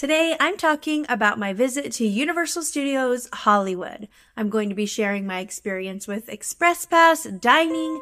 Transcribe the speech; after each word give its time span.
Today, 0.00 0.34
I'm 0.40 0.56
talking 0.56 1.04
about 1.10 1.38
my 1.38 1.52
visit 1.52 1.92
to 1.92 2.06
Universal 2.06 2.62
Studios 2.62 3.28
Hollywood. 3.34 4.08
I'm 4.34 4.48
going 4.48 4.70
to 4.70 4.74
be 4.74 4.86
sharing 4.86 5.26
my 5.26 5.40
experience 5.40 6.08
with 6.08 6.30
Express 6.30 6.86
Pass, 6.86 7.24
dining, 7.24 8.00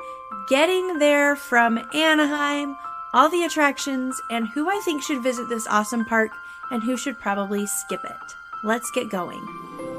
getting 0.49 1.01
there 1.01 1.35
from 1.35 1.77
Anaheim, 1.93 2.77
all 3.13 3.29
the 3.29 3.43
attractions, 3.43 4.15
and 4.31 4.47
who 4.47 4.71
I 4.71 4.81
think 4.85 5.03
should 5.03 5.25
visit 5.25 5.49
this 5.49 5.67
awesome 5.67 6.05
park 6.05 6.31
and 6.71 6.85
who 6.85 6.97
should 6.97 7.19
probably 7.19 7.67
skip 7.67 8.05
it. 8.05 8.35
Let's 8.63 8.93
get 8.93 9.11
going. 9.11 9.45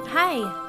Hi, 0.08 0.69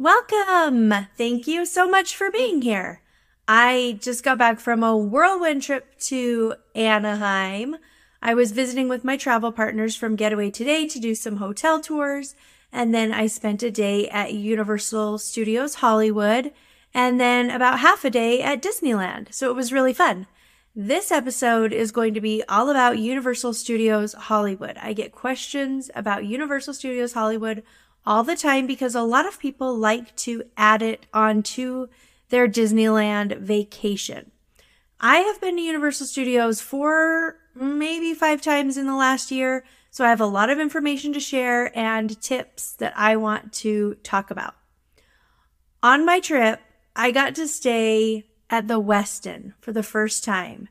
Welcome! 0.00 0.94
Thank 1.16 1.48
you 1.48 1.66
so 1.66 1.88
much 1.88 2.14
for 2.14 2.30
being 2.30 2.62
here. 2.62 3.02
I 3.48 3.98
just 4.00 4.22
got 4.22 4.38
back 4.38 4.60
from 4.60 4.84
a 4.84 4.96
whirlwind 4.96 5.64
trip 5.64 5.98
to 6.02 6.54
Anaheim. 6.72 7.78
I 8.22 8.32
was 8.34 8.52
visiting 8.52 8.88
with 8.88 9.02
my 9.02 9.16
travel 9.16 9.50
partners 9.50 9.96
from 9.96 10.14
Getaway 10.14 10.52
Today 10.52 10.86
to 10.86 11.00
do 11.00 11.16
some 11.16 11.38
hotel 11.38 11.80
tours, 11.80 12.36
and 12.72 12.94
then 12.94 13.12
I 13.12 13.26
spent 13.26 13.64
a 13.64 13.72
day 13.72 14.08
at 14.08 14.34
Universal 14.34 15.18
Studios 15.18 15.74
Hollywood, 15.76 16.52
and 16.94 17.20
then 17.20 17.50
about 17.50 17.80
half 17.80 18.04
a 18.04 18.10
day 18.10 18.40
at 18.40 18.62
Disneyland. 18.62 19.34
So 19.34 19.50
it 19.50 19.56
was 19.56 19.72
really 19.72 19.92
fun. 19.92 20.28
This 20.76 21.10
episode 21.10 21.72
is 21.72 21.90
going 21.90 22.14
to 22.14 22.20
be 22.20 22.44
all 22.48 22.70
about 22.70 23.00
Universal 23.00 23.54
Studios 23.54 24.12
Hollywood. 24.12 24.76
I 24.80 24.92
get 24.92 25.10
questions 25.10 25.90
about 25.96 26.24
Universal 26.24 26.74
Studios 26.74 27.14
Hollywood 27.14 27.64
all 28.08 28.24
the 28.24 28.34
time 28.34 28.66
because 28.66 28.94
a 28.94 29.02
lot 29.02 29.28
of 29.28 29.38
people 29.38 29.76
like 29.76 30.16
to 30.16 30.42
add 30.56 30.80
it 30.80 31.04
onto 31.12 31.88
their 32.30 32.48
Disneyland 32.48 33.36
vacation. 33.36 34.30
I 34.98 35.18
have 35.18 35.42
been 35.42 35.56
to 35.56 35.62
Universal 35.62 36.06
Studios 36.06 36.58
for 36.62 37.36
maybe 37.54 38.14
five 38.14 38.40
times 38.40 38.78
in 38.78 38.86
the 38.86 38.96
last 38.96 39.30
year, 39.30 39.62
so 39.90 40.06
I 40.06 40.08
have 40.08 40.22
a 40.22 40.26
lot 40.26 40.48
of 40.48 40.58
information 40.58 41.12
to 41.12 41.20
share 41.20 41.70
and 41.78 42.18
tips 42.22 42.72
that 42.76 42.94
I 42.96 43.16
want 43.16 43.52
to 43.64 43.96
talk 43.96 44.30
about. 44.30 44.54
On 45.82 46.06
my 46.06 46.18
trip, 46.18 46.60
I 46.96 47.10
got 47.10 47.34
to 47.34 47.46
stay 47.46 48.24
at 48.48 48.68
the 48.68 48.80
Westin 48.80 49.52
for 49.60 49.72
the 49.72 49.82
first 49.82 50.24
time. 50.24 50.70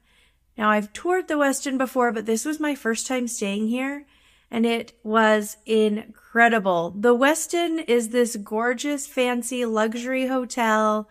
Now, 0.57 0.71
I've 0.71 0.91
toured 0.91 1.27
the 1.27 1.35
Westin 1.35 1.77
before, 1.77 2.11
but 2.11 2.25
this 2.25 2.45
was 2.45 2.59
my 2.59 2.73
first 2.73 3.05
time 3.05 3.27
staying 3.27 3.67
here, 3.67 4.07
and 4.49 4.65
it 4.65 4.93
was 5.03 5.57
incredible. 5.65 6.93
The 6.95 7.15
Westin 7.15 7.83
is 7.87 8.09
this 8.09 8.35
gorgeous, 8.35 9.07
fancy 9.07 9.65
luxury 9.65 10.27
hotel, 10.27 11.09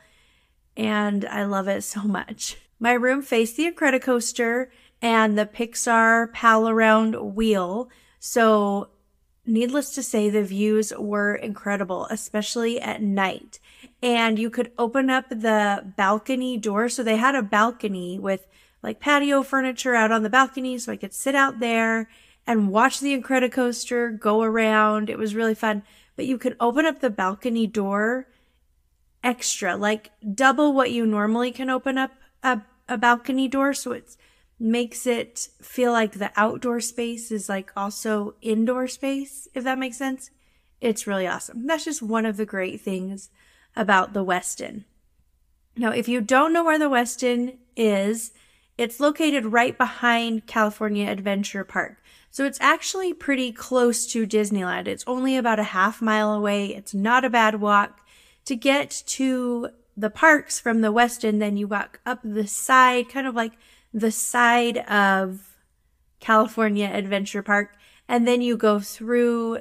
and 0.77 1.25
I 1.27 1.45
love 1.45 1.69
it 1.69 1.83
so 1.83 2.03
much. 2.03 2.57
My 2.79 2.93
room 2.93 3.23
faced 3.23 3.57
the 3.57 3.71
Incredicoaster 3.71 4.69
and 5.01 5.39
the 5.39 5.47
Pixar 5.47 6.33
Pal 6.33 6.69
Around 6.69 7.35
wheel, 7.35 7.89
so 8.19 8.89
needless 9.47 9.95
to 9.95 10.03
say, 10.03 10.29
the 10.29 10.43
views 10.43 10.93
were 10.99 11.35
incredible, 11.35 12.07
especially 12.11 12.81
at 12.81 13.01
night. 13.03 13.61
And 14.03 14.39
you 14.39 14.51
could 14.51 14.73
open 14.79 15.09
up 15.09 15.29
the 15.29 15.93
balcony 15.97 16.57
door. 16.57 16.89
So 16.89 17.03
they 17.03 17.17
had 17.17 17.35
a 17.35 17.43
balcony 17.43 18.19
with 18.19 18.47
like 18.83 19.01
patio 19.01 19.43
furniture 19.43 19.95
out 19.95 20.13
on 20.13 20.23
the 20.23 20.31
balcony, 20.31 20.79
so 20.79 20.93
I 20.93 20.97
could 20.97 21.15
sit 21.15 21.35
out 21.35 21.61
there 21.61 22.09
and 22.47 22.71
watch 22.71 23.01
the 23.01 23.17
Incredicoaster 23.17 24.19
go 24.19 24.43
around. 24.43 25.11
It 25.11 25.19
was 25.19 25.35
really 25.35 25.55
fun. 25.55 25.83
But 26.15 26.27
you 26.27 26.39
could 26.39 26.57
open 26.61 26.87
up 26.87 27.01
the 27.01 27.11
balcony 27.11 27.67
door 27.67 28.29
extra, 29.23 29.77
like 29.77 30.13
double 30.35 30.73
what 30.73 30.93
you 30.93 31.05
normally 31.05 31.51
can 31.51 31.69
open 31.69 31.99
up 31.99 32.13
a, 32.43 32.63
a 32.89 32.97
balcony 32.97 33.49
door. 33.49 33.75
So 33.75 33.93
it 33.93 34.17
makes 34.59 35.07
it 35.07 35.49
feel 35.61 35.93
like 35.93 36.13
the 36.13 36.33
outdoor 36.37 36.81
space 36.81 37.31
is 37.31 37.49
like 37.49 37.73
also 37.77 38.35
indoor 38.41 38.87
space, 38.87 39.49
if 39.55 39.65
that 39.65 39.79
makes 39.79 39.99
sense. 39.99 40.31
It's 40.81 41.07
really 41.07 41.27
awesome. 41.27 41.67
That's 41.67 41.85
just 41.85 42.03
one 42.03 42.25
of 42.25 42.37
the 42.37 42.47
great 42.47 42.81
things 42.81 43.31
about 43.75 44.13
the 44.13 44.25
Westin. 44.25 44.85
Now, 45.77 45.91
if 45.91 46.09
you 46.09 46.21
don't 46.21 46.53
know 46.53 46.65
where 46.65 46.79
the 46.79 46.89
Westin 46.89 47.57
is, 47.77 48.33
it's 48.79 49.01
located 49.01 49.47
right 49.47 49.77
behind 49.77 50.47
California 50.47 51.11
Adventure 51.11 51.65
Park. 51.65 52.03
So 52.37 52.45
it's 52.45 52.61
actually 52.61 53.15
pretty 53.15 53.51
close 53.51 54.07
to 54.09 54.27
Disneyland. 54.27 54.89
It's 54.89 55.05
only 55.07 55.39
about 55.39 55.59
a 55.59 55.73
half 55.73 56.03
mile 56.03 56.35
away. 56.35 56.67
It's 56.67 56.93
not 56.93 57.25
a 57.25 57.31
bad 57.31 57.63
walk. 57.63 58.07
To 58.45 58.55
get 58.55 59.03
to 59.07 59.71
the 59.97 60.11
parks 60.11 60.61
from 60.61 60.83
the 60.83 60.93
Westin, 60.93 61.39
then 61.39 61.57
you 61.57 61.67
walk 61.67 61.99
up 62.05 62.21
the 62.23 62.47
side, 62.47 63.09
kind 63.09 63.27
of 63.27 63.35
like 63.35 63.55
the 63.95 64.11
side 64.11 64.77
of 64.87 65.57
California 66.21 66.91
Adventure 66.93 67.43
Park, 67.43 67.75
and 68.07 68.29
then 68.29 68.43
you 68.43 68.59
go 68.59 68.81
through 68.81 69.61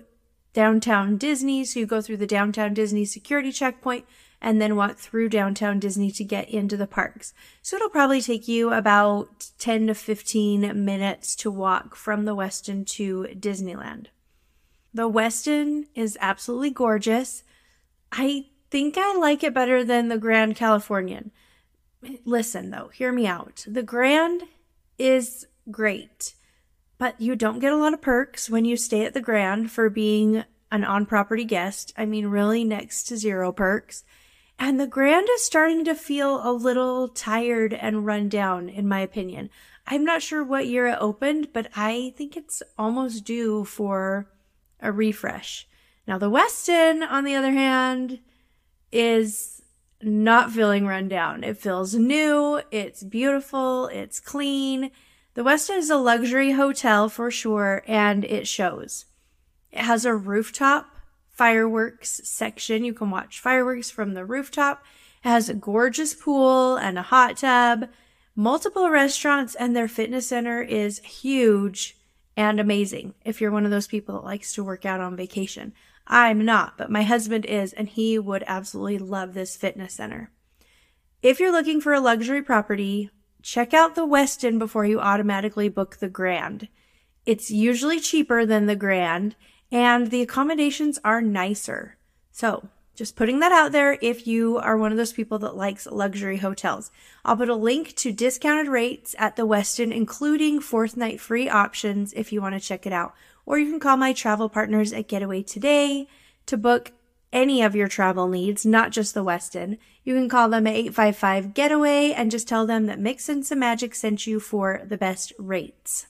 downtown 0.52 1.16
Disney. 1.16 1.64
So 1.64 1.80
you 1.80 1.86
go 1.86 2.02
through 2.02 2.18
the 2.18 2.28
downtown 2.28 2.74
Disney 2.74 3.06
security 3.06 3.54
checkpoint 3.54 4.04
and 4.42 4.62
then 4.62 4.76
walk 4.76 4.98
through 4.98 5.30
downtown 5.30 5.80
Disney 5.80 6.12
to 6.12 6.24
get 6.24 6.50
into 6.50 6.78
the 6.78 6.88
parks. 6.88 7.34
So 7.62 7.76
it'll 7.76 7.90
probably 7.90 8.22
take 8.22 8.48
you 8.48 8.72
about 8.72 9.48
10 9.60 9.88
to 9.88 9.96
15 9.96 10.86
minutes 10.86 11.36
to 11.38 11.52
walk 11.52 11.96
from 11.96 12.26
the 12.26 12.36
Westin 12.36 12.86
to 12.88 13.28
Disneyland. 13.34 14.08
The 14.94 15.10
Westin 15.10 15.88
is 15.94 16.18
absolutely 16.22 16.70
gorgeous. 16.70 17.44
I 18.12 18.46
think 18.70 18.98
I 18.98 19.16
like 19.16 19.44
it 19.44 19.54
better 19.54 19.84
than 19.84 20.08
the 20.08 20.18
Grand 20.18 20.56
Californian. 20.56 21.32
Listen 22.24 22.70
though, 22.70 22.90
hear 22.90 23.12
me 23.12 23.28
out. 23.28 23.66
The 23.68 23.84
Grand 23.84 24.44
is 24.98 25.48
great, 25.70 26.34
but 26.98 27.20
you 27.20 27.36
don't 27.36 27.60
get 27.60 27.74
a 27.74 27.78
lot 27.78 27.94
of 27.94 28.02
perks 28.02 28.50
when 28.50 28.64
you 28.64 28.78
stay 28.78 29.06
at 29.06 29.14
the 29.14 29.22
Grand 29.22 29.72
for 29.72 29.90
being 29.90 30.44
an 30.72 30.84
on 30.84 31.06
property 31.06 31.44
guest. 31.44 31.94
I 31.98 32.06
mean, 32.06 32.28
really 32.28 32.64
next 32.64 33.04
to 33.06 33.18
zero 33.18 33.52
perks. 33.52 34.04
And 34.58 34.80
the 34.80 34.88
Grand 34.88 35.28
is 35.30 35.44
starting 35.44 35.84
to 35.86 35.96
feel 35.96 36.48
a 36.48 36.52
little 36.52 37.08
tired 37.08 37.74
and 37.74 38.06
run 38.06 38.30
down, 38.30 38.70
in 38.70 38.88
my 38.88 39.02
opinion. 39.02 39.50
I'm 39.86 40.04
not 40.04 40.22
sure 40.22 40.44
what 40.44 40.68
year 40.68 40.88
it 40.88 40.98
opened, 41.00 41.50
but 41.54 41.70
I 41.76 42.14
think 42.18 42.36
it's 42.36 42.64
almost 42.78 43.26
due 43.26 43.66
for 43.66 44.32
a 44.80 44.92
refresh. 44.92 45.68
Now, 46.08 46.18
the 46.18 46.32
Westin, 46.32 47.06
on 47.08 47.24
the 47.24 47.36
other 47.36 47.52
hand, 47.52 48.20
is 48.92 49.62
not 50.02 50.52
feeling 50.52 50.88
run 50.88 51.08
down. 51.08 51.44
It 51.44 51.58
feels 51.58 51.96
new, 51.96 52.62
it's 52.72 53.04
beautiful, 53.04 53.88
it's 53.88 54.20
clean. 54.20 54.92
The 55.34 55.44
Westin 55.44 55.78
is 55.78 55.90
a 55.90 55.98
luxury 55.98 56.52
hotel 56.52 57.10
for 57.10 57.30
sure, 57.30 57.84
and 57.88 58.24
it 58.24 58.48
shows. 58.48 59.06
It 59.72 59.82
has 59.82 60.06
a 60.06 60.16
rooftop 60.16 60.95
fireworks 61.36 62.22
section. 62.24 62.84
You 62.84 62.94
can 62.94 63.12
watch 63.12 63.40
fireworks 63.40 63.92
from 63.92 64.14
the 64.14 64.26
rooftop. 64.26 64.84
It 65.24 65.30
has 65.30 65.50
a 65.50 65.54
gorgeous 65.54 66.14
pool 66.14 66.78
and 66.78 66.98
a 66.98 67.04
hot 67.04 67.38
tub, 67.38 67.90
multiple 68.36 68.90
restaurants, 68.90 69.54
and 69.54 69.76
their 69.76 69.88
fitness 69.88 70.28
center 70.28 70.62
is 70.62 71.00
huge 71.00 71.98
and 72.38 72.60
amazing 72.60 73.14
if 73.24 73.40
you're 73.40 73.52
one 73.52 73.66
of 73.66 73.72
those 73.72 73.88
people 73.88 74.16
that 74.16 74.26
likes 74.26 74.54
to 74.54 74.64
work 74.64 74.86
out 74.86 75.00
on 75.00 75.16
vacation. 75.16 75.74
I'm 76.08 76.44
not, 76.46 76.78
but 76.78 76.92
my 76.92 77.04
husband 77.04 77.46
is, 77.46 77.74
and 77.74 77.90
he 77.90 78.20
would 78.20 78.44
absolutely 78.48 79.00
love 79.00 79.34
this 79.34 79.56
fitness 79.56 79.94
center. 79.94 80.32
If 81.22 81.40
you're 81.40 81.52
looking 81.52 81.82
for 81.82 81.94
a 81.94 82.00
luxury 82.00 82.44
property, 82.44 83.10
check 83.42 83.74
out 83.74 83.96
the 83.96 84.06
Westin 84.06 84.60
before 84.60 84.86
you 84.86 85.00
automatically 85.00 85.70
book 85.70 85.98
the 85.98 86.10
Grand. 86.10 86.68
It's 87.26 87.50
usually 87.50 88.00
cheaper 88.00 88.46
than 88.46 88.68
the 88.68 88.76
Grand, 88.76 89.36
and 89.76 90.10
the 90.10 90.22
accommodations 90.22 90.98
are 91.04 91.22
nicer. 91.22 91.98
So, 92.32 92.70
just 92.96 93.18
putting 93.18 93.42
that 93.42 93.52
out 93.52 93.74
there 93.74 93.98
if 94.02 94.26
you 94.26 94.58
are 94.58 94.78
one 94.78 94.94
of 94.94 94.98
those 94.98 95.12
people 95.12 95.38
that 95.40 95.58
likes 95.58 95.86
luxury 95.86 96.38
hotels. 96.38 96.92
I'll 97.26 97.36
put 97.36 97.50
a 97.50 97.56
link 97.56 97.94
to 97.98 98.14
discounted 98.14 98.70
rates 98.70 99.16
at 99.20 99.36
the 99.36 99.46
Westin, 99.46 99.94
including 99.94 100.62
fourth 100.62 100.96
night 100.96 101.20
free 101.20 101.50
options 101.50 102.14
if 102.14 102.32
you 102.32 102.42
want 102.42 102.56
to 102.56 102.66
check 102.66 102.88
it 102.88 102.94
out. 102.94 103.16
Or 103.46 103.60
you 103.60 103.70
can 103.70 103.82
call 103.82 103.98
my 103.98 104.14
travel 104.14 104.48
partners 104.48 104.94
at 104.94 105.10
Getaway 105.10 105.44
Today 105.44 106.08
to 106.46 106.56
book 106.56 106.94
any 107.34 107.62
of 107.62 107.76
your 107.76 107.90
travel 107.90 108.30
needs, 108.30 108.66
not 108.66 108.92
just 108.92 109.14
the 109.14 109.26
Westin. 109.26 109.78
You 110.06 110.16
can 110.16 110.30
call 110.30 110.48
them 110.48 110.68
at 110.68 110.76
855 110.76 111.54
Getaway 111.54 112.14
and 112.14 112.32
just 112.32 112.48
tell 112.48 112.66
them 112.66 112.86
that 112.86 112.98
Mix 112.98 113.28
In 113.28 113.44
Some 113.44 113.60
Magic 113.60 113.94
sent 113.94 114.26
you 114.26 114.40
for 114.40 114.84
the 114.88 114.98
best 114.98 115.34
rates. 115.38 116.08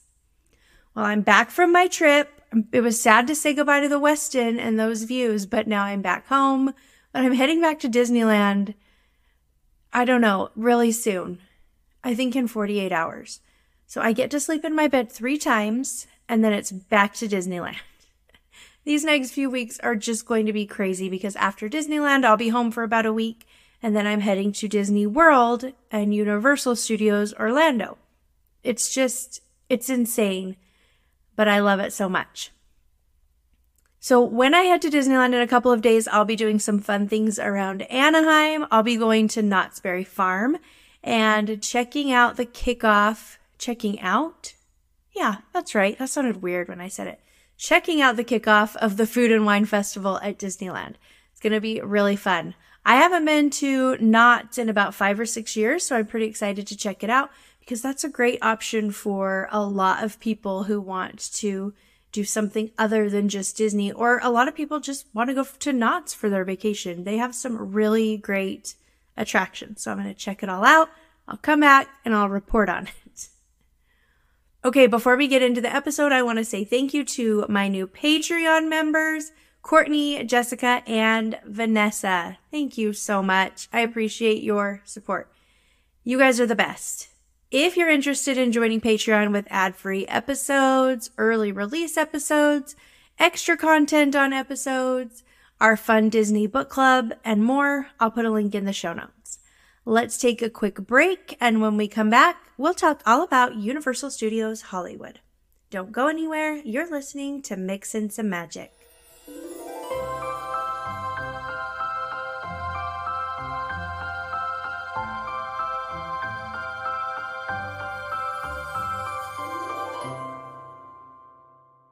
Well, 0.96 1.06
I'm 1.06 1.22
back 1.22 1.52
from 1.52 1.74
my 1.74 1.88
trip. 1.88 2.42
It 2.72 2.80
was 2.80 3.02
sad 3.02 3.28
to 3.28 3.36
say 3.36 3.54
goodbye 3.54 3.82
to 3.82 3.90
the 3.90 4.00
Westin 4.00 4.58
and 4.58 4.80
those 4.80 5.04
views, 5.04 5.46
but 5.46 5.68
now 5.68 5.84
I'm 5.84 6.02
back 6.02 6.28
home. 6.28 6.74
But 7.12 7.26
I'm 7.26 7.34
heading 7.34 7.60
back 7.60 7.80
to 7.80 7.90
Disneyland. 7.90 8.76
I 9.92 10.06
don't 10.06 10.22
know, 10.22 10.52
really 10.56 10.94
soon. 10.94 11.40
I 12.02 12.16
think 12.16 12.34
in 12.34 12.48
48 12.48 12.94
hours. 12.94 13.42
So 13.86 14.00
I 14.00 14.14
get 14.14 14.32
to 14.32 14.40
sleep 14.40 14.64
in 14.64 14.74
my 14.74 14.88
bed 14.88 15.12
three 15.12 15.38
times 15.38 16.08
and 16.30 16.46
then 16.46 16.54
it's 16.54 16.72
back 16.72 17.14
to 17.16 17.28
Disneyland. 17.28 17.78
These 18.86 19.04
next 19.04 19.32
few 19.32 19.50
weeks 19.50 19.80
are 19.82 19.96
just 19.98 20.26
going 20.26 20.46
to 20.46 20.54
be 20.54 20.66
crazy 20.66 21.10
because 21.10 21.36
after 21.36 21.68
Disneyland, 21.68 22.24
I'll 22.24 22.38
be 22.38 22.50
home 22.50 22.72
for 22.72 22.84
about 22.84 23.06
a 23.06 23.12
week 23.12 23.46
and 23.84 23.94
then 23.96 24.08
I'm 24.08 24.22
heading 24.22 24.54
to 24.54 24.70
Disney 24.70 25.06
World 25.06 25.74
and 25.92 26.16
Universal 26.16 26.78
Studios 26.78 27.34
Orlando. 27.34 27.98
It's 28.64 28.94
just, 28.94 29.42
it's 29.68 29.90
insane, 29.90 30.56
but 31.36 31.48
I 31.48 31.60
love 31.60 31.80
it 31.80 31.94
so 31.94 32.10
much. 32.10 32.52
So 34.00 34.22
when 34.22 34.54
I 34.54 34.62
head 34.62 34.84
to 34.84 34.90
Disneyland 34.90 35.34
in 35.34 35.42
a 35.42 35.48
couple 35.48 35.72
of 35.72 35.82
days, 35.82 36.08
I'll 36.08 36.26
be 36.26 36.36
doing 36.36 36.60
some 36.60 36.78
fun 36.78 37.08
things 37.08 37.40
around 37.40 37.82
Anaheim. 37.84 38.68
I'll 38.70 38.84
be 38.84 38.98
going 38.98 39.28
to 39.30 39.42
Knott's 39.42 39.80
Berry 39.80 40.04
Farm 40.04 40.58
and 41.04 41.62
checking 41.62 42.12
out 42.12 42.38
the 42.38 42.46
kickoff. 42.46 43.38
Checking 43.58 44.00
out? 44.02 44.54
Yeah, 45.16 45.38
that's 45.54 45.74
right. 45.74 45.98
That 45.98 46.10
sounded 46.10 46.44
weird 46.44 46.68
when 46.68 46.82
I 46.82 46.88
said 46.88 47.08
it. 47.08 47.20
Checking 47.58 48.00
out 48.00 48.16
the 48.16 48.24
kickoff 48.24 48.76
of 48.76 48.98
the 48.98 49.08
Food 49.08 49.32
and 49.32 49.46
Wine 49.46 49.66
Festival 49.66 50.20
at 50.20 50.38
Disneyland. 50.38 50.96
It's 51.32 51.42
going 51.42 51.54
to 51.54 51.62
be 51.62 51.82
really 51.82 52.16
fun. 52.16 52.54
I 52.86 52.98
haven't 52.98 53.26
been 53.26 53.50
to 53.50 53.98
Knott's 53.98 54.60
in 54.60 54.70
about 54.70 54.94
five 54.94 55.20
or 55.20 55.26
six 55.26 55.56
years, 55.56 55.84
so 55.84 55.96
I'm 55.96 56.06
pretty 56.06 56.28
excited 56.28 56.68
to 56.68 56.78
check 56.78 57.04
it 57.04 57.10
out 57.10 57.32
because 57.66 57.82
that's 57.82 58.04
a 58.04 58.10
great 58.10 58.38
option 58.44 58.92
for 58.92 59.50
a 59.52 59.64
lot 59.64 60.04
of 60.04 60.20
people 60.20 60.64
who 60.64 60.80
want 60.80 61.34
to 61.34 61.74
do 62.12 62.24
something 62.24 62.72
other 62.78 63.10
than 63.10 63.28
just 63.28 63.58
Disney, 63.58 63.92
or 63.92 64.20
a 64.22 64.30
lot 64.30 64.48
of 64.48 64.56
people 64.56 64.80
just 64.80 65.08
want 65.14 65.30
to 65.30 65.34
go 65.34 65.44
to 65.44 65.74
Knott's 65.74 66.14
for 66.14 66.30
their 66.30 66.46
vacation. 66.46 67.04
They 67.04 67.18
have 67.18 67.34
some 67.36 67.74
really 67.74 68.18
great 68.18 68.76
attractions. 69.18 69.82
So 69.82 69.92
I'm 69.92 69.98
going 69.98 70.08
to 70.08 70.14
check 70.14 70.44
it 70.44 70.50
all 70.50 70.64
out. 70.64 70.90
I'll 71.28 71.38
come 71.38 71.60
back 71.62 71.90
and 72.06 72.14
I'll 72.14 72.30
report 72.30 72.70
on 72.70 72.88
it. 72.88 73.30
Okay, 74.64 74.88
before 74.88 75.18
we 75.18 75.28
get 75.28 75.42
into 75.42 75.62
the 75.62 75.76
episode, 75.76 76.12
I 76.12 76.24
want 76.24 76.38
to 76.38 76.46
say 76.46 76.64
thank 76.64 76.94
you 76.94 77.04
to 77.04 77.46
my 77.50 77.68
new 77.68 77.86
Patreon 77.86 78.70
members, 78.70 79.32
Courtney, 79.62 80.24
Jessica, 80.24 80.84
and 80.88 81.38
Vanessa. 81.46 82.38
Thank 82.50 82.78
you 82.78 82.94
so 82.94 83.22
much. 83.22 83.68
I 83.74 83.82
appreciate 83.82 84.42
your 84.42 84.82
support. 84.86 85.32
You 86.04 86.18
guys 86.18 86.40
are 86.40 86.48
the 86.48 86.56
best. 86.56 87.10
If 87.52 87.78
you're 87.78 87.92
interested 87.92 88.40
in 88.40 88.52
joining 88.52 88.82
Patreon 88.82 89.32
with 89.32 89.46
ad 89.52 89.76
free 89.76 90.08
episodes, 90.08 91.12
early 91.20 91.52
release 91.52 91.96
episodes, 91.96 92.76
extra 93.20 93.56
content 93.56 94.16
on 94.16 94.34
episodes, 94.34 95.24
our 95.62 95.78
fun 95.78 96.10
Disney 96.10 96.48
book 96.48 96.70
club, 96.70 97.14
and 97.24 97.44
more, 97.44 97.90
I'll 98.00 98.10
put 98.10 98.26
a 98.26 98.32
link 98.32 98.56
in 98.56 98.66
the 98.66 98.74
show 98.74 98.94
notes. 98.94 99.38
Let's 99.86 100.18
take 100.18 100.42
a 100.42 100.50
quick 100.50 100.88
break, 100.88 101.38
and 101.40 101.62
when 101.62 101.78
we 101.78 101.88
come 101.88 102.10
back, 102.10 102.38
we'll 102.58 102.74
talk 102.74 103.04
all 103.06 103.22
about 103.22 103.56
Universal 103.56 104.10
Studios 104.10 104.64
Hollywood. 104.64 105.20
Don't 105.70 105.92
go 105.92 106.08
anywhere, 106.08 106.56
you're 106.66 106.90
listening 106.90 107.44
to 107.44 107.56
Mix 107.56 107.94
in 107.94 108.10
Some 108.10 108.28
Magic. 108.28 108.74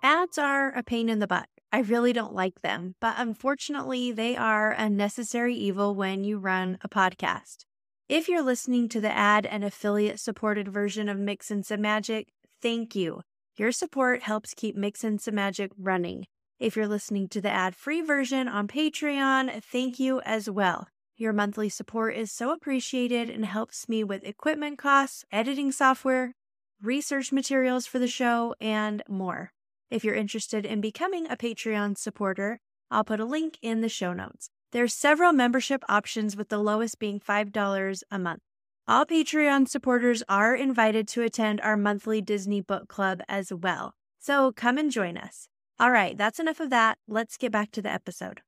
Ads 0.06 0.38
are 0.38 0.74
a 0.76 0.84
pain 0.84 1.08
in 1.08 1.20
the 1.20 1.28
butt. 1.28 1.48
I 1.72 1.80
really 1.80 2.12
don't 2.12 2.36
like 2.36 2.62
them, 2.62 2.96
but 3.00 3.16
unfortunately, 3.18 4.12
they 4.12 4.36
are 4.36 4.74
a 4.74 4.90
necessary 4.90 5.56
evil 5.56 5.96
when 5.96 6.26
you 6.26 6.40
run 6.40 6.78
a 6.82 6.90
podcast. 6.90 7.64
If 8.10 8.28
you're 8.28 8.44
listening 8.44 8.90
to 8.90 9.00
the 9.00 9.16
ad 9.16 9.46
and 9.46 9.64
affiliate 9.64 10.20
supported 10.20 10.68
version 10.68 11.08
of 11.08 11.18
Mix 11.18 11.50
In 11.50 11.64
Some 11.64 11.80
Magic, 11.80 12.28
thank 12.62 12.98
you. 12.98 13.22
Your 13.56 13.72
support 13.72 14.24
helps 14.24 14.54
keep 14.54 14.76
Mix 14.76 15.06
In 15.06 15.20
Some 15.20 15.36
Magic 15.36 15.72
running. 15.80 16.26
If 16.60 16.76
you're 16.76 16.86
listening 16.86 17.30
to 17.30 17.40
the 17.40 17.50
ad 17.50 17.74
free 17.74 18.02
version 18.02 18.50
on 18.50 18.68
Patreon, 18.68 19.64
thank 19.64 20.02
you 20.02 20.20
as 20.26 20.50
well. 20.50 20.90
Your 21.16 21.32
monthly 21.32 21.70
support 21.70 22.18
is 22.18 22.30
so 22.30 22.52
appreciated 22.52 23.30
and 23.30 23.46
helps 23.46 23.88
me 23.88 24.04
with 24.04 24.26
equipment 24.26 24.78
costs, 24.78 25.24
editing 25.32 25.72
software, 25.72 26.34
research 26.82 27.32
materials 27.32 27.86
for 27.86 28.00
the 28.00 28.08
show, 28.08 28.54
and 28.60 29.02
more. 29.08 29.54
If 29.94 30.04
you're 30.04 30.16
interested 30.16 30.66
in 30.66 30.82
becoming 30.82 31.28
a 31.28 31.38
Patreon 31.38 32.00
supporter, 32.00 32.60
I'll 32.90 33.04
put 33.04 33.20
a 33.20 33.26
link 33.26 33.60
in 33.62 33.82
the 33.82 33.90
show 33.90 34.12
notes. 34.12 34.50
There 34.72 34.84
are 34.84 34.88
several 34.88 35.34
membership 35.34 35.84
options 35.88 36.36
with 36.36 36.50
the 36.50 36.58
lowest 36.58 36.98
being 36.98 37.20
$5 37.20 38.02
a 38.10 38.18
month. 38.18 38.42
All 38.88 39.06
Patreon 39.06 39.68
supporters 39.68 40.24
are 40.28 40.56
invited 40.56 41.08
to 41.10 41.22
attend 41.22 41.62
our 41.62 41.78
monthly 41.78 42.22
Disney 42.22 42.60
book 42.60 42.88
club 42.88 43.22
as 43.30 43.54
well. 43.54 43.94
So 44.18 44.52
come 44.52 44.80
and 44.80 44.90
join 44.90 45.16
us. 45.16 45.48
All 45.80 45.92
right, 45.92 46.18
that's 46.18 46.40
enough 46.40 46.60
of 46.60 46.72
that. 46.72 46.98
Let's 47.08 47.38
get 47.38 47.52
back 47.52 47.70
to 47.74 47.82
the 47.84 47.92
episode. 47.92 48.42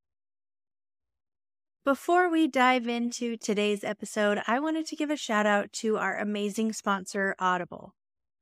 Before 1.83 2.27
we 2.27 2.47
dive 2.47 2.87
into 2.87 3.37
today's 3.37 3.83
episode, 3.83 4.41
I 4.47 4.59
wanted 4.59 4.87
to 4.87 4.95
give 4.95 5.11
a 5.11 5.15
shout 5.15 5.45
out 5.45 5.71
to 5.73 5.97
our 5.97 6.17
amazing 6.17 6.73
sponsor, 6.73 7.35
Audible. 7.37 7.93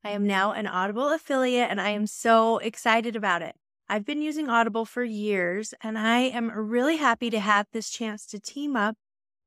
I 0.05 0.09
am 0.09 0.27
now 0.27 0.51
an 0.51 0.67
Audible 0.67 1.09
affiliate 1.13 1.69
and 1.69 1.79
I 1.79 1.91
am 1.91 2.07
so 2.07 2.57
excited 2.57 3.15
about 3.15 3.41
it. 3.41 3.55
I've 3.87 4.05
been 4.05 4.21
using 4.21 4.49
Audible 4.49 4.83
for 4.83 5.03
years 5.03 5.73
and 5.81 5.97
I 5.97 6.19
am 6.19 6.51
really 6.51 6.97
happy 6.97 7.29
to 7.29 7.39
have 7.39 7.67
this 7.71 7.89
chance 7.89 8.25
to 8.27 8.39
team 8.39 8.75
up 8.75 8.97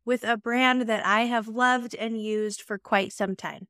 with 0.07 0.25
a 0.25 0.39
brand 0.39 0.83
that 0.83 1.05
I 1.05 1.23
have 1.23 1.47
loved 1.47 1.95
and 1.95 2.23
used 2.23 2.63
for 2.63 2.79
quite 2.79 3.13
some 3.13 3.37
time. 3.37 3.67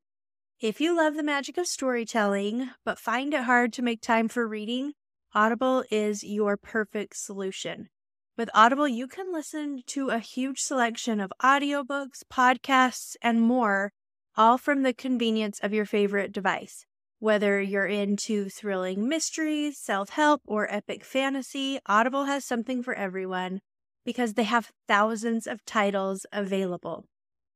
If 0.61 0.79
you 0.79 0.95
love 0.95 1.15
the 1.15 1.23
magic 1.23 1.57
of 1.57 1.67
storytelling 1.67 2.69
but 2.85 2.99
find 2.99 3.33
it 3.33 3.43
hard 3.43 3.73
to 3.73 3.81
make 3.81 3.99
time 3.99 4.29
for 4.29 4.47
reading, 4.47 4.93
Audible 5.35 5.83
is 5.91 6.23
your 6.23 6.55
perfect 6.55 7.17
solution. 7.17 7.89
With 8.37 8.49
Audible, 8.53 8.87
you 8.87 9.07
can 9.07 9.33
listen 9.33 9.81
to 9.87 10.09
a 10.09 10.19
huge 10.19 10.59
selection 10.59 11.19
of 11.19 11.33
audiobooks, 11.43 12.23
podcasts, 12.31 13.17
and 13.21 13.41
more 13.41 13.91
all 14.37 14.57
from 14.57 14.83
the 14.83 14.93
convenience 14.93 15.59
of 15.59 15.73
your 15.73 15.85
favorite 15.85 16.31
device. 16.31 16.85
Whether 17.19 17.59
you're 17.59 17.87
into 17.87 18.47
thrilling 18.47 19.09
mysteries, 19.09 19.79
self 19.79 20.09
help, 20.09 20.41
or 20.45 20.71
epic 20.71 21.03
fantasy, 21.03 21.79
Audible 21.87 22.25
has 22.25 22.45
something 22.45 22.83
for 22.83 22.93
everyone 22.93 23.61
because 24.05 24.35
they 24.35 24.43
have 24.43 24.71
thousands 24.87 25.47
of 25.47 25.65
titles 25.65 26.25
available. 26.31 27.05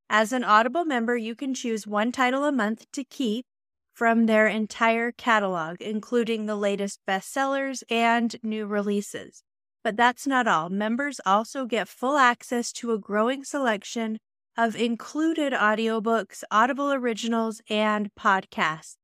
As 0.10 0.34
an 0.34 0.44
Audible 0.44 0.84
member, 0.84 1.16
you 1.16 1.36
can 1.36 1.54
choose 1.54 1.86
one 1.86 2.12
title 2.12 2.44
a 2.44 2.52
month 2.52 2.86
to 2.94 3.04
keep 3.04 3.46
from 3.94 4.26
their 4.26 4.48
entire 4.48 5.12
catalog, 5.12 5.82
including 5.82 6.46
the 6.48 6.56
latest 6.56 7.00
bestsellers 7.08 7.84
and 7.90 8.36
new 8.42 8.66
releases. 8.66 9.44
But 9.84 9.96
that's 9.96 10.26
not 10.26 10.48
all. 10.48 10.70
Members 10.70 11.22
also 11.26 11.66
get 11.66 11.88
full 11.88 12.18
access 12.18 12.72
to 12.74 12.92
a 12.92 13.00
growing 13.00 13.44
selection 13.44 14.18
of 14.58 14.75
included 14.75 15.53
audiobooks, 15.53 16.43
Audible 16.51 16.91
originals, 16.91 17.62
and 17.70 18.10
podcasts. 18.20 18.96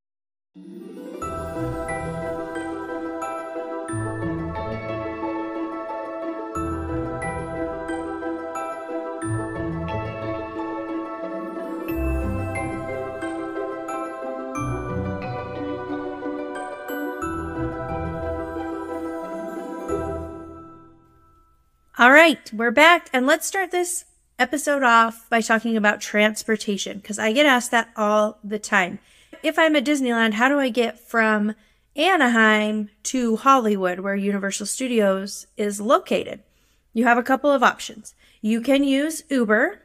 All 22.04 22.12
right, 22.12 22.52
we're 22.52 22.70
back, 22.70 23.10
and 23.14 23.26
let's 23.26 23.48
start 23.48 23.72
this 23.72 24.04
episode 24.38 24.84
off 24.84 25.30
by 25.30 25.40
talking 25.40 25.78
about 25.78 26.02
transportation 26.02 26.98
because 26.98 27.18
I 27.18 27.32
get 27.32 27.46
asked 27.46 27.72
that 27.72 27.92
all 27.96 28.40
the 28.44 28.60
time. 28.60 29.00
If 29.42 29.58
I'm 29.58 29.74
at 29.78 29.86
Disneyland, 29.86 30.34
how 30.34 30.50
do 30.50 30.60
I 30.60 30.68
get 30.68 31.00
from 31.00 31.56
Anaheim 31.96 32.90
to 33.04 33.38
Hollywood, 33.38 34.02
where 34.02 34.18
Universal 34.18 34.66
Studios 34.66 35.48
is 35.56 35.80
located? 35.80 36.44
You 36.92 37.06
have 37.06 37.18
a 37.18 37.24
couple 37.24 37.54
of 37.54 37.64
options. 37.64 38.16
You 38.42 38.60
can 38.60 38.84
use 38.84 39.24
Uber, 39.30 39.82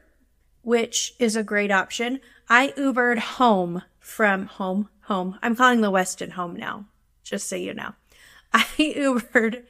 which 0.61 1.13
is 1.19 1.37
a 1.37 1.41
great 1.41 1.71
option. 1.71 2.19
I 2.49 2.73
Ubered 2.75 3.19
home 3.19 3.83
from 3.97 4.47
home, 4.47 4.89
home. 5.03 5.39
I'm 5.41 5.55
calling 5.55 5.79
the 5.79 5.89
Westin 5.89 6.31
home 6.31 6.57
now, 6.57 6.83
just 7.23 7.47
so 7.47 7.55
you 7.55 7.73
know. 7.73 7.93
I 8.53 8.65
Ubered 8.77 9.63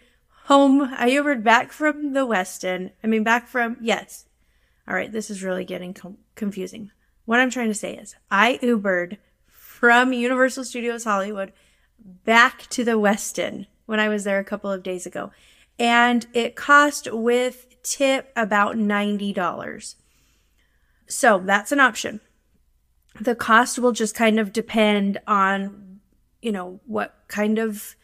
home. 0.49 0.81
I 0.81 1.11
Ubered 1.11 1.43
back 1.43 1.71
from 1.71 2.13
the 2.13 2.25
Westin. 2.25 2.89
I 3.03 3.07
mean, 3.07 3.23
back 3.23 3.47
from, 3.47 3.77
yes. 3.79 4.25
All 4.87 4.95
right, 4.95 5.11
this 5.11 5.29
is 5.29 5.43
really 5.43 5.63
getting 5.63 5.93
com- 5.93 6.17
confusing. 6.33 6.89
What 7.25 7.39
I'm 7.39 7.51
trying 7.51 7.67
to 7.67 7.75
say 7.75 7.95
is 7.95 8.15
I 8.31 8.57
Ubered 8.63 9.19
from 9.47 10.11
Universal 10.11 10.63
Studios 10.63 11.03
Hollywood 11.03 11.53
back 12.25 12.65
to 12.69 12.83
the 12.83 12.99
Westin 12.99 13.67
when 13.85 13.99
I 13.99 14.09
was 14.09 14.23
there 14.23 14.39
a 14.39 14.43
couple 14.43 14.71
of 14.71 14.81
days 14.81 15.05
ago. 15.05 15.31
And 15.77 16.25
it 16.33 16.55
cost 16.55 17.07
with 17.13 17.67
tip 17.83 18.31
about 18.35 18.75
$90. 18.75 19.95
So 21.05 21.43
that's 21.45 21.71
an 21.71 21.79
option. 21.79 22.21
The 23.21 23.35
cost 23.35 23.77
will 23.77 23.91
just 23.91 24.15
kind 24.15 24.39
of 24.39 24.51
depend 24.51 25.19
on, 25.27 25.99
you 26.41 26.51
know, 26.51 26.79
what 26.87 27.13
kind 27.27 27.59
of 27.59 27.95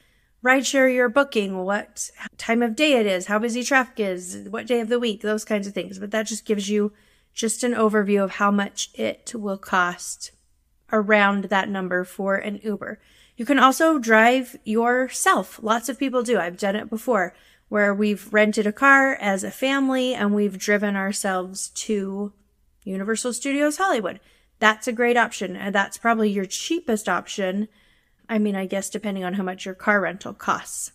rideshare 0.45 0.93
you're 0.93 1.09
booking, 1.09 1.57
what 1.57 2.11
time 2.37 2.61
of 2.61 2.75
day 2.75 2.93
it 2.93 3.07
is, 3.07 3.25
how 3.25 3.39
busy 3.39 3.63
traffic 3.63 3.99
is, 3.99 4.47
what 4.49 4.67
day 4.67 4.79
of 4.79 4.89
the 4.89 4.99
week, 4.99 5.21
those 5.21 5.43
kinds 5.43 5.65
of 5.65 5.73
things. 5.73 5.97
But 5.97 6.11
that 6.11 6.27
just 6.27 6.45
gives 6.45 6.69
you 6.69 6.93
just 7.33 7.63
an 7.63 7.73
overview 7.73 8.23
of 8.23 8.31
how 8.31 8.51
much 8.51 8.91
it 8.93 9.33
will 9.33 9.57
cost 9.57 10.31
around 10.91 11.45
that 11.45 11.67
number 11.67 12.03
for 12.03 12.35
an 12.35 12.59
Uber. 12.63 12.99
You 13.35 13.45
can 13.45 13.59
also 13.59 13.97
drive 13.97 14.55
yourself. 14.63 15.59
Lots 15.61 15.89
of 15.89 15.99
people 15.99 16.23
do. 16.23 16.37
I've 16.37 16.57
done 16.57 16.75
it 16.75 16.89
before 16.89 17.33
where 17.67 17.93
we've 17.93 18.31
rented 18.31 18.67
a 18.67 18.71
car 18.71 19.15
as 19.15 19.43
a 19.43 19.51
family 19.51 20.13
and 20.13 20.33
we've 20.33 20.57
driven 20.57 20.95
ourselves 20.95 21.69
to 21.69 22.31
Universal 22.83 23.33
Studios 23.33 23.77
Hollywood. 23.77 24.19
That's 24.59 24.87
a 24.87 24.93
great 24.93 25.17
option. 25.17 25.55
And 25.55 25.73
that's 25.73 25.97
probably 25.97 26.29
your 26.29 26.45
cheapest 26.45 27.09
option 27.09 27.67
I 28.29 28.39
mean, 28.39 28.55
I 28.55 28.65
guess 28.65 28.89
depending 28.89 29.23
on 29.23 29.35
how 29.35 29.43
much 29.43 29.65
your 29.65 29.75
car 29.75 30.01
rental 30.01 30.33
costs. 30.33 30.91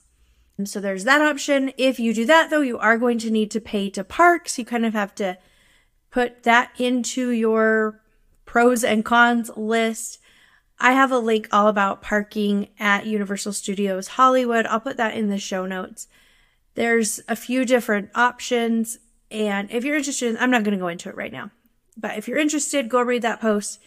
And 0.59 0.69
so 0.69 0.81
there's 0.81 1.05
that 1.05 1.23
option. 1.23 1.73
If 1.79 1.99
you 1.99 2.13
do 2.13 2.27
that 2.27 2.51
though, 2.51 2.61
you 2.61 2.79
are 2.79 2.99
going 2.99 3.19
to 3.21 3.31
need 3.31 3.51
to 3.53 3.61
pay 3.61 3.89
to 3.91 4.05
park. 4.05 4.49
So 4.49 4.63
you 4.63 4.67
kind 4.67 4.85
of 4.85 4.93
have 4.93 5.15
to 5.15 5.39
put 6.11 6.43
that 6.43 6.73
into 6.79 7.31
your 7.31 8.03
pros 8.45 8.85
and 8.85 9.05
cons 9.05 9.51
list. 9.57 10.19
I 10.79 10.93
have 10.93 11.13
a 11.13 11.19
link 11.19 11.49
all 11.53 11.69
about 11.69 12.03
parking 12.03 12.69
at 12.79 13.07
Universal 13.07 13.53
Studios 13.53 14.09
Hollywood. 14.09 14.67
I'll 14.67 14.81
put 14.81 14.97
that 14.97 15.15
in 15.15 15.29
the 15.29 15.39
show 15.39 15.67
notes. 15.67 16.09
There's 16.75 17.21
a 17.29 17.37
few 17.37 17.65
different 17.65 18.11
options. 18.15 18.99
And 19.31 19.71
if 19.71 19.85
you're 19.85 19.97
interested, 19.97 20.37
I'm 20.39 20.51
not 20.51 20.65
going 20.65 20.77
to 20.77 20.83
go 20.83 20.89
into 20.89 21.09
it 21.09 21.17
right 21.17 21.33
now. 21.33 21.51
But 21.97 22.19
if 22.19 22.29
you're 22.29 22.39
interested, 22.39 22.89
go 22.89 23.01
read 23.03 23.23
that 23.23 23.41
post. 23.41 23.81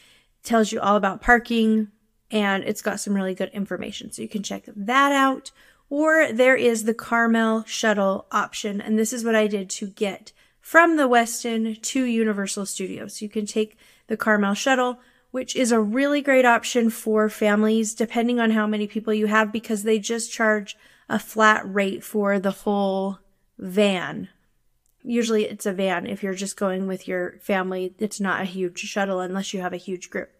It 0.43 0.47
tells 0.47 0.71
you 0.71 0.79
all 0.79 0.95
about 0.95 1.21
parking, 1.21 1.89
and 2.33 2.63
it's 2.63 2.81
got 2.81 2.99
some 2.99 3.13
really 3.13 3.35
good 3.35 3.51
information. 3.53 4.11
So 4.11 4.23
you 4.23 4.27
can 4.27 4.41
check 4.41 4.63
that 4.75 5.11
out. 5.11 5.51
Or 5.89 6.33
there 6.33 6.55
is 6.55 6.83
the 6.83 6.95
Karmel 6.95 7.63
shuttle 7.67 8.25
option. 8.31 8.81
And 8.81 8.97
this 8.97 9.13
is 9.13 9.23
what 9.23 9.35
I 9.35 9.45
did 9.45 9.69
to 9.69 9.87
get 9.87 10.33
from 10.59 10.97
the 10.97 11.07
Westin 11.07 11.79
to 11.79 12.03
Universal 12.03 12.65
Studios. 12.65 13.21
You 13.21 13.29
can 13.29 13.45
take 13.45 13.77
the 14.07 14.17
Karmel 14.17 14.55
shuttle, 14.55 14.97
which 15.29 15.55
is 15.55 15.71
a 15.71 15.79
really 15.79 16.21
great 16.21 16.45
option 16.45 16.89
for 16.89 17.29
families, 17.29 17.93
depending 17.93 18.39
on 18.39 18.49
how 18.49 18.65
many 18.65 18.87
people 18.87 19.13
you 19.13 19.27
have, 19.27 19.51
because 19.51 19.83
they 19.83 19.99
just 19.99 20.31
charge 20.31 20.75
a 21.07 21.19
flat 21.19 21.61
rate 21.71 22.03
for 22.03 22.39
the 22.39 22.51
whole 22.51 23.19
van. 23.59 24.29
Usually 25.03 25.45
it's 25.45 25.67
a 25.67 25.73
van. 25.73 26.07
If 26.07 26.23
you're 26.23 26.33
just 26.33 26.57
going 26.57 26.87
with 26.87 27.07
your 27.07 27.35
family, 27.41 27.93
it's 27.99 28.19
not 28.19 28.41
a 28.41 28.45
huge 28.45 28.79
shuttle 28.79 29.19
unless 29.19 29.53
you 29.53 29.61
have 29.61 29.73
a 29.73 29.77
huge 29.77 30.09
group. 30.09 30.31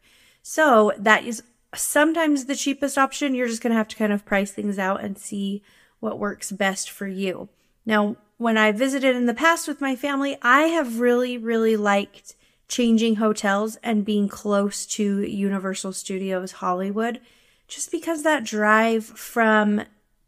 So 0.42 0.92
that 0.98 1.26
is 1.26 1.44
sometimes 1.76 2.46
the 2.46 2.56
cheapest 2.56 2.98
option. 2.98 3.36
You're 3.36 3.48
just 3.48 3.62
going 3.62 3.72
to 3.72 3.78
have 3.78 3.88
to 3.90 3.96
kind 3.96 4.14
of 4.14 4.26
price 4.26 4.52
things 4.52 4.80
out 4.80 5.04
and 5.04 5.18
see 5.18 5.64
what 6.00 6.20
works 6.20 6.52
best 6.52 6.90
for 6.90 7.08
you. 7.08 7.50
Now, 7.86 8.18
when 8.38 8.58
I 8.58 8.72
visited 8.72 9.16
in 9.16 9.26
the 9.26 9.34
past 9.34 9.68
with 9.68 9.82
my 9.82 9.96
family, 9.96 10.38
I 10.42 10.64
have 10.64 11.00
really, 11.00 11.38
really 11.38 11.78
liked 11.78 12.36
changing 12.68 13.16
hotels 13.16 13.78
and 13.84 14.06
being 14.06 14.28
close 14.28 14.86
to 14.86 15.22
Universal 15.22 15.94
Studios 15.94 16.54
Hollywood 16.54 17.20
just 17.68 17.92
because 17.92 18.24
that 18.24 18.44
drive 18.44 19.06
from 19.06 19.84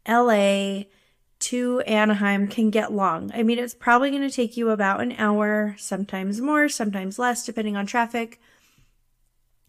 LA 0.08 0.84
to 1.38 1.80
Anaheim 1.80 2.48
can 2.48 2.70
get 2.70 2.92
long. 2.92 3.30
I 3.34 3.42
mean, 3.42 3.58
it's 3.58 3.74
probably 3.74 4.10
going 4.10 4.28
to 4.28 4.34
take 4.34 4.56
you 4.56 4.70
about 4.70 5.00
an 5.00 5.12
hour, 5.18 5.74
sometimes 5.78 6.40
more, 6.40 6.68
sometimes 6.68 7.18
less, 7.18 7.44
depending 7.44 7.76
on 7.76 7.86
traffic. 7.86 8.40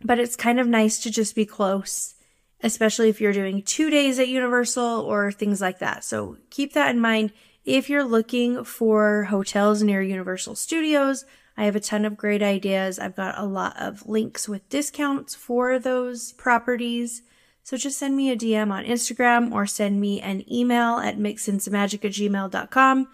But 0.04 0.20
it's 0.20 0.36
kind 0.36 0.60
of 0.60 0.68
nice 0.68 1.00
to 1.00 1.12
just 1.12 1.36
be 1.36 1.46
close, 1.46 2.16
especially 2.62 3.10
if 3.10 3.20
you're 3.20 3.34
doing 3.34 3.64
two 3.64 3.90
days 3.90 4.20
at 4.20 4.28
Universal 4.28 5.02
or 5.02 5.32
things 5.32 5.60
like 5.60 5.80
that. 5.80 6.04
So 6.04 6.38
keep 6.50 6.74
that 6.74 6.92
in 6.92 7.00
mind. 7.00 7.32
If 7.66 7.90
you're 7.90 8.04
looking 8.04 8.64
for 8.64 9.24
hotels 9.24 9.84
near 9.84 10.02
Universal 10.02 10.56
Studios, 10.56 11.26
I 11.58 11.66
have 11.66 11.76
a 11.76 11.82
ton 11.82 12.06
of 12.06 12.16
great 12.16 12.44
ideas. 12.44 13.00
I've 13.00 13.16
got 13.16 13.38
a 13.38 13.44
lot 13.44 13.76
of 13.78 14.08
links 14.08 14.48
with 14.48 14.70
discounts 14.70 15.34
for 15.34 15.80
those 15.80 16.32
properties. 16.34 17.24
So 17.64 17.76
just 17.76 17.98
send 17.98 18.16
me 18.16 18.32
a 18.32 18.38
DM 18.38 18.72
on 18.72 18.86
Instagram 18.86 19.52
or 19.52 19.66
send 19.66 20.00
me 20.00 20.22
an 20.22 20.50
email 20.50 21.00
at 21.00 21.18
mixinsomemagic 21.18 22.06
at 22.06 22.12
gmail.com. 22.12 23.08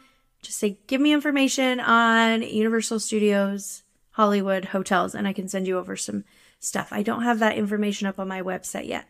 Just 0.43 0.59
say, 0.59 0.77
give 0.87 0.99
me 0.99 1.13
information 1.13 1.79
on 1.79 2.43
Universal 2.43 2.99
Studios, 2.99 3.83
Hollywood 4.11 4.65
hotels, 4.65 5.15
and 5.15 5.25
I 5.25 5.33
can 5.33 5.47
send 5.47 5.65
you 5.65 5.79
over 5.79 5.95
some 5.95 6.25
stuff. 6.63 6.89
I 6.91 7.03
don't 7.03 7.24
have 7.24 7.39
that 7.39 7.58
information 7.58 8.08
up 8.08 8.20
on 8.20 8.27
my 8.27 8.41
website 8.41 8.88
yet. 8.88 9.05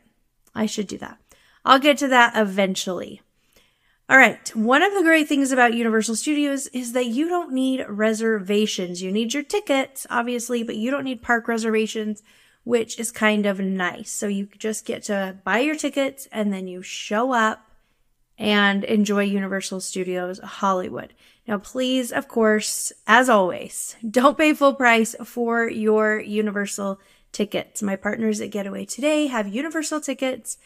I 0.56 0.66
should 0.66 0.88
do 0.88 0.98
that. 1.00 1.18
I'll 1.66 1.80
get 1.80 1.98
to 2.00 2.08
that 2.10 2.34
eventually. 2.36 3.22
All 4.10 4.18
right. 4.18 4.54
One 4.56 4.84
of 4.84 4.94
the 4.94 5.02
great 5.02 5.30
things 5.30 5.52
about 5.52 5.74
Universal 5.74 6.18
Studios 6.18 6.68
is 6.68 6.92
that 6.92 7.06
you 7.06 7.30
don't 7.30 7.54
need 7.54 7.86
reservations. 7.88 9.02
You 9.02 9.12
need 9.12 9.34
your 9.34 9.44
tickets, 9.44 10.06
obviously, 10.10 10.62
but 10.62 10.76
you 10.76 10.92
don't 10.92 11.06
need 11.06 11.22
park 11.22 11.48
reservations, 11.48 12.22
which 12.66 13.00
is 13.00 13.12
kind 13.12 13.46
of 13.46 13.60
nice. 13.60 14.12
So 14.12 14.28
you 14.28 14.50
just 14.58 14.86
get 14.86 15.04
to 15.04 15.38
buy 15.46 15.60
your 15.60 15.76
tickets 15.76 16.28
and 16.32 16.52
then 16.52 16.68
you 16.68 16.82
show 16.82 17.32
up 17.32 17.70
and 18.38 18.84
enjoy 18.84 19.24
Universal 19.24 19.82
Studios 19.82 20.40
Hollywood. 20.40 21.14
Now, 21.48 21.58
please, 21.58 22.12
of 22.12 22.28
course, 22.28 22.92
as 23.08 23.30
always, 23.30 23.96
don't 24.10 24.38
pay 24.38 24.54
full 24.54 24.74
price 24.74 25.16
for 25.24 25.70
your 25.70 26.20
Universal 26.20 27.00
tickets. 27.34 27.82
My 27.82 27.98
partners 27.98 28.40
at 28.40 28.52
Getaway 28.52 28.86
Today 28.86 29.28
have 29.28 29.54
universal 29.54 30.00
tickets 30.00 30.58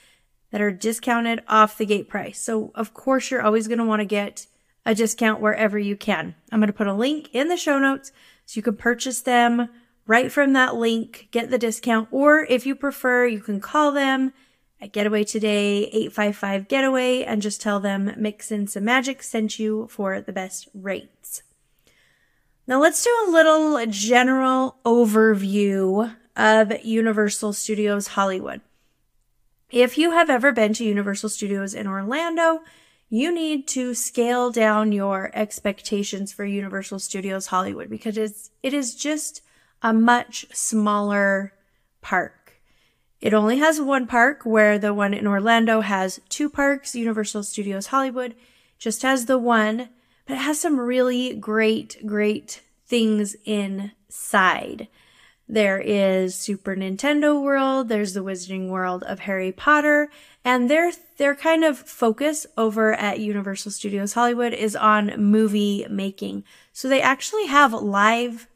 that 0.51 0.61
are 0.61 0.71
discounted 0.71 1.43
off 1.47 1.77
the 1.77 1.85
gate 1.85 2.07
price. 2.07 2.39
So, 2.39 2.71
of 2.75 2.93
course, 2.93 3.31
you're 3.31 3.41
always 3.41 3.67
going 3.67 3.79
to 3.79 3.85
want 3.85 4.01
to 4.01 4.05
get 4.05 4.45
a 4.85 4.93
discount 4.93 5.41
wherever 5.41 5.79
you 5.79 5.97
can. 5.97 6.35
I'm 6.51 6.59
going 6.59 6.67
to 6.67 6.73
put 6.73 6.87
a 6.87 6.93
link 6.93 7.29
in 7.33 7.49
the 7.49 7.57
show 7.57 7.79
notes 7.79 8.11
so 8.45 8.57
you 8.57 8.61
can 8.61 8.77
purchase 8.77 9.21
them 9.21 9.69
right 10.05 10.31
from 10.31 10.53
that 10.53 10.75
link, 10.75 11.27
get 11.31 11.49
the 11.49 11.57
discount, 11.57 12.07
or 12.11 12.45
if 12.45 12.65
you 12.65 12.75
prefer, 12.75 13.25
you 13.25 13.41
can 13.41 13.59
call 13.59 13.91
them 13.91 14.31
at 14.79 14.93
Getaway 14.93 15.23
Today 15.23 15.83
855 15.85 16.67
Getaway 16.67 17.23
and 17.23 17.41
just 17.41 17.61
tell 17.61 17.79
them 17.79 18.13
Mix 18.17 18.51
in 18.51 18.67
some 18.67 18.85
magic 18.85 19.21
sent 19.23 19.59
you 19.59 19.87
for 19.89 20.21
the 20.21 20.31
best 20.31 20.69
rates. 20.73 21.43
Now 22.65 22.81
let's 22.81 23.03
do 23.03 23.09
a 23.27 23.31
little 23.31 23.85
general 23.87 24.77
overview 24.85 26.15
of 26.37 26.71
Universal 26.85 27.53
Studios 27.53 28.09
Hollywood. 28.09 28.61
If 29.69 29.97
you 29.97 30.11
have 30.11 30.29
ever 30.29 30.53
been 30.53 30.71
to 30.73 30.85
Universal 30.85 31.29
Studios 31.29 31.73
in 31.73 31.87
Orlando, 31.87 32.61
you 33.09 33.33
need 33.33 33.67
to 33.69 33.93
scale 33.93 34.51
down 34.51 34.91
your 34.91 35.31
expectations 35.33 36.31
for 36.31 36.45
Universal 36.45 36.99
Studios 36.99 37.47
Hollywood 37.47 37.89
because 37.89 38.17
it's, 38.17 38.51
it 38.61 38.73
is 38.73 38.95
just 38.95 39.41
a 39.81 39.93
much 39.93 40.45
smaller 40.53 41.53
park. 42.01 42.61
It 43.19 43.33
only 43.33 43.57
has 43.57 43.81
one 43.81 44.05
park, 44.05 44.45
where 44.45 44.77
the 44.77 44.93
one 44.93 45.13
in 45.13 45.25
Orlando 45.25 45.81
has 45.81 46.19
two 46.29 46.49
parks. 46.49 46.95
Universal 46.95 47.43
Studios 47.43 47.87
Hollywood 47.87 48.35
just 48.77 49.01
has 49.01 49.25
the 49.25 49.39
one, 49.39 49.89
but 50.27 50.35
it 50.35 50.41
has 50.41 50.59
some 50.59 50.79
really 50.79 51.33
great, 51.33 51.97
great 52.05 52.61
things 52.85 53.35
inside. 53.43 54.87
There 55.49 55.79
is 55.79 56.35
Super 56.35 56.75
Nintendo 56.75 57.41
World, 57.41 57.87
there's 57.87 58.13
the 58.13 58.23
Wizarding 58.23 58.67
World 58.67 59.03
of 59.03 59.19
Harry 59.19 59.53
Potter, 59.53 60.09
and 60.43 60.69
their 60.69 60.91
their 61.17 61.35
kind 61.35 61.63
of 61.63 61.77
focus 61.77 62.45
over 62.57 62.93
at 62.93 63.21
Universal 63.21 63.71
Studios 63.71 64.13
Hollywood 64.13 64.53
is 64.53 64.75
on 64.75 65.13
movie 65.17 65.85
making. 65.89 66.43
So 66.73 66.89
they 66.89 67.01
actually 67.01 67.47
have 67.47 67.73
live 67.73 68.47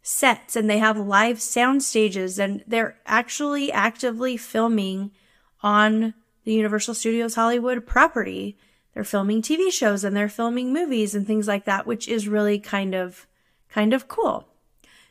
sets 0.00 0.56
and 0.56 0.70
they 0.70 0.78
have 0.78 0.96
live 0.96 1.38
sound 1.38 1.82
stages 1.82 2.38
and 2.38 2.64
they're 2.66 2.96
actually 3.04 3.70
actively 3.70 4.38
filming 4.38 5.10
on 5.62 6.14
the 6.44 6.54
Universal 6.54 6.94
Studios 6.94 7.34
Hollywood 7.34 7.86
property. 7.86 8.56
They're 8.94 9.04
filming 9.04 9.42
TV 9.42 9.70
shows 9.70 10.02
and 10.02 10.16
they're 10.16 10.30
filming 10.30 10.72
movies 10.72 11.14
and 11.14 11.26
things 11.26 11.46
like 11.46 11.66
that, 11.66 11.86
which 11.86 12.08
is 12.08 12.26
really 12.26 12.58
kind 12.58 12.94
of 12.94 13.26
kind 13.68 13.92
of 13.92 14.08
cool. 14.08 14.48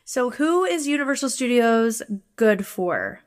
So 0.08 0.30
who 0.30 0.64
is 0.64 0.88
Universal 0.88 1.28
Studios 1.28 2.00
good 2.36 2.64
for? 2.64 3.20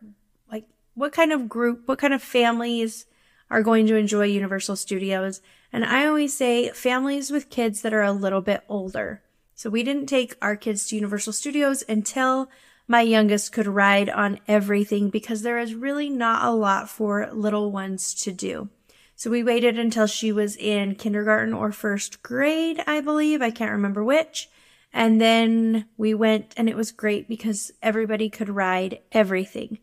Like 0.52 0.66
what 0.96 1.14
kind 1.14 1.32
of 1.32 1.48
group, 1.48 1.88
what 1.88 2.00
kind 2.00 2.12
of 2.12 2.24
families 2.24 3.06
are 3.52 3.62
going 3.62 3.86
to 3.86 3.96
enjoy 3.96 4.26
Universal 4.26 4.78
Studios? 4.78 5.42
And 5.72 5.86
I 5.86 6.08
always 6.08 6.36
say 6.36 6.72
families 6.72 7.30
with 7.30 7.52
kids 7.52 7.84
that 7.84 7.94
are 7.94 8.02
a 8.02 8.12
little 8.12 8.42
bit 8.42 8.64
older. 8.68 9.22
So 9.54 9.70
we 9.70 9.84
didn't 9.84 10.08
take 10.08 10.36
our 10.42 10.56
kids 10.56 10.88
to 10.88 10.96
Universal 10.96 11.34
Studios 11.34 11.84
until 11.88 12.50
my 12.88 13.02
youngest 13.02 13.52
could 13.52 13.68
ride 13.68 14.10
on 14.10 14.40
everything 14.48 15.12
because 15.12 15.44
there 15.44 15.60
is 15.60 15.76
really 15.76 16.10
not 16.10 16.44
a 16.44 16.50
lot 16.50 16.90
for 16.90 17.30
little 17.32 17.72
ones 17.72 18.16
to 18.24 18.32
do. 18.32 18.70
So 19.16 19.30
we 19.30 19.44
waited 19.44 19.78
until 19.78 20.08
she 20.08 20.32
was 20.32 20.58
in 20.58 20.96
kindergarten 20.96 21.54
or 21.54 21.72
first 21.72 22.24
grade, 22.24 22.82
I 22.88 23.02
believe. 23.02 23.40
I 23.40 23.52
can't 23.52 23.72
remember 23.72 24.04
which. 24.04 24.50
And 24.94 25.22
then 25.22 25.86
we 25.98 26.14
went 26.14 26.54
and 26.58 26.68
it 26.68 26.76
was 26.76 26.92
great 26.92 27.28
because 27.28 27.72
everybody 27.82 28.30
could 28.30 28.50
ride 28.50 29.00
everything. 29.12 29.80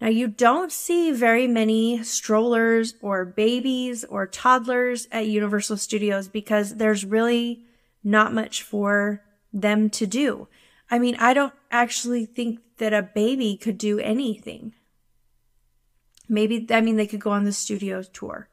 Now 0.00 0.08
you 0.08 0.28
don't 0.28 0.72
see 0.72 1.12
very 1.12 1.46
many 1.46 2.02
strollers 2.02 2.94
or 3.02 3.24
babies 3.24 4.04
or 4.04 4.26
toddlers 4.26 5.06
at 5.12 5.26
Universal 5.26 5.76
Studios 5.76 6.26
because 6.28 6.76
there's 6.76 7.04
really 7.04 7.64
not 8.02 8.32
much 8.32 8.62
for 8.62 9.22
them 9.52 9.90
to 9.90 10.06
do. 10.06 10.48
I 10.90 10.98
mean, 10.98 11.16
I 11.16 11.34
don't 11.34 11.52
actually 11.70 12.24
think 12.24 12.60
that 12.78 12.94
a 12.94 13.02
baby 13.02 13.56
could 13.56 13.78
do 13.78 13.98
anything. 13.98 14.74
Maybe, 16.28 16.66
I 16.70 16.80
mean, 16.80 16.96
they 16.96 17.06
could 17.06 17.20
go 17.20 17.30
on 17.30 17.44
the 17.44 17.52
studio 17.52 18.02
tour. 18.02 18.48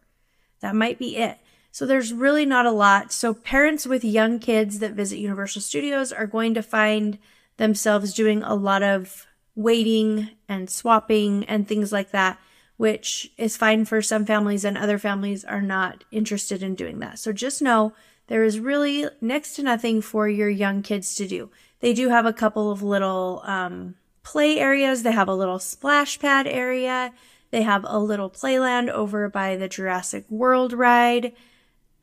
That 0.59 0.75
might 0.75 0.99
be 0.99 1.15
it. 1.15 1.37
So 1.77 1.85
there's 1.85 2.11
really 2.11 2.43
not 2.43 2.65
a 2.65 2.71
lot. 2.71 3.11
So 3.11 3.35
parents 3.35 3.85
with 3.85 4.03
young 4.03 4.39
kids 4.39 4.79
that 4.79 4.93
visit 4.93 5.19
Universal 5.19 5.61
Studios 5.61 6.11
are 6.11 6.25
going 6.25 6.55
to 6.55 6.63
find 6.63 7.19
themselves 7.57 8.15
doing 8.15 8.41
a 8.41 8.55
lot 8.55 8.81
of 8.81 9.27
waiting 9.53 10.29
and 10.49 10.71
swapping 10.71 11.45
and 11.45 11.67
things 11.67 11.91
like 11.91 12.09
that, 12.09 12.39
which 12.77 13.31
is 13.37 13.57
fine 13.57 13.85
for 13.85 14.01
some 14.01 14.25
families 14.25 14.65
and 14.65 14.75
other 14.75 14.97
families 14.97 15.45
are 15.45 15.61
not 15.61 16.03
interested 16.09 16.63
in 16.63 16.73
doing 16.73 16.97
that. 16.97 17.19
So 17.19 17.31
just 17.31 17.61
know 17.61 17.93
there 18.25 18.43
is 18.43 18.59
really 18.59 19.05
next 19.21 19.53
to 19.57 19.61
nothing 19.61 20.01
for 20.01 20.27
your 20.27 20.49
young 20.49 20.81
kids 20.81 21.13
to 21.17 21.27
do. 21.27 21.51
They 21.81 21.93
do 21.93 22.09
have 22.09 22.25
a 22.25 22.33
couple 22.33 22.71
of 22.71 22.81
little 22.81 23.43
um, 23.45 23.93
play 24.23 24.57
areas. 24.57 25.03
They 25.03 25.11
have 25.11 25.29
a 25.29 25.35
little 25.35 25.59
splash 25.59 26.17
pad 26.17 26.47
area. 26.47 27.13
They 27.51 27.61
have 27.61 27.85
a 27.87 27.99
little 27.99 28.31
playland 28.31 28.89
over 28.89 29.29
by 29.29 29.57
the 29.57 29.69
Jurassic 29.69 30.25
World 30.27 30.73
ride 30.73 31.33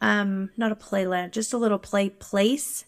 um, 0.01 0.51
not 0.57 0.73
a 0.73 0.77
playland, 0.77 1.33
just 1.33 1.53
a 1.53 1.59
little 1.59 1.79
play 1.79 2.11
place, 2.11 2.85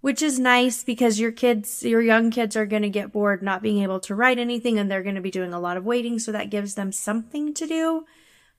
which 0.00 0.22
is 0.22 0.38
nice 0.38 0.84
because 0.84 1.20
your 1.20 1.32
kids, 1.32 1.82
your 1.82 2.02
young 2.02 2.30
kids 2.30 2.56
are 2.56 2.66
going 2.66 2.82
to 2.82 2.90
get 2.90 3.12
bored 3.12 3.42
not 3.42 3.62
being 3.62 3.82
able 3.82 4.00
to 4.00 4.14
write 4.14 4.38
anything 4.38 4.78
and 4.78 4.90
they're 4.90 5.02
going 5.02 5.14
to 5.14 5.20
be 5.20 5.30
doing 5.30 5.52
a 5.52 5.60
lot 5.60 5.76
of 5.76 5.84
waiting. 5.84 6.18
So 6.18 6.32
that 6.32 6.50
gives 6.50 6.74
them 6.74 6.92
something 6.92 7.54
to 7.54 7.66
do, 7.66 8.04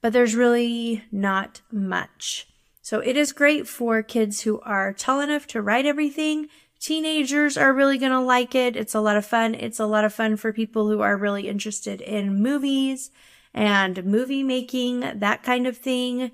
but 0.02 0.14
there's 0.14 0.36
really 0.36 1.04
not 1.12 1.62
much. 1.72 2.48
So 2.82 3.00
it 3.00 3.18
is 3.18 3.34
great 3.34 3.68
for 3.68 4.02
kids 4.02 4.42
who 4.42 4.62
are 4.62 4.94
tall 4.94 5.20
enough 5.20 5.46
to 5.48 5.62
write 5.62 5.86
everything. 5.86 6.48
Teenagers 6.80 7.58
are 7.58 7.74
really 7.74 7.98
going 7.98 8.14
to 8.14 8.22
like 8.22 8.56
it. 8.56 8.76
It's 8.76 8.96
a 8.96 9.02
lot 9.02 9.18
of 9.18 9.26
fun. 9.26 9.56
It's 9.56 9.80
a 9.80 9.86
lot 9.86 10.06
of 10.06 10.14
fun 10.14 10.38
for 10.38 10.54
people 10.54 10.88
who 10.88 11.02
are 11.02 11.18
really 11.18 11.50
interested 11.50 12.00
in 12.00 12.42
movies 12.42 13.12
and 13.54 14.06
movie 14.06 14.44
making, 14.44 15.02
that 15.02 15.44
kind 15.44 15.68
of 15.68 15.76
thing. 15.76 16.32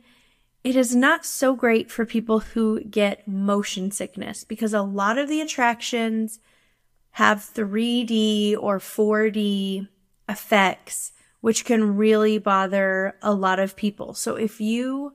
It 0.63 0.78
is 0.78 0.95
not 0.95 1.26
so 1.26 1.56
great 1.56 1.91
for 1.91 2.06
people 2.06 2.39
who 2.39 2.82
get 2.84 3.28
motion 3.28 3.91
sickness 3.91 4.45
because 4.45 4.73
a 4.73 4.82
lot 4.82 5.17
of 5.17 5.28
the 5.28 5.41
attractions 5.41 6.39
have 7.12 7.39
3D 7.39 8.56
or 8.58 8.80
4D 8.80 9.88
effects, 10.30 11.12
which 11.41 11.65
can 11.65 11.97
really 11.97 12.38
bother 12.38 13.15
a 13.21 13.34
lot 13.34 13.60
of 13.60 13.76
people. 13.76 14.13
So 14.13 14.36
if 14.36 14.62
you 14.62 15.13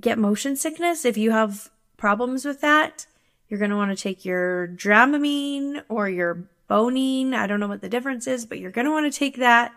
get 0.00 0.18
motion 0.18 0.56
sickness, 0.56 1.04
if 1.04 1.18
you 1.18 1.30
have 1.32 1.70
problems 1.98 2.46
with 2.46 2.62
that, 2.62 3.06
you're 3.48 3.58
going 3.58 3.70
to 3.70 3.76
want 3.76 3.96
to 3.96 4.02
take 4.02 4.24
your 4.24 4.68
Dramamine 4.68 5.82
or 5.90 6.08
your 6.08 6.48
Bonine. 6.70 7.34
I 7.34 7.46
don't 7.46 7.60
know 7.60 7.68
what 7.68 7.82
the 7.82 7.88
difference 7.90 8.26
is, 8.26 8.46
but 8.46 8.58
you're 8.58 8.70
going 8.70 8.86
to 8.86 8.90
want 8.90 9.12
to 9.12 9.18
take 9.18 9.36
that 9.36 9.72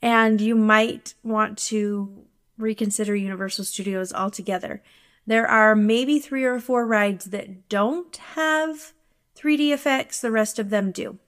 and 0.00 0.40
you 0.40 0.54
might 0.54 1.14
want 1.24 1.58
to 1.58 2.25
reconsider 2.58 3.14
Universal 3.14 3.64
Studios 3.64 4.12
altogether. 4.12 4.82
There 5.26 5.46
are 5.46 5.74
maybe 5.74 6.18
three 6.18 6.44
or 6.44 6.60
four 6.60 6.86
rides 6.86 7.26
that 7.26 7.68
don't 7.68 8.16
have 8.34 8.92
3D 9.36 9.72
effects, 9.72 10.20
the 10.20 10.30
rest 10.30 10.58
of 10.58 10.70
them 10.70 10.92
do. 10.92 11.18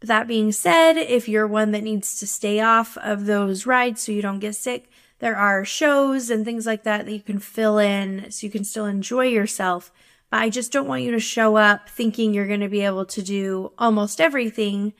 But 0.00 0.08
that 0.08 0.28
being 0.28 0.52
said, 0.52 0.96
if 0.96 1.28
you're 1.28 1.46
one 1.46 1.70
that 1.70 1.82
needs 1.82 2.18
to 2.20 2.26
stay 2.26 2.60
off 2.60 2.98
of 2.98 3.26
those 3.26 3.66
rides 3.66 4.02
so 4.02 4.12
you 4.12 4.20
don't 4.20 4.40
get 4.40 4.54
sick, 4.54 4.90
there 5.20 5.36
are 5.36 5.64
shows 5.64 6.28
and 6.28 6.44
things 6.44 6.66
like 6.66 6.82
that 6.82 7.06
that 7.06 7.12
you 7.12 7.20
can 7.20 7.38
fill 7.38 7.78
in 7.78 8.30
so 8.30 8.46
you 8.46 8.50
can 8.50 8.64
still 8.64 8.84
enjoy 8.84 9.26
yourself. 9.26 9.90
But 10.30 10.40
I 10.40 10.50
just 10.50 10.72
don't 10.72 10.88
want 10.88 11.02
you 11.02 11.12
to 11.12 11.20
show 11.20 11.56
up 11.56 11.88
thinking 11.88 12.34
you're 12.34 12.46
going 12.46 12.60
to 12.60 12.68
be 12.68 12.82
able 12.82 13.06
to 13.06 13.22
do 13.22 13.72
almost 13.78 14.20
everything 14.20 14.92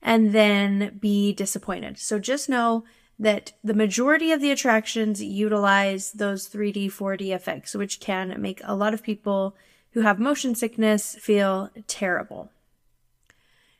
and 0.00 0.32
then 0.32 0.98
be 1.00 1.32
disappointed. 1.32 1.98
So 1.98 2.18
just 2.18 2.48
know 2.48 2.84
that 3.18 3.52
the 3.62 3.74
majority 3.74 4.32
of 4.32 4.40
the 4.40 4.50
attractions 4.50 5.22
utilize 5.22 6.12
those 6.12 6.48
3D, 6.48 6.86
4D 6.86 7.34
effects, 7.34 7.74
which 7.74 8.00
can 8.00 8.40
make 8.40 8.60
a 8.64 8.74
lot 8.74 8.94
of 8.94 9.02
people 9.02 9.54
who 9.92 10.00
have 10.00 10.18
motion 10.18 10.54
sickness 10.54 11.14
feel 11.20 11.70
terrible. 11.86 12.50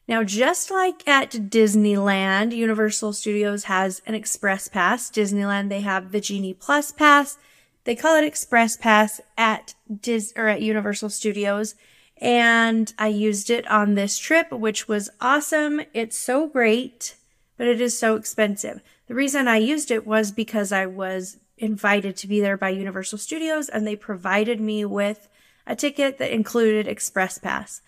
Now, 0.07 0.23
just 0.23 0.71
like 0.71 1.07
at 1.09 1.31
Disneyland, 1.31 2.55
Universal 2.55 3.15
Studios 3.15 3.65
has 3.65 4.03
an 4.07 4.15
Express 4.15 4.69
Pass. 4.69 5.11
Disneyland, 5.11 5.71
they 5.71 5.81
have 5.81 6.13
the 6.13 6.21
Genie 6.21 6.55
Plus 6.55 6.93
Pass. 6.93 7.39
They 7.85 7.97
call 7.97 8.17
it 8.17 8.25
Express 8.25 8.77
Pass 8.77 9.21
at 9.37 9.75
Dis 10.01 10.33
or 10.37 10.49
at 10.49 10.63
Universal 10.63 11.11
Studios. 11.11 11.75
And 12.21 12.93
I 12.99 13.09
used 13.09 13.51
it 13.51 13.67
on 13.67 13.95
this 13.95 14.19
trip, 14.19 14.53
which 14.53 14.87
was 14.87 15.11
awesome. 15.21 15.81
It's 15.95 16.19
so 16.19 16.49
great, 16.49 17.17
but 17.57 17.67
it 17.67 17.81
is 17.81 17.99
so 17.99 18.15
expensive. 18.15 18.83
The 19.07 19.15
reason 19.15 19.49
I 19.49 19.59
used 19.59 19.91
it 19.91 20.07
was 20.07 20.33
because 20.33 20.73
I 20.73 20.87
was 20.87 21.39
invited 21.59 22.17
to 22.17 22.27
be 22.27 22.41
there 22.41 22.57
by 22.57 22.71
Universal 22.71 23.19
Studios 23.19 23.69
and 23.69 23.87
they 23.87 23.97
provided 23.97 24.61
me 24.61 24.85
with 24.85 25.29
a 25.67 25.77
ticket 25.77 26.19
that 26.19 26.33
included 26.33 26.89
Express 26.89 27.39
Pass. 27.39 27.83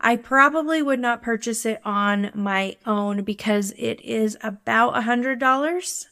I 0.00 0.16
probably 0.16 0.82
would 0.82 0.98
not 0.98 1.22
purchase 1.22 1.64
it 1.64 1.80
on 1.84 2.30
my 2.34 2.76
own 2.84 3.22
because 3.22 3.72
it 3.78 4.00
is 4.00 4.36
about 4.42 4.96
a 4.96 5.02
hundred 5.02 5.38
dollars, 5.38 6.08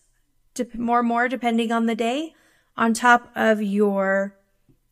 more 0.74 1.02
more 1.02 1.28
depending 1.28 1.72
on 1.72 1.86
the 1.86 1.96
day, 1.96 2.34
on 2.76 2.94
top 2.94 3.30
of 3.34 3.60
your 3.60 4.36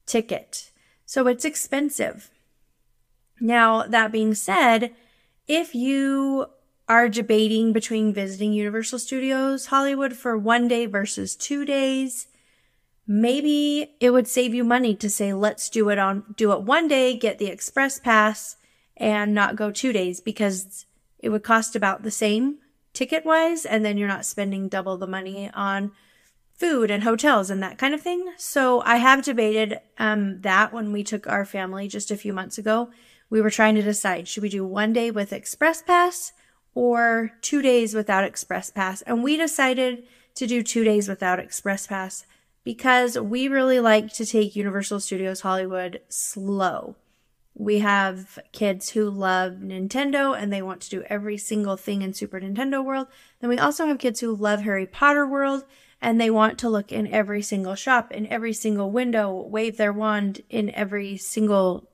ticket. 0.05 0.73
So 1.07 1.29
it's 1.29 1.45
expensive. 1.45 2.31
Now, 3.41 3.85
that 3.85 4.11
being 4.11 4.35
said, 4.35 4.95
if 5.47 5.75
you 5.75 6.47
are 6.89 7.09
debating 7.09 7.73
between 7.73 8.15
visiting 8.15 8.53
Universal 8.53 8.99
Studios 9.01 9.67
Hollywood 9.67 10.15
for 10.15 10.39
one 10.39 10.69
day 10.69 10.87
versus 10.87 11.37
two 11.37 11.65
days, 11.65 12.29
maybe 13.07 13.95
it 14.01 14.11
would 14.11 14.27
save 14.27 14.55
you 14.55 14.65
money 14.65 14.95
to 14.95 15.11
say, 15.11 15.33
let's 15.35 15.69
do 15.69 15.91
it 15.91 15.99
on, 15.99 16.35
do 16.37 16.53
it 16.53 16.63
one 16.63 16.89
day, 16.89 17.17
get 17.17 17.39
the 17.39 17.47
express 17.47 17.99
pass 17.99 18.57
and 18.97 19.35
not 19.35 19.57
go 19.57 19.71
two 19.71 19.93
days 19.93 20.21
because 20.21 20.87
it 21.19 21.29
would 21.29 21.43
cost 21.43 21.77
about 21.77 22.03
the 22.03 22.11
same 22.11 22.59
ticket 22.95 23.25
wise. 23.25 23.67
And 23.67 23.85
then 23.85 23.99
you're 23.99 24.09
not 24.09 24.25
spending 24.25 24.69
double 24.69 24.97
the 24.97 25.07
money 25.07 25.51
on 25.53 25.93
food 26.55 26.91
and 26.91 27.05
hotels 27.05 27.51
and 27.51 27.63
that 27.63 27.79
kind 27.79 27.95
of 27.95 28.01
thing. 28.01 28.33
So 28.37 28.81
I 28.81 28.97
have 28.97 29.25
debated, 29.25 29.79
um, 29.99 30.41
that 30.41 30.73
when 30.73 30.91
we 30.91 31.05
took 31.05 31.27
our 31.27 31.45
family 31.45 31.87
just 31.87 32.11
a 32.11 32.17
few 32.17 32.33
months 32.33 32.59
ago, 32.59 32.91
we 33.31 33.41
were 33.43 33.51
trying 33.51 33.75
to 33.75 33.83
decide, 33.83 34.27
should 34.27 34.43
we 34.43 34.49
do 34.49 34.65
one 34.65 34.93
day 34.93 35.11
with 35.11 35.33
express 35.33 35.83
pass 35.83 36.33
or 36.79 37.33
two 37.41 37.61
days 37.61 37.93
without 37.93 38.23
Express 38.23 38.71
Pass. 38.71 39.03
And 39.03 39.25
we 39.25 39.37
decided 39.37 40.05
to 40.37 40.47
do 40.47 40.63
two 40.63 40.85
days 40.85 41.09
without 41.09 41.41
Express 41.41 41.89
Pass 41.89 42.25
because 42.63 43.19
we 43.19 43.49
really 43.49 43.81
like 43.81 44.13
to 44.13 44.25
take 44.25 44.55
Universal 44.55 45.01
Studios 45.01 45.41
Hollywood 45.41 46.01
slow. 46.09 46.95
We 47.53 47.81
have 47.81 48.39
kids 48.53 48.91
who 48.91 49.11
love 49.11 49.55
Nintendo 49.55 50.41
and 50.41 50.53
they 50.53 50.63
want 50.63 50.81
to 50.83 50.91
do 50.91 51.03
every 51.09 51.37
single 51.37 51.77
thing 51.77 52.03
in 52.03 52.15
Super 52.15 52.41
Nintendo 52.41 52.85
World. 52.85 53.09
Then 53.41 53.51
we 53.51 53.59
also 53.59 53.89
have 53.89 53.99
kids 53.99 54.21
who 54.21 54.37
love 54.37 54.61
Harry 54.61 54.87
Potter 54.87 55.27
World 55.27 55.65
and 56.01 56.21
they 56.21 56.31
want 56.31 56.61
to 56.61 56.69
look 56.69 56.93
in 56.93 57.09
every 57.09 57.43
single 57.43 57.75
shop, 57.75 58.13
in 58.13 58.29
every 58.29 58.53
single 58.53 58.93
window, 58.93 59.35
wave 59.35 59.79
their 59.79 59.93
wand 59.93 60.43
in 60.49 60.71
every 60.77 61.17
single 61.17 61.91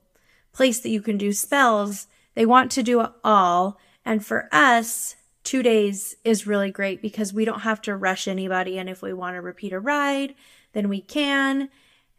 place 0.53 0.79
that 0.81 0.89
you 0.89 1.01
can 1.01 1.17
do 1.17 1.33
spells. 1.33 2.05
They 2.35 2.45
want 2.45 2.71
to 2.73 2.83
do 2.83 3.01
it 3.01 3.09
all. 3.23 3.79
And 4.05 4.25
for 4.25 4.47
us, 4.51 5.15
two 5.43 5.63
days 5.63 6.15
is 6.23 6.47
really 6.47 6.71
great 6.71 7.01
because 7.01 7.33
we 7.33 7.45
don't 7.45 7.61
have 7.61 7.81
to 7.83 7.95
rush 7.95 8.27
anybody. 8.27 8.77
And 8.77 8.89
if 8.89 9.01
we 9.01 9.13
want 9.13 9.35
to 9.35 9.41
repeat 9.41 9.73
a 9.73 9.79
ride, 9.79 10.35
then 10.73 10.87
we 10.87 11.01
can. 11.01 11.69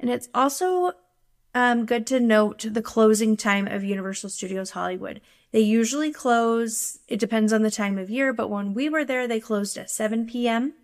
And 0.01 0.11
it's 0.11 0.29
also 0.35 0.92
um, 1.55 1.87
good 1.87 2.07
to 2.09 2.20
note 2.20 2.66
the 2.70 2.83
closing 2.83 3.37
time 3.37 3.66
of 3.66 3.85
Universal 3.85 4.31
Studios 4.31 4.70
Hollywood. 4.70 5.20
They 5.53 5.61
usually 5.61 6.12
close, 6.12 6.99
it 7.09 7.18
depends 7.18 7.53
on 7.53 7.62
the 7.62 7.70
time 7.70 7.99
of 7.99 8.11
year, 8.11 8.33
but 8.33 8.51
when 8.51 8.75
we 8.75 8.88
were 8.88 9.05
there, 9.05 9.27
they 9.27 9.40
closed 9.40 9.79
at 9.79 9.90
7 9.90 10.27
p.m. 10.27 10.75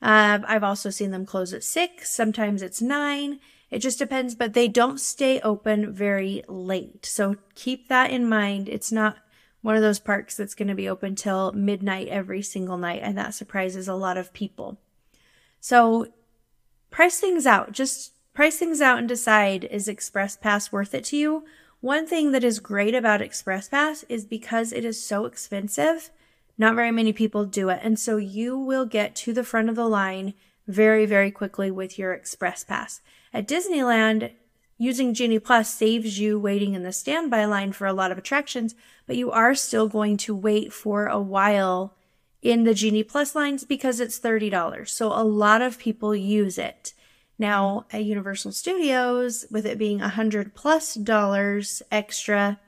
Uh, 0.00 0.38
I've 0.46 0.64
also 0.64 0.90
seen 0.90 1.10
them 1.10 1.26
close 1.26 1.52
at 1.52 1.64
6, 1.64 2.08
sometimes 2.08 2.62
it's 2.62 2.80
9. 2.80 3.40
It 3.70 3.80
just 3.80 3.98
depends, 3.98 4.34
but 4.34 4.54
they 4.54 4.68
don't 4.68 5.00
stay 5.00 5.40
open 5.40 5.92
very 5.92 6.42
late. 6.48 7.04
So 7.04 7.36
keep 7.54 7.88
that 7.88 8.10
in 8.10 8.28
mind. 8.28 8.68
It's 8.68 8.92
not 8.92 9.18
one 9.66 9.74
of 9.74 9.82
those 9.82 9.98
parks 9.98 10.36
that's 10.36 10.54
going 10.54 10.68
to 10.68 10.76
be 10.76 10.88
open 10.88 11.16
till 11.16 11.50
midnight 11.50 12.06
every 12.06 12.40
single 12.40 12.78
night, 12.78 13.00
and 13.02 13.18
that 13.18 13.34
surprises 13.34 13.88
a 13.88 13.94
lot 13.94 14.16
of 14.16 14.32
people. 14.32 14.78
So 15.58 16.06
price 16.88 17.18
things 17.18 17.46
out. 17.48 17.72
Just 17.72 18.12
price 18.32 18.60
things 18.60 18.80
out 18.80 18.98
and 18.98 19.08
decide 19.08 19.64
is 19.64 19.88
Express 19.88 20.36
Pass 20.36 20.70
worth 20.70 20.94
it 20.94 21.02
to 21.06 21.16
you? 21.16 21.44
One 21.80 22.06
thing 22.06 22.30
that 22.30 22.44
is 22.44 22.60
great 22.60 22.94
about 22.94 23.20
Express 23.20 23.68
Pass 23.68 24.04
is 24.08 24.24
because 24.24 24.72
it 24.72 24.84
is 24.84 25.04
so 25.04 25.24
expensive, 25.24 26.10
not 26.56 26.76
very 26.76 26.92
many 26.92 27.12
people 27.12 27.44
do 27.44 27.68
it. 27.68 27.80
And 27.82 27.98
so 27.98 28.18
you 28.18 28.56
will 28.56 28.86
get 28.86 29.16
to 29.16 29.32
the 29.32 29.42
front 29.42 29.68
of 29.68 29.74
the 29.74 29.88
line 29.88 30.34
very, 30.68 31.06
very 31.06 31.32
quickly 31.32 31.72
with 31.72 31.98
your 31.98 32.12
Express 32.12 32.62
Pass. 32.62 33.00
At 33.34 33.48
Disneyland, 33.48 34.30
using 34.78 35.14
Genie 35.14 35.38
Plus 35.38 35.72
saves 35.72 36.18
you 36.18 36.38
waiting 36.38 36.74
in 36.74 36.82
the 36.82 36.92
standby 36.92 37.44
line 37.46 37.72
for 37.72 37.86
a 37.86 37.92
lot 37.92 38.12
of 38.12 38.18
attractions, 38.18 38.74
but 39.06 39.16
you 39.16 39.30
are 39.30 39.54
still 39.54 39.88
going 39.88 40.16
to 40.18 40.34
wait 40.34 40.72
for 40.72 41.06
a 41.06 41.20
while 41.20 41.94
in 42.42 42.64
the 42.64 42.74
Genie 42.74 43.02
Plus 43.02 43.34
lines 43.34 43.64
because 43.64 44.00
it's 44.00 44.20
$30. 44.20 44.88
So 44.88 45.08
a 45.08 45.24
lot 45.24 45.62
of 45.62 45.78
people 45.78 46.14
use 46.14 46.58
it. 46.58 46.92
Now, 47.38 47.84
at 47.92 48.04
Universal 48.04 48.52
Studios, 48.52 49.46
with 49.50 49.66
it 49.66 49.78
being 49.78 50.00
a 50.00 50.08
hundred 50.08 50.54
plus 50.54 50.94
dollars 50.94 51.82
extra, 51.90 52.58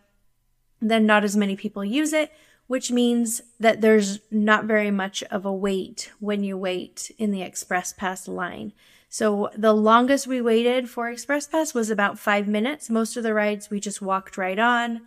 then 0.80 1.06
not 1.06 1.24
as 1.24 1.36
many 1.36 1.56
people 1.56 1.84
use 1.84 2.12
it, 2.12 2.32
which 2.66 2.90
means 2.90 3.40
that 3.58 3.80
there's 3.80 4.20
not 4.30 4.66
very 4.66 4.90
much 4.90 5.22
of 5.24 5.46
a 5.46 5.52
wait 5.52 6.12
when 6.20 6.44
you 6.44 6.56
wait 6.56 7.10
in 7.18 7.30
the 7.30 7.42
Express 7.42 7.92
Pass 7.94 8.28
line. 8.28 8.72
So 9.08 9.50
the 9.56 9.72
longest 9.72 10.26
we 10.26 10.40
waited 10.40 10.90
for 10.90 11.08
Express 11.08 11.46
Pass 11.46 11.72
was 11.72 11.88
about 11.88 12.18
five 12.18 12.46
minutes. 12.46 12.90
Most 12.90 13.16
of 13.16 13.22
the 13.22 13.32
rides 13.32 13.70
we 13.70 13.80
just 13.80 14.02
walked 14.02 14.36
right 14.36 14.58
on, 14.58 15.02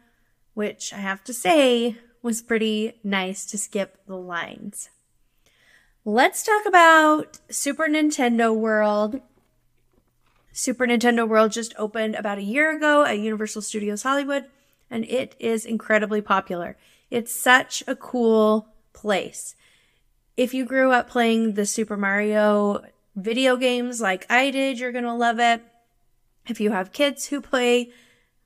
which 0.54 0.92
I 0.92 0.98
have 0.98 1.24
to 1.26 1.34
say 1.34 1.98
was 2.24 2.42
pretty 2.42 3.00
nice 3.04 3.46
to 3.48 3.58
skip 3.58 3.98
the 4.08 4.18
lines. 4.18 4.90
Let's 6.04 6.44
talk 6.44 6.66
about 6.66 7.38
Super 7.50 7.88
Nintendo 7.88 8.56
World. 8.56 9.22
Super 10.52 10.88
Nintendo 10.88 11.28
World 11.28 11.52
just 11.52 11.76
opened 11.78 12.16
about 12.16 12.40
a 12.40 12.44
year 12.44 12.76
ago 12.76 13.06
at 13.06 13.20
Universal 13.20 13.62
Studios 13.62 14.02
Hollywood, 14.02 14.46
and 14.90 15.06
it 15.06 15.36
is 15.40 15.64
incredibly 15.64 16.22
popular. 16.22 16.76
It's 17.12 17.34
such 17.34 17.84
a 17.88 17.96
cool 17.96 18.68
place. 18.94 19.56
If 20.36 20.56
you 20.56 20.66
grew 20.66 20.92
up 20.92 21.08
playing 21.08 21.54
the 21.54 21.68
Super 21.68 21.98
Mario 21.98 22.84
video 23.16 23.58
games 23.58 24.02
like 24.02 24.26
I 24.30 24.52
did, 24.52 24.80
you're 24.80 24.92
going 24.92 25.04
to 25.04 25.14
love 25.14 25.40
it. 25.40 25.62
If 26.48 26.60
you 26.60 26.72
have 26.72 26.92
kids 26.92 27.28
who 27.28 27.42
play 27.42 27.92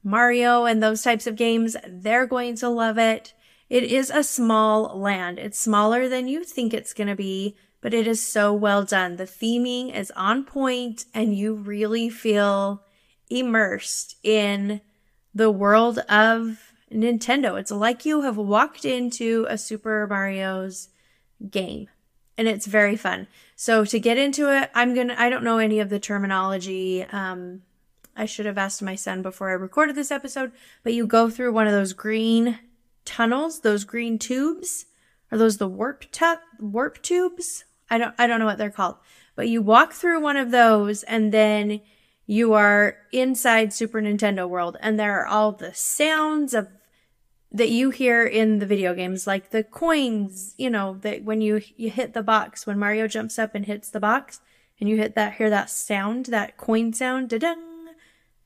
Mario 0.04 0.66
and 0.66 0.82
those 0.82 1.02
types 1.02 1.28
of 1.28 1.36
games, 1.36 1.76
they're 1.88 2.28
going 2.28 2.56
to 2.58 2.70
love 2.70 2.98
it. 2.98 3.34
It 3.70 3.84
is 3.84 4.10
a 4.10 4.24
small 4.24 5.00
land. 5.00 5.40
It's 5.40 5.60
smaller 5.60 6.08
than 6.08 6.28
you 6.28 6.44
think 6.44 6.74
it's 6.74 6.94
going 6.94 7.08
to 7.08 7.16
be, 7.16 7.56
but 7.82 7.94
it 7.94 8.06
is 8.08 8.26
so 8.26 8.54
well 8.54 8.84
done. 8.84 9.16
The 9.16 9.24
theming 9.24 9.96
is 9.96 10.12
on 10.16 10.44
point 10.44 11.06
and 11.14 11.36
you 11.36 11.56
really 11.56 12.10
feel 12.10 12.84
immersed 13.30 14.18
in 14.24 14.82
the 15.34 15.50
world 15.50 16.00
of 16.10 16.72
Nintendo. 16.92 17.60
It's 17.60 17.72
like 17.72 18.06
you 18.06 18.22
have 18.22 18.38
walked 18.38 18.86
into 18.86 19.46
a 19.50 19.58
Super 19.58 20.06
Mario's 20.08 20.90
game 21.50 21.88
and 22.38 22.48
it's 22.48 22.66
very 22.66 22.96
fun. 22.96 23.28
So 23.56 23.86
to 23.86 24.00
get 24.00 24.18
into 24.18 24.52
it, 24.52 24.70
I'm 24.74 24.94
to, 24.96 25.20
I 25.20 25.30
don't 25.30 25.44
know 25.44 25.58
any 25.58 25.80
of 25.80 25.90
the 25.90 26.00
terminology. 26.00 27.04
Um, 27.04 27.62
I 28.16 28.26
should 28.26 28.46
have 28.46 28.58
asked 28.58 28.82
my 28.82 28.96
son 28.96 29.22
before 29.22 29.50
I 29.50 29.54
recorded 29.54 29.96
this 29.96 30.12
episode, 30.12 30.52
but 30.84 30.94
you 30.94 31.06
go 31.06 31.30
through 31.30 31.54
one 31.54 31.68
of 31.68 31.74
those 31.74 31.94
green 31.94 32.60
tunnels, 33.04 33.62
those 33.62 33.84
green 33.84 34.18
tubes. 34.18 34.86
Are 35.32 35.38
those 35.38 35.58
the 35.58 35.68
warp 35.68 36.12
tu- 36.12 36.40
warp 36.60 37.02
tubes? 37.02 37.66
I 37.90 37.98
don't 37.98 38.16
I 38.18 38.28
don't 38.28 38.40
know 38.40 38.46
what 38.46 38.58
they're 38.58 38.70
called. 38.70 38.96
But 39.36 39.50
you 39.50 39.62
walk 39.62 39.94
through 39.94 40.22
one 40.22 40.38
of 40.38 40.52
those 40.52 41.04
and 41.04 41.34
then 41.34 41.82
you 42.26 42.54
are 42.54 42.98
inside 43.12 43.74
Super 43.74 44.02
Nintendo 44.02 44.48
World 44.48 44.78
and 44.80 45.00
there 45.00 45.20
are 45.20 45.28
all 45.28 45.52
the 45.52 45.74
sounds 45.74 46.54
of 46.54 46.70
that 47.56 47.70
you 47.70 47.90
hear 47.90 48.26
in 48.26 48.60
the 48.60 48.66
video 48.66 48.94
games 48.94 49.26
like 49.26 49.52
the 49.52 49.64
coins, 49.64 50.54
you 50.58 50.70
know, 50.70 50.98
that 51.02 51.24
when 51.24 51.40
you 51.40 51.62
you 51.78 51.90
hit 51.90 52.14
the 52.14 52.22
box 52.22 52.68
when 52.68 52.78
Mario 52.78 53.08
jumps 53.08 53.40
up 53.40 53.56
and 53.56 53.66
hits 53.66 53.90
the 53.90 54.00
box 54.00 54.42
and 54.80 54.90
you 54.90 54.98
hit 54.98 55.16
that 55.16 55.36
hear 55.36 55.50
that 55.50 55.70
sound, 55.70 56.26
that 56.28 56.58
coin 56.58 56.92
sound, 56.92 57.30
da 57.30 57.56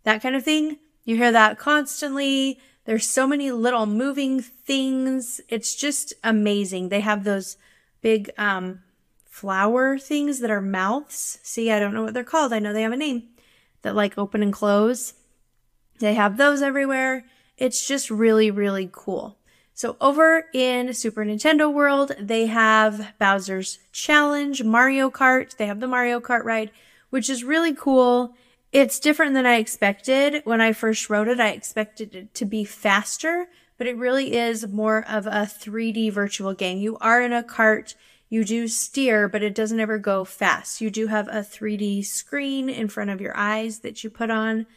that 0.03 0.21
kind 0.21 0.35
of 0.35 0.43
thing. 0.43 0.77
You 1.05 1.17
hear 1.17 1.31
that 1.31 1.57
constantly. 1.57 2.59
There's 2.85 3.07
so 3.07 3.25
many 3.25 3.51
little 3.51 3.87
moving 3.87 4.41
things. 4.41 5.41
It's 5.49 5.75
just 5.75 6.13
amazing. 6.23 6.89
They 6.89 7.01
have 7.01 7.23
those 7.23 7.57
big 8.01 8.29
um 8.37 8.81
flower 9.25 9.97
things 9.97 10.39
that 10.39 10.51
are 10.51 10.61
mouths. 10.61 11.39
See, 11.41 11.71
I 11.71 11.79
don't 11.79 11.95
know 11.95 12.03
what 12.03 12.13
they're 12.13 12.23
called. 12.23 12.53
I 12.53 12.59
know 12.59 12.73
they 12.73 12.83
have 12.83 12.91
a 12.91 12.97
name 12.97 13.23
that 13.81 13.95
like 13.95 14.19
open 14.19 14.43
and 14.43 14.53
close. 14.53 15.15
They 15.99 16.13
have 16.13 16.37
those 16.37 16.61
everywhere. 16.61 17.25
It's 17.59 17.85
just 17.85 18.09
really, 18.09 18.49
really 18.49 18.89
cool. 18.91 19.37
So 19.73 19.97
over 20.01 20.45
in 20.53 20.93
Super 20.93 21.23
Nintendo 21.23 21.71
World, 21.71 22.13
they 22.19 22.47
have 22.47 23.13
Bowser's 23.19 23.79
Challenge, 23.91 24.63
Mario 24.63 25.09
Kart. 25.11 25.55
They 25.55 25.67
have 25.67 25.79
the 25.79 25.87
Mario 25.87 26.19
Kart 26.19 26.43
ride, 26.43 26.71
which 27.09 27.29
is 27.29 27.43
really 27.43 27.75
cool. 27.75 28.33
It's 28.71 28.99
different 28.99 29.33
than 29.33 29.45
I 29.45 29.55
expected. 29.55 30.41
When 30.45 30.61
I 30.61 30.73
first 30.73 31.09
wrote 31.09 31.27
it, 31.27 31.39
I 31.39 31.49
expected 31.49 32.15
it 32.15 32.33
to 32.35 32.45
be 32.45 32.63
faster, 32.63 33.47
but 33.77 33.87
it 33.87 33.97
really 33.97 34.35
is 34.35 34.67
more 34.67 35.05
of 35.07 35.27
a 35.27 35.47
3D 35.47 36.11
virtual 36.11 36.53
game. 36.53 36.77
You 36.77 36.97
are 36.99 37.21
in 37.21 37.33
a 37.33 37.43
cart 37.43 37.95
you 38.29 38.45
do 38.45 38.67
steer, 38.67 39.27
but 39.27 39.41
it 39.41 39.55
doesn't 39.55 39.79
ever 39.79 39.97
go 39.97 40.23
fast. 40.23 40.81
You 40.81 40.91
do 40.91 41.07
have 41.07 41.27
a 41.27 41.41
3D 41.41 42.05
screen 42.05 42.69
in 42.69 42.87
front 42.87 43.09
of 43.09 43.19
your 43.19 43.35
eyes 43.35 43.79
that 43.79 44.03
you 44.03 44.11
put 44.11 44.29
on. 44.29 44.67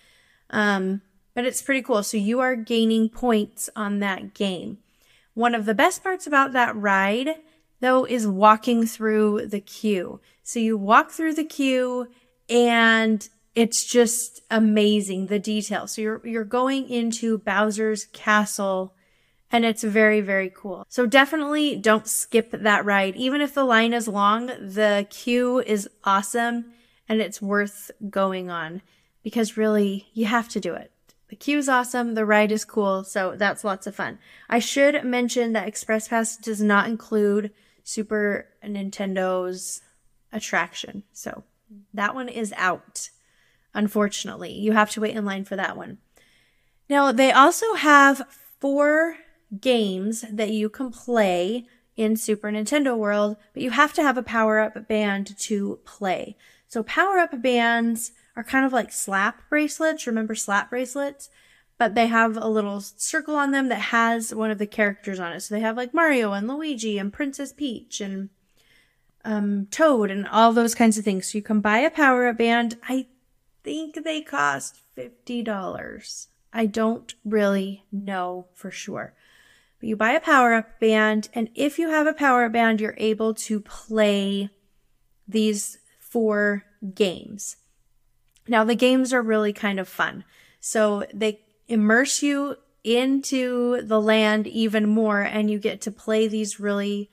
Um, 0.48 1.02
but 1.34 1.44
it's 1.44 1.62
pretty 1.62 1.82
cool. 1.82 2.02
So 2.02 2.16
you 2.16 2.40
are 2.40 2.56
gaining 2.56 3.08
points 3.08 3.70
on 3.74 4.00
that 4.00 4.34
game. 4.34 4.78
One 5.34 5.54
of 5.54 5.64
the 5.64 5.74
best 5.74 6.02
parts 6.02 6.26
about 6.26 6.52
that 6.52 6.76
ride, 6.76 7.36
though, 7.80 8.04
is 8.04 8.26
walking 8.26 8.86
through 8.86 9.46
the 9.46 9.60
queue. 9.60 10.20
So 10.42 10.58
you 10.58 10.76
walk 10.76 11.10
through 11.10 11.34
the 11.34 11.44
queue 11.44 12.08
and 12.48 13.26
it's 13.54 13.84
just 13.84 14.40
amazing 14.50 15.26
the 15.26 15.38
detail. 15.38 15.86
So 15.86 16.02
you're 16.02 16.26
you're 16.26 16.44
going 16.44 16.88
into 16.88 17.38
Bowser's 17.38 18.06
castle 18.06 18.94
and 19.50 19.66
it's 19.66 19.82
very, 19.82 20.22
very 20.22 20.50
cool. 20.54 20.86
So 20.88 21.04
definitely 21.04 21.76
don't 21.76 22.06
skip 22.06 22.50
that 22.52 22.84
ride. 22.86 23.16
Even 23.16 23.42
if 23.42 23.52
the 23.52 23.64
line 23.64 23.92
is 23.92 24.08
long, 24.08 24.46
the 24.46 25.06
queue 25.10 25.60
is 25.60 25.88
awesome 26.04 26.72
and 27.08 27.20
it's 27.20 27.42
worth 27.42 27.90
going 28.08 28.50
on 28.50 28.80
because 29.22 29.58
really 29.58 30.08
you 30.14 30.24
have 30.24 30.48
to 30.50 30.60
do 30.60 30.74
it. 30.74 30.90
The 31.32 31.36
queue 31.36 31.56
is 31.56 31.66
awesome. 31.66 32.12
The 32.12 32.26
ride 32.26 32.52
is 32.52 32.66
cool. 32.66 33.04
So 33.04 33.36
that's 33.36 33.64
lots 33.64 33.86
of 33.86 33.96
fun. 33.96 34.18
I 34.50 34.58
should 34.58 35.02
mention 35.02 35.54
that 35.54 35.66
Express 35.66 36.08
Pass 36.08 36.36
does 36.36 36.60
not 36.60 36.90
include 36.90 37.52
Super 37.82 38.48
Nintendo's 38.62 39.80
attraction. 40.30 41.04
So 41.14 41.44
that 41.94 42.14
one 42.14 42.28
is 42.28 42.52
out. 42.58 43.08
Unfortunately, 43.72 44.52
you 44.52 44.72
have 44.72 44.90
to 44.90 45.00
wait 45.00 45.16
in 45.16 45.24
line 45.24 45.46
for 45.46 45.56
that 45.56 45.74
one. 45.74 45.96
Now, 46.90 47.12
they 47.12 47.32
also 47.32 47.76
have 47.76 48.28
four 48.60 49.16
games 49.58 50.26
that 50.30 50.50
you 50.50 50.68
can 50.68 50.90
play 50.90 51.66
in 51.96 52.14
Super 52.14 52.50
Nintendo 52.50 52.94
World, 52.94 53.38
but 53.54 53.62
you 53.62 53.70
have 53.70 53.94
to 53.94 54.02
have 54.02 54.18
a 54.18 54.22
power 54.22 54.60
up 54.60 54.86
band 54.86 55.38
to 55.38 55.78
play. 55.86 56.36
So 56.68 56.82
power 56.82 57.16
up 57.16 57.40
bands 57.40 58.12
are 58.36 58.44
kind 58.44 58.64
of 58.64 58.72
like 58.72 58.92
slap 58.92 59.48
bracelets. 59.48 60.06
Remember 60.06 60.34
slap 60.34 60.70
bracelets? 60.70 61.30
But 61.78 61.94
they 61.94 62.06
have 62.06 62.36
a 62.36 62.48
little 62.48 62.80
circle 62.80 63.34
on 63.34 63.50
them 63.50 63.68
that 63.68 63.76
has 63.76 64.34
one 64.34 64.50
of 64.50 64.58
the 64.58 64.66
characters 64.66 65.18
on 65.18 65.32
it. 65.32 65.40
So 65.40 65.54
they 65.54 65.60
have 65.60 65.76
like 65.76 65.94
Mario 65.94 66.32
and 66.32 66.46
Luigi 66.46 66.98
and 66.98 67.12
Princess 67.12 67.52
Peach 67.52 68.00
and 68.00 68.28
um, 69.24 69.66
Toad 69.70 70.10
and 70.10 70.28
all 70.28 70.52
those 70.52 70.74
kinds 70.74 70.98
of 70.98 71.04
things. 71.04 71.32
So 71.32 71.38
you 71.38 71.42
can 71.42 71.60
buy 71.60 71.78
a 71.78 71.90
power 71.90 72.26
up 72.26 72.38
band. 72.38 72.78
I 72.88 73.06
think 73.62 74.04
they 74.04 74.20
cost 74.20 74.80
$50. 74.96 76.26
I 76.52 76.66
don't 76.66 77.14
really 77.24 77.84
know 77.90 78.46
for 78.54 78.70
sure. 78.70 79.14
But 79.80 79.88
you 79.88 79.96
buy 79.96 80.12
a 80.12 80.20
power 80.20 80.54
up 80.54 80.78
band, 80.78 81.28
and 81.34 81.48
if 81.54 81.78
you 81.78 81.88
have 81.88 82.06
a 82.06 82.12
power 82.12 82.44
up 82.44 82.52
band, 82.52 82.80
you're 82.80 82.94
able 82.98 83.34
to 83.34 83.60
play 83.60 84.50
these 85.26 85.78
four 85.98 86.64
games. 86.94 87.56
Now, 88.48 88.64
the 88.64 88.74
games 88.74 89.12
are 89.12 89.22
really 89.22 89.52
kind 89.52 89.78
of 89.78 89.88
fun. 89.88 90.24
So 90.60 91.04
they 91.12 91.40
immerse 91.68 92.22
you 92.22 92.56
into 92.84 93.82
the 93.82 94.00
land 94.00 94.46
even 94.46 94.88
more, 94.88 95.20
and 95.20 95.50
you 95.50 95.58
get 95.58 95.80
to 95.82 95.90
play 95.90 96.28
these 96.28 96.58
really 96.58 97.10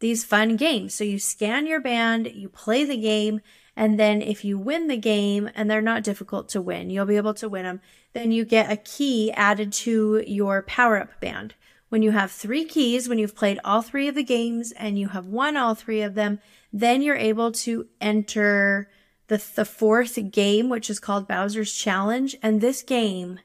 these 0.00 0.24
fun 0.24 0.56
games. 0.56 0.94
So 0.94 1.04
you 1.04 1.18
scan 1.18 1.66
your 1.66 1.80
band, 1.80 2.26
you 2.32 2.48
play 2.48 2.84
the 2.84 2.96
game, 2.96 3.42
and 3.76 4.00
then 4.00 4.22
if 4.22 4.44
you 4.44 4.58
win 4.58 4.88
the 4.88 4.96
game, 4.96 5.50
and 5.54 5.70
they're 5.70 5.82
not 5.82 6.02
difficult 6.02 6.48
to 6.50 6.62
win, 6.62 6.90
you'll 6.90 7.06
be 7.06 7.18
able 7.18 7.34
to 7.34 7.48
win 7.48 7.64
them, 7.64 7.80
then 8.14 8.32
you 8.32 8.44
get 8.44 8.72
a 8.72 8.76
key 8.76 9.30
added 9.32 9.72
to 9.72 10.24
your 10.26 10.62
power 10.62 10.98
up 10.98 11.20
band. 11.20 11.54
When 11.90 12.02
you 12.02 12.12
have 12.12 12.30
three 12.30 12.64
keys, 12.64 13.08
when 13.08 13.18
you've 13.18 13.36
played 13.36 13.60
all 13.64 13.82
three 13.82 14.08
of 14.08 14.14
the 14.14 14.24
games 14.24 14.72
and 14.72 14.98
you 14.98 15.08
have 15.08 15.26
won 15.26 15.56
all 15.56 15.74
three 15.74 16.02
of 16.02 16.14
them, 16.14 16.40
then 16.72 17.02
you're 17.02 17.16
able 17.16 17.52
to 17.52 17.88
enter 18.00 18.88
the, 19.30 19.42
the 19.54 19.64
fourth 19.64 20.18
game, 20.32 20.68
which 20.68 20.90
is 20.90 20.98
called 20.98 21.28
Bowser's 21.28 21.72
Challenge. 21.72 22.36
And 22.42 22.60
this 22.60 22.82
game 22.82 23.38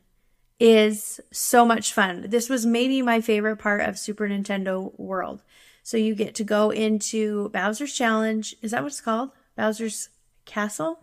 is 0.59 1.21
so 1.31 1.63
much 1.63 1.93
fun. 1.93 2.25
This 2.27 2.49
was 2.49 2.65
maybe 2.65 3.03
my 3.03 3.21
favorite 3.21 3.57
part 3.57 3.81
of 3.81 3.99
Super 3.99 4.27
Nintendo 4.27 4.97
World. 4.99 5.43
So 5.83 5.97
you 5.97 6.15
get 6.15 6.33
to 6.35 6.43
go 6.43 6.71
into 6.71 7.49
Bowser's 7.49 7.93
Challenge. 7.93 8.55
Is 8.63 8.71
that 8.71 8.81
what 8.81 8.87
it's 8.87 8.99
called? 8.99 9.29
Bowser's 9.55 10.09
Castle? 10.45 10.99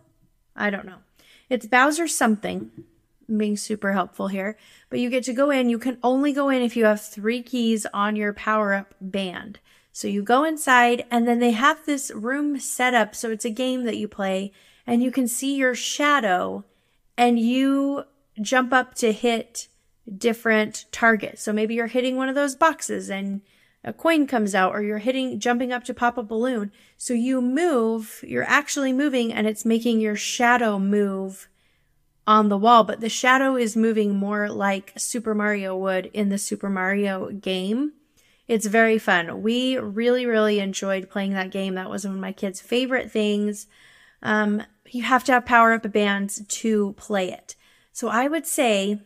I 0.53 0.69
don't 0.69 0.85
know. 0.85 0.99
It's 1.49 1.65
Bowser 1.65 2.09
something. 2.09 2.69
I'm 3.29 3.37
being 3.37 3.55
super 3.55 3.93
helpful 3.93 4.27
here. 4.27 4.57
But 4.89 4.99
you 4.99 5.09
get 5.09 5.23
to 5.23 5.33
go 5.33 5.49
in. 5.49 5.69
You 5.69 5.79
can 5.79 5.97
only 6.03 6.33
go 6.33 6.49
in 6.49 6.61
if 6.61 6.75
you 6.75 6.83
have 6.83 6.99
three 6.99 7.41
keys 7.41 7.87
on 7.93 8.17
your 8.17 8.33
power 8.33 8.73
up 8.73 8.95
band. 8.99 9.59
So 9.93 10.09
you 10.09 10.23
go 10.23 10.43
inside 10.43 11.05
and 11.09 11.25
then 11.25 11.39
they 11.39 11.51
have 11.51 11.85
this 11.85 12.11
room 12.13 12.59
set 12.59 12.93
up. 12.93 13.15
So 13.15 13.31
it's 13.31 13.45
a 13.45 13.49
game 13.49 13.85
that 13.85 13.95
you 13.95 14.09
play 14.09 14.51
and 14.85 15.03
you 15.03 15.11
can 15.11 15.27
see 15.27 15.55
your 15.55 15.75
shadow 15.75 16.65
and 17.17 17.39
you 17.39 18.03
jump 18.41 18.73
up 18.73 18.95
to 18.95 19.11
hit 19.11 19.67
different 20.17 20.85
targets. 20.91 21.41
So 21.41 21.53
maybe 21.53 21.75
you're 21.75 21.87
hitting 21.87 22.15
one 22.15 22.29
of 22.29 22.35
those 22.35 22.55
boxes 22.55 23.09
and 23.09 23.41
a 23.83 23.93
coin 23.93 24.27
comes 24.27 24.55
out 24.55 24.73
or 24.73 24.81
you're 24.81 24.99
hitting 24.99 25.39
jumping 25.39 25.71
up 25.71 25.83
to 25.85 25.93
pop 25.93 26.17
a 26.17 26.23
balloon. 26.23 26.71
So 26.97 27.13
you 27.13 27.41
move 27.41 28.23
you're 28.25 28.47
actually 28.47 28.93
moving 28.93 29.33
and 29.33 29.47
it's 29.47 29.65
making 29.65 29.99
your 29.99 30.15
shadow 30.15 30.79
move 30.79 31.49
on 32.25 32.49
the 32.49 32.57
wall. 32.57 32.83
But 32.83 33.01
the 33.01 33.09
shadow 33.09 33.55
is 33.55 33.75
moving 33.75 34.15
more 34.15 34.49
like 34.49 34.93
super 34.97 35.35
mario 35.35 35.77
would 35.77 36.07
in 36.07 36.29
the 36.29 36.37
super 36.37 36.69
mario 36.69 37.29
game. 37.31 37.93
It's 38.47 38.65
very 38.65 38.97
fun. 38.97 39.41
We 39.41 39.77
really 39.77 40.25
really 40.25 40.59
enjoyed 40.59 41.09
playing 41.09 41.33
that 41.33 41.51
game. 41.51 41.75
That 41.75 41.89
was 41.89 42.05
one 42.05 42.15
of 42.15 42.21
my 42.21 42.31
kids 42.31 42.61
favorite 42.61 43.11
things. 43.11 43.67
Um, 44.21 44.63
you 44.93 45.03
have 45.03 45.23
to 45.23 45.31
have 45.31 45.45
power 45.45 45.73
up 45.73 45.91
bands 45.91 46.41
to 46.47 46.93
play 46.93 47.31
it 47.31 47.55
so 47.91 48.07
i 48.07 48.27
would 48.27 48.45
say 48.45 48.99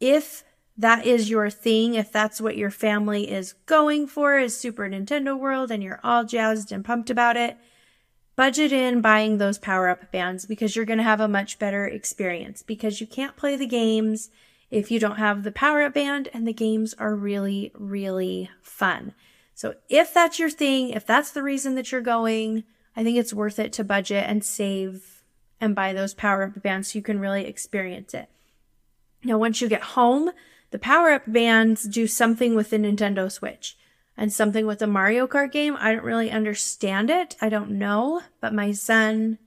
if 0.00 0.44
that 0.78 1.06
is 1.06 1.30
your 1.30 1.48
thing, 1.48 1.94
if 1.94 2.12
that's 2.12 2.40
what 2.40 2.56
your 2.56 2.70
family 2.70 3.30
is 3.30 3.54
going 3.64 4.06
for, 4.06 4.38
is 4.38 4.58
Super 4.58 4.88
Nintendo 4.88 5.38
World, 5.38 5.70
and 5.70 5.82
you're 5.82 6.00
all 6.04 6.24
jazzed 6.24 6.70
and 6.70 6.84
pumped 6.84 7.08
about 7.08 7.36
it, 7.36 7.56
budget 8.36 8.72
in 8.72 9.00
buying 9.00 9.38
those 9.38 9.58
power 9.58 9.88
up 9.88 10.12
bands 10.12 10.44
because 10.44 10.76
you're 10.76 10.84
going 10.84 10.98
to 10.98 11.04
have 11.04 11.20
a 11.20 11.28
much 11.28 11.58
better 11.58 11.86
experience 11.86 12.62
because 12.62 13.00
you 13.00 13.06
can't 13.06 13.36
play 13.36 13.56
the 13.56 13.66
games 13.66 14.28
if 14.70 14.90
you 14.90 15.00
don't 15.00 15.16
have 15.16 15.44
the 15.44 15.52
power 15.52 15.82
up 15.82 15.94
band, 15.94 16.28
and 16.34 16.46
the 16.46 16.52
games 16.52 16.92
are 16.94 17.14
really, 17.14 17.72
really 17.74 18.50
fun. 18.60 19.14
So 19.54 19.76
if 19.88 20.12
that's 20.12 20.38
your 20.38 20.50
thing, 20.50 20.90
if 20.90 21.06
that's 21.06 21.30
the 21.30 21.42
reason 21.42 21.76
that 21.76 21.90
you're 21.90 22.02
going, 22.02 22.64
I 22.94 23.02
think 23.02 23.16
it's 23.16 23.32
worth 23.32 23.58
it 23.58 23.72
to 23.74 23.84
budget 23.84 24.24
and 24.26 24.44
save 24.44 25.15
and 25.60 25.74
buy 25.74 25.92
those 25.92 26.14
power 26.14 26.44
up 26.44 26.62
bands 26.62 26.92
so 26.92 26.98
you 26.98 27.02
can 27.02 27.18
really 27.18 27.46
experience 27.46 28.14
it. 28.14 28.28
Now, 29.24 29.38
once 29.38 29.60
you 29.60 29.68
get 29.68 29.82
home, 29.82 30.30
the 30.70 30.78
power 30.78 31.10
up 31.10 31.22
bands 31.26 31.84
do 31.84 32.06
something 32.06 32.54
with 32.54 32.70
the 32.70 32.78
Nintendo 32.78 33.30
Switch 33.30 33.76
and 34.16 34.32
something 34.32 34.66
with 34.66 34.78
the 34.78 34.86
Mario 34.86 35.26
Kart 35.26 35.52
game. 35.52 35.76
I 35.78 35.92
don't 35.92 36.04
really 36.04 36.30
understand 36.30 37.10
it. 37.10 37.36
I 37.40 37.48
don't 37.48 37.72
know, 37.72 38.22
but 38.40 38.54
my 38.54 38.72
son 38.72 39.38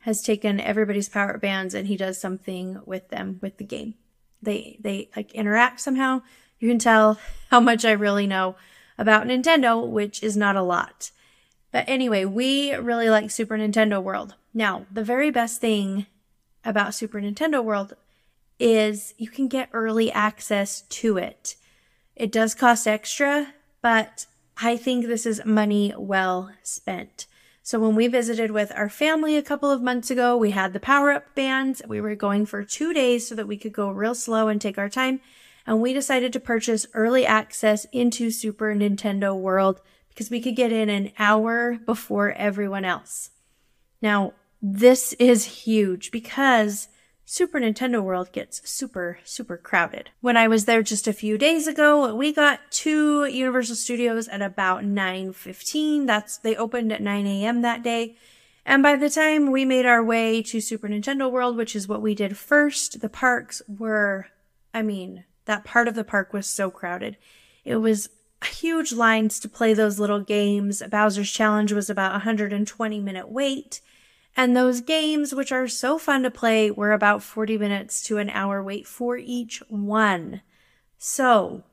has 0.00 0.22
taken 0.22 0.60
everybody's 0.60 1.08
power 1.08 1.34
up 1.34 1.40
bands 1.40 1.74
and 1.74 1.88
he 1.88 1.96
does 1.96 2.20
something 2.20 2.80
with 2.86 3.08
them 3.08 3.38
with 3.42 3.58
the 3.58 3.64
game. 3.64 3.94
They 4.40 4.78
they 4.80 5.10
like 5.16 5.32
interact 5.32 5.80
somehow. 5.80 6.22
You 6.58 6.68
can 6.68 6.78
tell 6.78 7.18
how 7.50 7.60
much 7.60 7.84
I 7.84 7.92
really 7.92 8.26
know 8.26 8.56
about 8.98 9.26
Nintendo, 9.26 9.86
which 9.86 10.22
is 10.22 10.36
not 10.36 10.56
a 10.56 10.62
lot. 10.62 11.10
But 11.76 11.90
anyway, 11.90 12.24
we 12.24 12.72
really 12.72 13.10
like 13.10 13.30
Super 13.30 13.58
Nintendo 13.58 14.02
World. 14.02 14.34
Now, 14.54 14.86
the 14.90 15.04
very 15.04 15.30
best 15.30 15.60
thing 15.60 16.06
about 16.64 16.94
Super 16.94 17.20
Nintendo 17.20 17.62
World 17.62 17.92
is 18.58 19.12
you 19.18 19.28
can 19.28 19.46
get 19.46 19.68
early 19.74 20.10
access 20.10 20.80
to 20.88 21.18
it. 21.18 21.54
It 22.14 22.32
does 22.32 22.54
cost 22.54 22.88
extra, 22.88 23.52
but 23.82 24.24
I 24.56 24.78
think 24.78 25.04
this 25.04 25.26
is 25.26 25.44
money 25.44 25.92
well 25.98 26.50
spent. 26.62 27.26
So 27.62 27.78
when 27.78 27.94
we 27.94 28.08
visited 28.08 28.52
with 28.52 28.72
our 28.74 28.88
family 28.88 29.36
a 29.36 29.42
couple 29.42 29.70
of 29.70 29.82
months 29.82 30.10
ago, 30.10 30.34
we 30.34 30.52
had 30.52 30.72
the 30.72 30.80
power 30.80 31.12
up 31.12 31.34
bands. 31.34 31.82
We 31.86 32.00
were 32.00 32.14
going 32.14 32.46
for 32.46 32.64
two 32.64 32.94
days 32.94 33.28
so 33.28 33.34
that 33.34 33.48
we 33.48 33.58
could 33.58 33.74
go 33.74 33.90
real 33.90 34.14
slow 34.14 34.48
and 34.48 34.62
take 34.62 34.78
our 34.78 34.88
time. 34.88 35.20
And 35.66 35.82
we 35.82 35.92
decided 35.92 36.32
to 36.32 36.40
purchase 36.40 36.86
early 36.94 37.26
access 37.26 37.84
into 37.92 38.30
Super 38.30 38.74
Nintendo 38.74 39.38
World 39.38 39.82
because 40.16 40.30
we 40.30 40.40
could 40.40 40.56
get 40.56 40.72
in 40.72 40.88
an 40.88 41.12
hour 41.18 41.76
before 41.84 42.32
everyone 42.32 42.86
else. 42.86 43.28
Now, 44.00 44.32
this 44.62 45.12
is 45.14 45.44
huge 45.44 46.10
because 46.10 46.88
Super 47.26 47.60
Nintendo 47.60 48.02
World 48.02 48.32
gets 48.32 48.66
super, 48.68 49.18
super 49.24 49.58
crowded. 49.58 50.08
When 50.22 50.38
I 50.38 50.48
was 50.48 50.64
there 50.64 50.82
just 50.82 51.06
a 51.06 51.12
few 51.12 51.36
days 51.36 51.66
ago, 51.66 52.14
we 52.14 52.32
got 52.32 52.60
to 52.70 53.26
Universal 53.26 53.76
Studios 53.76 54.26
at 54.28 54.40
about 54.40 54.84
9.15. 54.84 56.06
That's, 56.06 56.38
they 56.38 56.56
opened 56.56 56.92
at 56.92 57.02
9 57.02 57.26
a.m. 57.26 57.60
that 57.60 57.82
day. 57.82 58.16
And 58.64 58.82
by 58.82 58.96
the 58.96 59.10
time 59.10 59.52
we 59.52 59.66
made 59.66 59.84
our 59.84 60.02
way 60.02 60.40
to 60.44 60.62
Super 60.62 60.88
Nintendo 60.88 61.30
World, 61.30 61.58
which 61.58 61.76
is 61.76 61.86
what 61.86 62.00
we 62.00 62.14
did 62.14 62.38
first, 62.38 63.02
the 63.02 63.10
parks 63.10 63.60
were, 63.68 64.28
I 64.72 64.80
mean, 64.80 65.24
that 65.44 65.64
part 65.66 65.88
of 65.88 65.94
the 65.94 66.04
park 66.04 66.32
was 66.32 66.46
so 66.46 66.70
crowded. 66.70 67.18
It 67.66 67.76
was 67.76 68.08
huge 68.44 68.92
lines 68.92 69.40
to 69.40 69.48
play 69.48 69.74
those 69.74 69.98
little 69.98 70.20
games. 70.20 70.82
Bowser's 70.90 71.30
Challenge 71.30 71.72
was 71.72 71.88
about 71.88 72.12
120 72.12 73.00
minute 73.00 73.28
wait. 73.28 73.80
And 74.36 74.54
those 74.54 74.82
games, 74.82 75.34
which 75.34 75.50
are 75.50 75.66
so 75.66 75.98
fun 75.98 76.22
to 76.22 76.30
play, 76.30 76.70
were 76.70 76.92
about 76.92 77.22
40 77.22 77.56
minutes 77.56 78.02
to 78.04 78.18
an 78.18 78.28
hour 78.28 78.62
wait 78.62 78.86
for 78.86 79.16
each 79.16 79.62
one. 79.68 80.42
So, 80.98 81.64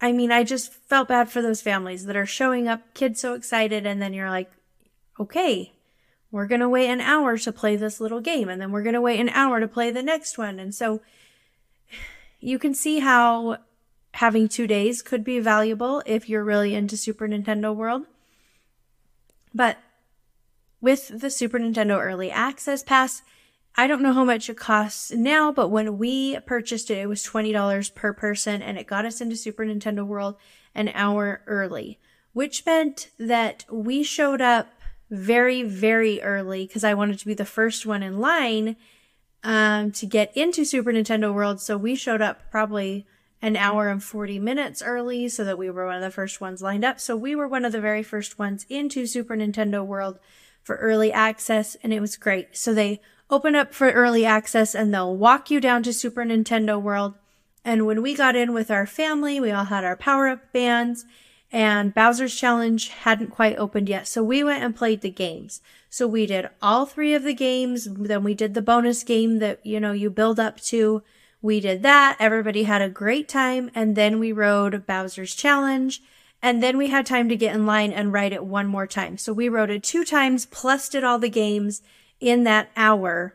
I 0.00 0.12
mean, 0.12 0.30
I 0.30 0.44
just 0.44 0.72
felt 0.72 1.08
bad 1.08 1.28
for 1.28 1.42
those 1.42 1.60
families 1.60 2.06
that 2.06 2.16
are 2.16 2.26
showing 2.26 2.68
up, 2.68 2.94
kids 2.94 3.20
so 3.20 3.34
excited, 3.34 3.84
and 3.84 4.00
then 4.00 4.14
you're 4.14 4.30
like, 4.30 4.50
okay, 5.18 5.72
we're 6.30 6.46
going 6.46 6.60
to 6.60 6.68
wait 6.68 6.88
an 6.88 7.00
hour 7.00 7.36
to 7.38 7.52
play 7.52 7.74
this 7.74 8.00
little 8.00 8.20
game, 8.20 8.48
and 8.48 8.60
then 8.60 8.70
we're 8.70 8.82
going 8.82 8.94
to 8.94 9.00
wait 9.00 9.18
an 9.18 9.30
hour 9.30 9.58
to 9.58 9.66
play 9.66 9.90
the 9.90 10.02
next 10.02 10.38
one. 10.38 10.60
And 10.60 10.72
so 10.72 11.00
you 12.40 12.60
can 12.60 12.74
see 12.74 13.00
how 13.00 13.58
having 14.14 14.48
two 14.48 14.66
days 14.66 15.02
could 15.02 15.24
be 15.24 15.40
valuable 15.40 16.02
if 16.06 16.28
you're 16.28 16.44
really 16.44 16.74
into 16.74 16.96
Super 16.96 17.26
Nintendo 17.28 17.74
World. 17.74 18.06
But 19.52 19.78
with 20.84 21.18
the 21.18 21.30
Super 21.30 21.58
Nintendo 21.58 21.98
Early 21.98 22.30
Access 22.30 22.82
Pass. 22.82 23.22
I 23.74 23.86
don't 23.86 24.02
know 24.02 24.12
how 24.12 24.22
much 24.22 24.50
it 24.50 24.58
costs 24.58 25.10
now, 25.10 25.50
but 25.50 25.68
when 25.68 25.96
we 25.96 26.38
purchased 26.40 26.90
it, 26.90 26.98
it 26.98 27.08
was 27.08 27.24
$20 27.24 27.94
per 27.94 28.12
person 28.12 28.60
and 28.60 28.76
it 28.76 28.86
got 28.86 29.06
us 29.06 29.22
into 29.22 29.34
Super 29.34 29.64
Nintendo 29.64 30.06
World 30.06 30.36
an 30.74 30.90
hour 30.94 31.42
early, 31.46 31.98
which 32.34 32.66
meant 32.66 33.08
that 33.18 33.64
we 33.72 34.02
showed 34.02 34.42
up 34.42 34.68
very, 35.10 35.62
very 35.62 36.22
early 36.22 36.66
because 36.66 36.84
I 36.84 36.92
wanted 36.92 37.18
to 37.20 37.26
be 37.26 37.34
the 37.34 37.46
first 37.46 37.86
one 37.86 38.02
in 38.02 38.20
line 38.20 38.76
um, 39.42 39.90
to 39.92 40.04
get 40.04 40.36
into 40.36 40.66
Super 40.66 40.92
Nintendo 40.92 41.32
World. 41.32 41.62
So 41.62 41.78
we 41.78 41.94
showed 41.94 42.20
up 42.20 42.50
probably 42.50 43.06
an 43.44 43.54
mm-hmm. 43.54 43.62
hour 43.62 43.88
and 43.88 44.02
40 44.02 44.38
minutes 44.38 44.82
early 44.82 45.28
so 45.28 45.44
that 45.44 45.58
we 45.58 45.68
were 45.68 45.84
one 45.84 45.96
of 45.96 46.02
the 46.02 46.10
first 46.10 46.40
ones 46.40 46.62
lined 46.62 46.84
up. 46.84 46.98
So 46.98 47.14
we 47.14 47.36
were 47.36 47.46
one 47.46 47.66
of 47.66 47.72
the 47.72 47.80
very 47.80 48.02
first 48.02 48.38
ones 48.38 48.64
into 48.70 49.06
Super 49.06 49.36
Nintendo 49.36 49.84
World 49.84 50.18
for 50.62 50.76
early 50.76 51.12
access 51.12 51.76
and 51.82 51.92
it 51.92 52.00
was 52.00 52.16
great. 52.16 52.56
So 52.56 52.72
they 52.72 53.02
open 53.28 53.54
up 53.54 53.74
for 53.74 53.90
early 53.90 54.24
access 54.24 54.74
and 54.74 54.94
they'll 54.94 55.14
walk 55.14 55.50
you 55.50 55.60
down 55.60 55.82
to 55.82 55.92
Super 55.92 56.24
Nintendo 56.24 56.80
World. 56.80 57.14
And 57.66 57.84
when 57.84 58.00
we 58.00 58.14
got 58.14 58.34
in 58.34 58.54
with 58.54 58.70
our 58.70 58.86
family, 58.86 59.38
we 59.38 59.50
all 59.50 59.64
had 59.64 59.84
our 59.84 59.96
power 59.96 60.28
up 60.28 60.50
bands 60.54 61.04
and 61.52 61.94
Bowser's 61.94 62.34
Challenge 62.34 62.88
hadn't 62.88 63.30
quite 63.30 63.58
opened 63.58 63.90
yet. 63.90 64.08
So 64.08 64.24
we 64.24 64.42
went 64.42 64.64
and 64.64 64.74
played 64.74 65.02
the 65.02 65.10
games. 65.10 65.60
So 65.90 66.06
we 66.06 66.24
did 66.24 66.48
all 66.62 66.86
three 66.86 67.12
of 67.12 67.24
the 67.24 67.34
games. 67.34 67.84
Then 67.84 68.24
we 68.24 68.32
did 68.32 68.54
the 68.54 68.62
bonus 68.62 69.02
game 69.02 69.38
that, 69.40 69.64
you 69.66 69.80
know, 69.80 69.92
you 69.92 70.08
build 70.08 70.40
up 70.40 70.60
to. 70.62 71.02
We 71.44 71.60
did 71.60 71.82
that. 71.82 72.16
Everybody 72.20 72.62
had 72.62 72.80
a 72.80 72.88
great 72.88 73.28
time. 73.28 73.70
And 73.74 73.96
then 73.96 74.18
we 74.18 74.32
rode 74.32 74.86
Bowser's 74.86 75.34
Challenge. 75.34 76.00
And 76.40 76.62
then 76.62 76.78
we 76.78 76.88
had 76.88 77.04
time 77.04 77.28
to 77.28 77.36
get 77.36 77.54
in 77.54 77.66
line 77.66 77.92
and 77.92 78.14
ride 78.14 78.32
it 78.32 78.46
one 78.46 78.66
more 78.66 78.86
time. 78.86 79.18
So 79.18 79.30
we 79.34 79.50
rode 79.50 79.68
it 79.68 79.82
two 79.82 80.06
times, 80.06 80.46
plus 80.46 80.88
did 80.88 81.04
all 81.04 81.18
the 81.18 81.28
games 81.28 81.82
in 82.18 82.44
that 82.44 82.70
hour. 82.78 83.34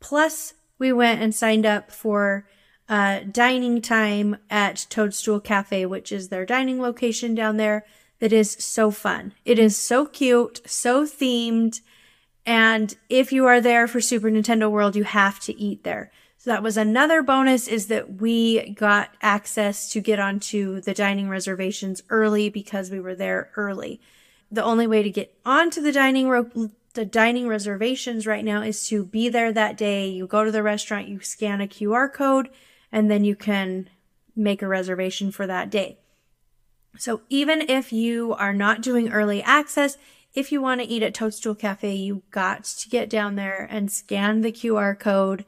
Plus, 0.00 0.54
we 0.78 0.90
went 0.90 1.20
and 1.20 1.34
signed 1.34 1.66
up 1.66 1.92
for 1.92 2.46
uh, 2.88 3.20
dining 3.30 3.82
time 3.82 4.38
at 4.48 4.86
Toadstool 4.88 5.40
Cafe, 5.40 5.84
which 5.84 6.12
is 6.12 6.30
their 6.30 6.46
dining 6.46 6.80
location 6.80 7.34
down 7.34 7.58
there. 7.58 7.84
That 8.20 8.32
is 8.32 8.52
so 8.52 8.90
fun. 8.90 9.34
It 9.44 9.58
is 9.58 9.76
so 9.76 10.06
cute, 10.06 10.62
so 10.64 11.04
themed. 11.04 11.82
And 12.46 12.96
if 13.10 13.32
you 13.32 13.44
are 13.44 13.60
there 13.60 13.86
for 13.86 14.00
Super 14.00 14.30
Nintendo 14.30 14.70
World, 14.70 14.96
you 14.96 15.04
have 15.04 15.40
to 15.40 15.54
eat 15.60 15.84
there. 15.84 16.10
So 16.40 16.48
that 16.48 16.62
was 16.62 16.78
another 16.78 17.22
bonus 17.22 17.68
is 17.68 17.88
that 17.88 18.14
we 18.14 18.70
got 18.70 19.10
access 19.20 19.90
to 19.90 20.00
get 20.00 20.18
onto 20.18 20.80
the 20.80 20.94
dining 20.94 21.28
reservations 21.28 22.02
early 22.08 22.48
because 22.48 22.90
we 22.90 22.98
were 22.98 23.14
there 23.14 23.50
early. 23.56 24.00
The 24.50 24.64
only 24.64 24.86
way 24.86 25.02
to 25.02 25.10
get 25.10 25.38
onto 25.44 25.82
the 25.82 25.92
dining 25.92 26.30
ro- 26.30 26.70
the 26.94 27.04
dining 27.04 27.46
reservations 27.46 28.26
right 28.26 28.42
now 28.42 28.62
is 28.62 28.86
to 28.86 29.04
be 29.04 29.28
there 29.28 29.52
that 29.52 29.76
day. 29.76 30.08
You 30.08 30.26
go 30.26 30.42
to 30.42 30.50
the 30.50 30.62
restaurant, 30.62 31.08
you 31.08 31.20
scan 31.20 31.60
a 31.60 31.68
QR 31.68 32.10
code, 32.10 32.48
and 32.90 33.10
then 33.10 33.22
you 33.22 33.36
can 33.36 33.90
make 34.34 34.62
a 34.62 34.66
reservation 34.66 35.30
for 35.30 35.46
that 35.46 35.68
day. 35.68 35.98
So 36.96 37.20
even 37.28 37.60
if 37.60 37.92
you 37.92 38.32
are 38.32 38.54
not 38.54 38.80
doing 38.80 39.12
early 39.12 39.42
access, 39.42 39.98
if 40.32 40.50
you 40.50 40.62
want 40.62 40.80
to 40.80 40.86
eat 40.86 41.02
at 41.02 41.12
Toadstool 41.12 41.54
Cafe, 41.54 41.94
you 41.94 42.22
got 42.30 42.64
to 42.64 42.88
get 42.88 43.10
down 43.10 43.34
there 43.34 43.68
and 43.70 43.92
scan 43.92 44.40
the 44.40 44.52
QR 44.52 44.98
code 44.98 45.44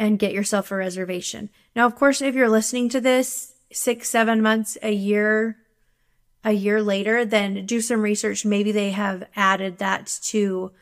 and 0.00 0.18
get 0.18 0.32
yourself 0.32 0.70
a 0.70 0.76
reservation. 0.76 1.50
Now, 1.76 1.84
of 1.84 1.94
course, 1.94 2.22
if 2.22 2.34
you're 2.34 2.48
listening 2.48 2.88
to 2.88 3.02
this 3.02 3.52
six, 3.70 4.08
seven 4.08 4.40
months, 4.40 4.78
a 4.82 4.92
year 4.92 5.58
a 6.42 6.52
year 6.52 6.82
later, 6.82 7.26
then 7.26 7.66
do 7.66 7.82
some 7.82 8.00
research. 8.00 8.46
Maybe 8.46 8.72
they 8.72 8.92
have 8.92 9.28
added 9.36 9.76
that 9.76 10.06
to 10.22 10.72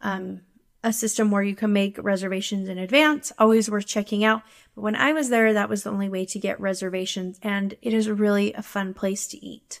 um, 0.00 0.42
a 0.84 0.92
system 0.92 1.32
where 1.32 1.42
you 1.42 1.56
can 1.56 1.72
make 1.72 1.98
reservations 2.00 2.68
in 2.68 2.78
advance. 2.78 3.32
Always 3.36 3.68
worth 3.68 3.84
checking 3.84 4.22
out. 4.22 4.42
But 4.76 4.82
when 4.82 4.94
I 4.94 5.12
was 5.12 5.28
there, 5.28 5.52
that 5.52 5.68
was 5.68 5.82
the 5.82 5.90
only 5.90 6.08
way 6.08 6.24
to 6.26 6.38
get 6.38 6.60
reservations, 6.60 7.40
and 7.42 7.74
it 7.82 7.92
is 7.92 8.08
really 8.08 8.52
a 8.52 8.62
fun 8.62 8.94
place 8.94 9.26
to 9.28 9.44
eat. 9.44 9.80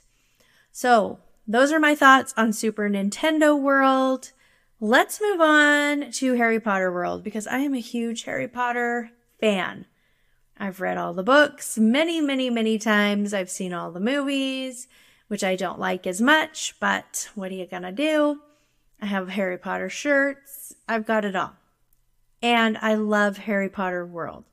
So, 0.72 1.20
those 1.46 1.70
are 1.70 1.78
my 1.78 1.94
thoughts 1.94 2.34
on 2.36 2.52
Super 2.52 2.90
Nintendo 2.90 3.58
World. 3.58 4.32
Let's 4.80 5.20
move 5.20 5.40
on 5.40 6.12
to 6.12 6.34
Harry 6.34 6.60
Potter 6.60 6.92
World 6.92 7.24
because 7.24 7.48
I 7.48 7.58
am 7.58 7.74
a 7.74 7.80
huge 7.80 8.22
Harry 8.24 8.46
Potter 8.46 9.10
fan. 9.40 9.86
I've 10.56 10.80
read 10.80 10.96
all 10.96 11.14
the 11.14 11.24
books 11.24 11.78
many, 11.78 12.20
many, 12.20 12.48
many 12.48 12.78
times. 12.78 13.34
I've 13.34 13.50
seen 13.50 13.72
all 13.72 13.90
the 13.90 13.98
movies 13.98 14.86
which 15.28 15.44
I 15.44 15.56
don't 15.56 15.78
like 15.78 16.06
as 16.06 16.20
much, 16.20 16.74
but 16.80 17.28
what 17.34 17.50
are 17.50 17.54
you 17.54 17.66
gonna 17.66 17.92
do? 17.92 18.40
I 19.00 19.06
have 19.06 19.30
Harry 19.30 19.58
Potter 19.58 19.88
shirts. 19.88 20.74
I've 20.88 21.06
got 21.06 21.24
it 21.24 21.36
all. 21.36 21.54
And 22.42 22.78
I 22.78 22.94
love 22.94 23.38
Harry 23.38 23.68
Potter 23.68 24.06
World. 24.06 24.44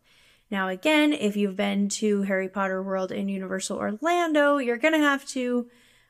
Now, 0.52 0.70
again, 0.70 1.14
if 1.14 1.36
you've 1.36 1.56
been 1.56 1.88
to 1.90 2.24
Harry 2.24 2.50
Potter 2.50 2.84
World 2.84 3.12
in 3.12 3.30
Universal 3.30 3.78
Orlando, 3.78 4.58
you're 4.58 4.78
gonna 4.78 4.98
have 4.98 5.26
to 5.30 5.68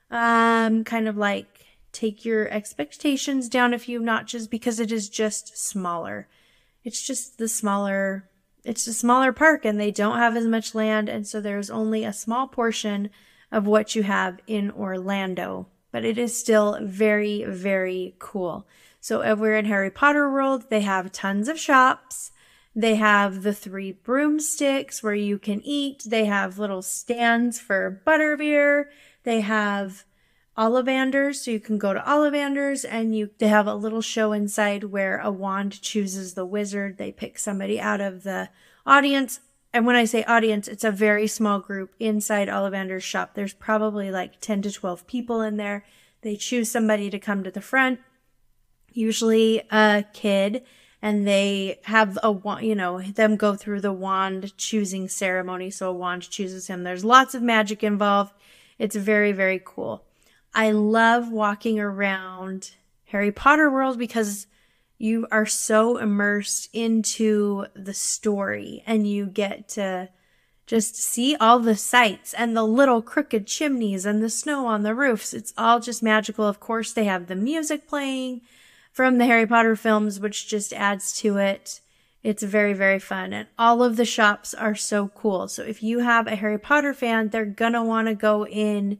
um, 0.09 0.83
kind 0.83 1.07
of 1.07 1.15
like 1.15 1.54
take 1.95 2.25
your 2.25 2.47
expectations 2.49 3.49
down 3.49 3.73
a 3.73 3.79
few 3.79 3.99
notches 3.99 4.47
because 4.47 4.79
it 4.79 4.91
is 4.91 5.09
just 5.09 5.57
smaller. 5.57 6.27
It's 6.83 7.05
just 7.05 7.37
the 7.37 7.47
smaller, 7.47 8.29
it's 8.63 8.85
a 8.85 8.93
smaller 8.93 9.31
park 9.31 9.65
and 9.65 9.79
they 9.79 9.91
don't 9.91 10.17
have 10.17 10.35
as 10.35 10.45
much 10.45 10.75
land. 10.75 11.09
And 11.09 11.25
so 11.25 11.39
there's 11.39 11.69
only 11.69 12.03
a 12.03 12.13
small 12.13 12.47
portion 12.47 13.09
of 13.51 13.65
what 13.65 13.95
you 13.95 14.03
have 14.03 14.39
in 14.45 14.71
Orlando, 14.71 15.67
but 15.91 16.03
it 16.03 16.17
is 16.17 16.37
still 16.37 16.77
very, 16.81 17.43
very 17.45 18.15
cool. 18.19 18.67
So 18.99 19.21
if 19.21 19.39
we're 19.39 19.57
in 19.57 19.65
Harry 19.65 19.91
Potter 19.91 20.29
World, 20.29 20.65
they 20.69 20.81
have 20.81 21.11
tons 21.11 21.47
of 21.47 21.59
shops. 21.59 22.31
They 22.75 22.95
have 22.95 23.43
the 23.43 23.53
three 23.53 23.93
broomsticks 23.93 25.01
where 25.01 25.15
you 25.15 25.39
can 25.39 25.61
eat. 25.63 26.03
They 26.05 26.25
have 26.25 26.59
little 26.59 26.81
stands 26.81 27.59
for 27.59 28.01
butterbeer. 28.05 28.85
They 29.23 29.41
have 29.41 30.03
Ollivanders, 30.57 31.35
so 31.35 31.51
you 31.51 31.59
can 31.59 31.77
go 31.77 31.93
to 31.93 31.99
Ollivanders 31.99 32.85
and 32.89 33.15
you 33.15 33.29
they 33.37 33.47
have 33.47 33.67
a 33.67 33.75
little 33.75 34.01
show 34.01 34.31
inside 34.31 34.85
where 34.85 35.19
a 35.19 35.29
wand 35.29 35.81
chooses 35.81 36.33
the 36.33 36.45
wizard. 36.45 36.97
They 36.97 37.11
pick 37.11 37.37
somebody 37.37 37.79
out 37.79 37.99
of 37.99 38.23
the 38.23 38.49
audience 38.85 39.41
and 39.75 39.85
when 39.85 39.97
I 39.97 40.05
say 40.05 40.23
audience, 40.23 40.69
it's 40.69 40.85
a 40.85 40.89
very 40.89 41.27
small 41.27 41.59
group 41.59 41.95
inside 41.99 42.47
Ollivander's 42.47 43.03
shop. 43.03 43.33
There's 43.33 43.53
probably 43.53 44.09
like 44.09 44.39
10 44.39 44.61
to 44.61 44.71
12 44.71 45.05
people 45.05 45.41
in 45.41 45.57
there. 45.57 45.83
They 46.21 46.37
choose 46.37 46.71
somebody 46.71 47.09
to 47.09 47.19
come 47.19 47.43
to 47.43 47.51
the 47.51 47.59
front, 47.59 47.99
usually 48.93 49.63
a 49.69 50.05
kid, 50.13 50.63
and 51.01 51.27
they 51.27 51.81
have 51.83 52.17
a 52.23 52.31
wand, 52.31 52.65
you 52.65 52.73
know, 52.73 53.01
them 53.01 53.35
go 53.35 53.55
through 53.55 53.81
the 53.81 53.91
wand 53.91 54.55
choosing 54.55 55.09
ceremony. 55.09 55.69
So 55.71 55.89
a 55.89 55.93
wand 55.93 56.29
chooses 56.29 56.67
him. 56.67 56.83
There's 56.83 57.03
lots 57.03 57.35
of 57.35 57.41
magic 57.41 57.83
involved. 57.83 58.33
It's 58.79 58.95
very, 58.95 59.33
very 59.33 59.61
cool. 59.61 60.05
I 60.55 60.71
love 60.71 61.29
walking 61.29 61.81
around 61.81 62.71
Harry 63.07 63.31
Potter 63.31 63.69
world 63.69 63.99
because 63.99 64.47
you 64.97 65.27
are 65.29 65.45
so 65.45 65.97
immersed 65.97 66.69
into 66.71 67.65
the 67.75 67.93
story 67.93 68.81
and 68.87 69.05
you 69.05 69.25
get 69.25 69.67
to 69.69 70.07
just 70.65 70.95
see 70.95 71.35
all 71.35 71.59
the 71.59 71.75
sights 71.75 72.33
and 72.33 72.55
the 72.55 72.63
little 72.63 73.01
crooked 73.01 73.45
chimneys 73.45 74.05
and 74.05 74.23
the 74.23 74.29
snow 74.29 74.65
on 74.65 74.83
the 74.83 74.95
roofs. 74.95 75.33
It's 75.33 75.53
all 75.57 75.81
just 75.81 76.01
magical. 76.01 76.47
Of 76.47 76.61
course, 76.61 76.93
they 76.93 77.03
have 77.03 77.27
the 77.27 77.35
music 77.35 77.85
playing 77.85 78.39
from 78.93 79.17
the 79.17 79.25
Harry 79.25 79.45
Potter 79.45 79.75
films, 79.75 80.21
which 80.21 80.47
just 80.47 80.71
adds 80.71 81.11
to 81.19 81.37
it. 81.37 81.81
It's 82.23 82.43
very, 82.43 82.73
very 82.73 82.99
fun. 82.99 83.33
And 83.33 83.49
all 83.59 83.83
of 83.83 83.97
the 83.97 84.05
shops 84.05 84.53
are 84.53 84.73
so 84.73 85.09
cool. 85.09 85.49
So 85.49 85.63
if 85.63 85.83
you 85.83 85.99
have 85.99 86.27
a 86.27 86.37
Harry 86.37 86.57
Potter 86.57 86.93
fan, 86.93 87.27
they're 87.27 87.43
gonna 87.43 87.83
want 87.83 88.07
to 88.07 88.15
go 88.15 88.47
in 88.47 88.99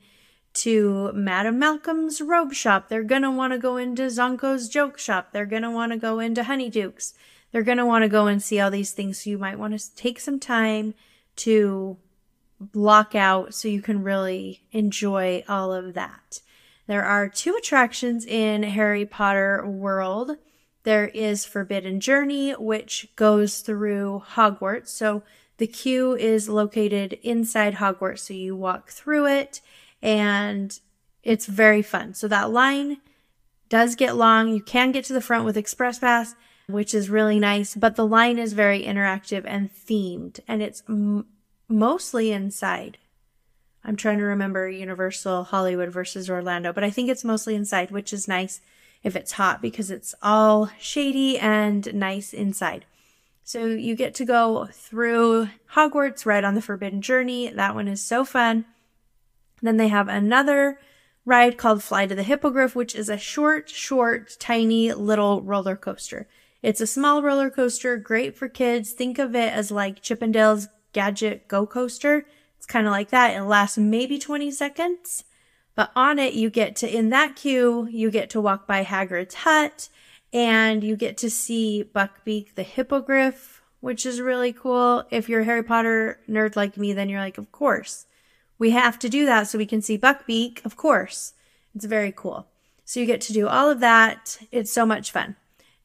to 0.56 1.12
Madame 1.14 1.60
Malkin's 1.60 2.22
robe 2.22 2.54
shop. 2.54 2.90
They're 2.90 3.04
going 3.04 3.22
to 3.22 3.32
want 3.32 3.54
to 3.54 3.60
go 3.60 3.78
into 3.78 4.04
Zonko's 4.04 4.70
joke 4.70 4.98
shop. 4.98 5.32
They're 5.32 5.46
going 5.46 5.64
to 5.64 5.72
want 5.72 5.92
to 5.92 5.98
go 5.98 6.20
into 6.20 6.44
Honeydukes. 6.44 7.14
They're 7.52 7.64
going 7.64 7.78
to 7.78 7.86
want 7.86 8.04
to 8.04 8.10
go 8.10 8.28
and 8.28 8.42
see 8.42 8.60
all 8.60 8.72
these 8.72 8.92
things. 8.92 9.24
So 9.24 9.30
you 9.30 9.38
might 9.38 9.60
want 9.60 9.78
to 9.80 9.96
take 9.96 10.20
some 10.20 10.40
time 10.40 10.94
to 11.38 11.98
block 12.60 13.16
out 13.16 13.54
so 13.54 13.68
you 13.68 13.82
can 13.82 14.04
really 14.04 14.64
enjoy 14.72 15.44
all 15.48 15.74
of 15.74 15.94
that. 15.94 16.42
There 16.88 17.04
are 17.04 17.28
two 17.28 17.56
attractions 17.56 18.26
in 18.26 18.64
Harry 18.64 19.06
Potter 19.06 19.66
world. 19.66 20.38
There 20.84 21.08
is 21.08 21.46
Forbidden 21.46 22.00
Journey, 22.00 22.52
which 22.52 23.10
goes 23.16 23.60
through 23.60 24.24
Hogwarts. 24.34 24.90
So 24.90 25.24
the 25.58 25.68
queue 25.68 26.16
is 26.16 26.48
located 26.48 27.14
inside 27.24 27.76
Hogwarts. 27.76 28.20
So 28.20 28.34
you 28.34 28.56
walk 28.56 28.90
through 28.90 29.28
it 29.28 29.62
and 30.02 30.80
it's 31.24 31.46
very 31.46 31.82
fun. 31.82 32.14
So 32.14 32.28
that 32.28 32.52
line 32.52 32.98
does 33.70 33.96
get 33.96 34.16
long. 34.16 34.50
You 34.50 34.62
can 34.62 34.92
get 34.92 35.06
to 35.06 35.14
the 35.14 35.22
front 35.22 35.46
with 35.46 35.58
Express 35.58 36.00
Pass, 36.00 36.36
which 36.68 36.94
is 36.94 37.10
really 37.10 37.40
nice, 37.40 37.76
but 37.76 37.96
the 37.96 38.06
line 38.06 38.38
is 38.38 38.54
very 38.54 38.84
interactive 38.84 39.44
and 39.46 39.70
themed, 39.74 40.40
and 40.48 40.62
it's 40.62 40.84
m- 40.88 41.26
mostly 41.68 42.32
inside. 42.32 42.98
I'm 43.84 43.96
trying 43.96 44.18
to 44.18 44.24
remember 44.24 44.68
Universal 44.68 45.46
Hollywood 45.46 45.90
versus 45.90 46.30
Orlando, 46.30 46.74
but 46.74 46.84
I 46.84 46.90
think 46.90 47.10
it's 47.10 47.24
mostly 47.24 47.56
inside, 47.56 47.92
which 47.92 48.14
is 48.14 48.28
nice 48.28 48.62
if 49.04 49.16
it's 49.16 49.34
hot 49.34 49.62
because 49.62 49.92
it's 49.92 50.16
all 50.24 50.72
shady 50.80 51.38
and 51.38 51.94
nice 51.94 52.34
inside. 52.34 52.86
So 53.44 53.66
you 53.66 53.96
get 53.96 54.16
to 54.16 54.26
go 54.26 54.68
through 54.72 55.50
Hogwarts 55.74 56.26
right 56.26 56.44
on 56.44 56.56
the 56.56 56.64
Forbidden 56.64 57.04
Journey. 57.04 57.48
That 57.50 57.76
one 57.76 57.88
is 57.88 58.02
so 58.02 58.26
fun. 58.26 58.66
Then 59.62 59.78
they 59.78 59.88
have 59.88 60.08
another 60.08 60.80
ride 61.26 61.58
called 61.58 61.84
Flight 61.84 62.12
of 62.12 62.18
the 62.18 62.24
Hippogriff, 62.24 62.76
which 62.76 62.96
is 62.96 63.10
a 63.10 63.18
short, 63.18 63.70
short, 63.70 64.36
tiny 64.40 64.94
little 64.94 65.42
roller 65.42 65.76
coaster. 65.76 66.28
It's 66.62 66.82
a 66.82 66.88
small 66.88 67.22
roller 67.22 67.50
coaster, 67.50 67.98
great 67.98 68.36
for 68.36 68.48
kids. 68.48 68.92
Think 68.92 69.20
of 69.20 69.36
it 69.36 69.54
as 69.54 69.72
like 69.72 70.02
Chip 70.02 70.22
'n' 70.24 70.32
Dale's 70.32 70.68
Gadget 70.94 71.48
Go 71.48 71.66
Coaster. 71.66 72.26
It's 72.58 72.66
kind 72.66 72.88
of 72.88 72.92
like 72.92 73.10
that. 73.10 73.36
It 73.36 73.44
lasts 73.44 73.78
maybe 73.78 74.18
20 74.18 74.50
seconds. 74.52 75.26
But 75.76 75.92
on 75.96 76.20
it, 76.20 76.34
you 76.34 76.50
get 76.50 76.76
to, 76.78 76.90
in 76.90 77.10
that 77.10 77.36
queue, 77.36 77.88
you 77.92 78.10
get 78.10 78.30
to 78.32 78.42
walk 78.42 78.66
by 78.66 78.84
Hagrid's 78.84 79.36
hut 79.36 79.90
and 80.32 80.84
you 80.84 80.96
get 80.96 81.18
to 81.18 81.30
see 81.30 81.90
Buckbeak 81.94 82.56
the 82.56 82.64
hippogriff, 82.64 83.62
which 83.82 84.06
is 84.06 84.22
really 84.22 84.54
cool. 84.54 85.04
If 85.12 85.30
you're 85.30 85.42
a 85.42 85.46
Harry 85.46 85.64
Potter 85.64 86.20
nerd 86.30 86.56
like 86.56 86.78
me, 86.78 86.94
then 86.94 87.10
you're 87.10 87.20
like, 87.20 87.38
of 87.38 87.52
course. 87.52 88.06
We 88.58 88.72
have 88.72 88.98
to 89.00 89.10
do 89.10 89.26
that 89.26 89.48
so 89.48 89.58
we 89.58 89.66
can 89.66 89.82
see 89.82 89.98
Buckbeak, 89.98 90.64
of 90.66 90.78
course. 90.78 91.34
It's 91.74 91.86
very 91.86 92.14
cool. 92.16 92.48
So 92.86 93.00
you 93.00 93.06
get 93.06 93.22
to 93.22 93.34
do 93.34 93.48
all 93.48 93.70
of 93.70 93.80
that. 93.82 94.38
It's 94.52 94.72
so 94.72 94.86
much 94.86 95.12
fun. 95.12 95.36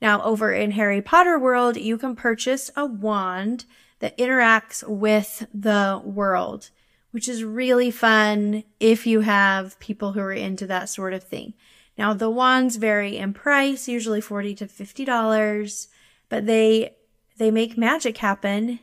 Now, 0.00 0.22
over 0.22 0.52
in 0.52 0.72
Harry 0.72 1.02
Potter 1.02 1.38
World, 1.38 1.76
you 1.76 1.98
can 1.98 2.16
purchase 2.16 2.70
a 2.76 2.86
wand 2.86 3.64
that 3.98 4.16
interacts 4.16 4.86
with 4.86 5.46
the 5.52 6.00
world, 6.04 6.70
which 7.10 7.28
is 7.28 7.44
really 7.44 7.90
fun 7.90 8.64
if 8.78 9.06
you 9.06 9.20
have 9.20 9.78
people 9.78 10.12
who 10.12 10.20
are 10.20 10.32
into 10.32 10.66
that 10.66 10.88
sort 10.88 11.12
of 11.12 11.24
thing. 11.24 11.54
Now, 11.98 12.14
the 12.14 12.30
wands 12.30 12.76
vary 12.76 13.18
in 13.18 13.34
price, 13.34 13.88
usually 13.88 14.22
40 14.22 14.54
to 14.56 14.66
$50, 14.66 15.88
but 16.28 16.46
they 16.46 16.94
they 17.36 17.50
make 17.50 17.78
magic 17.78 18.18
happen 18.18 18.80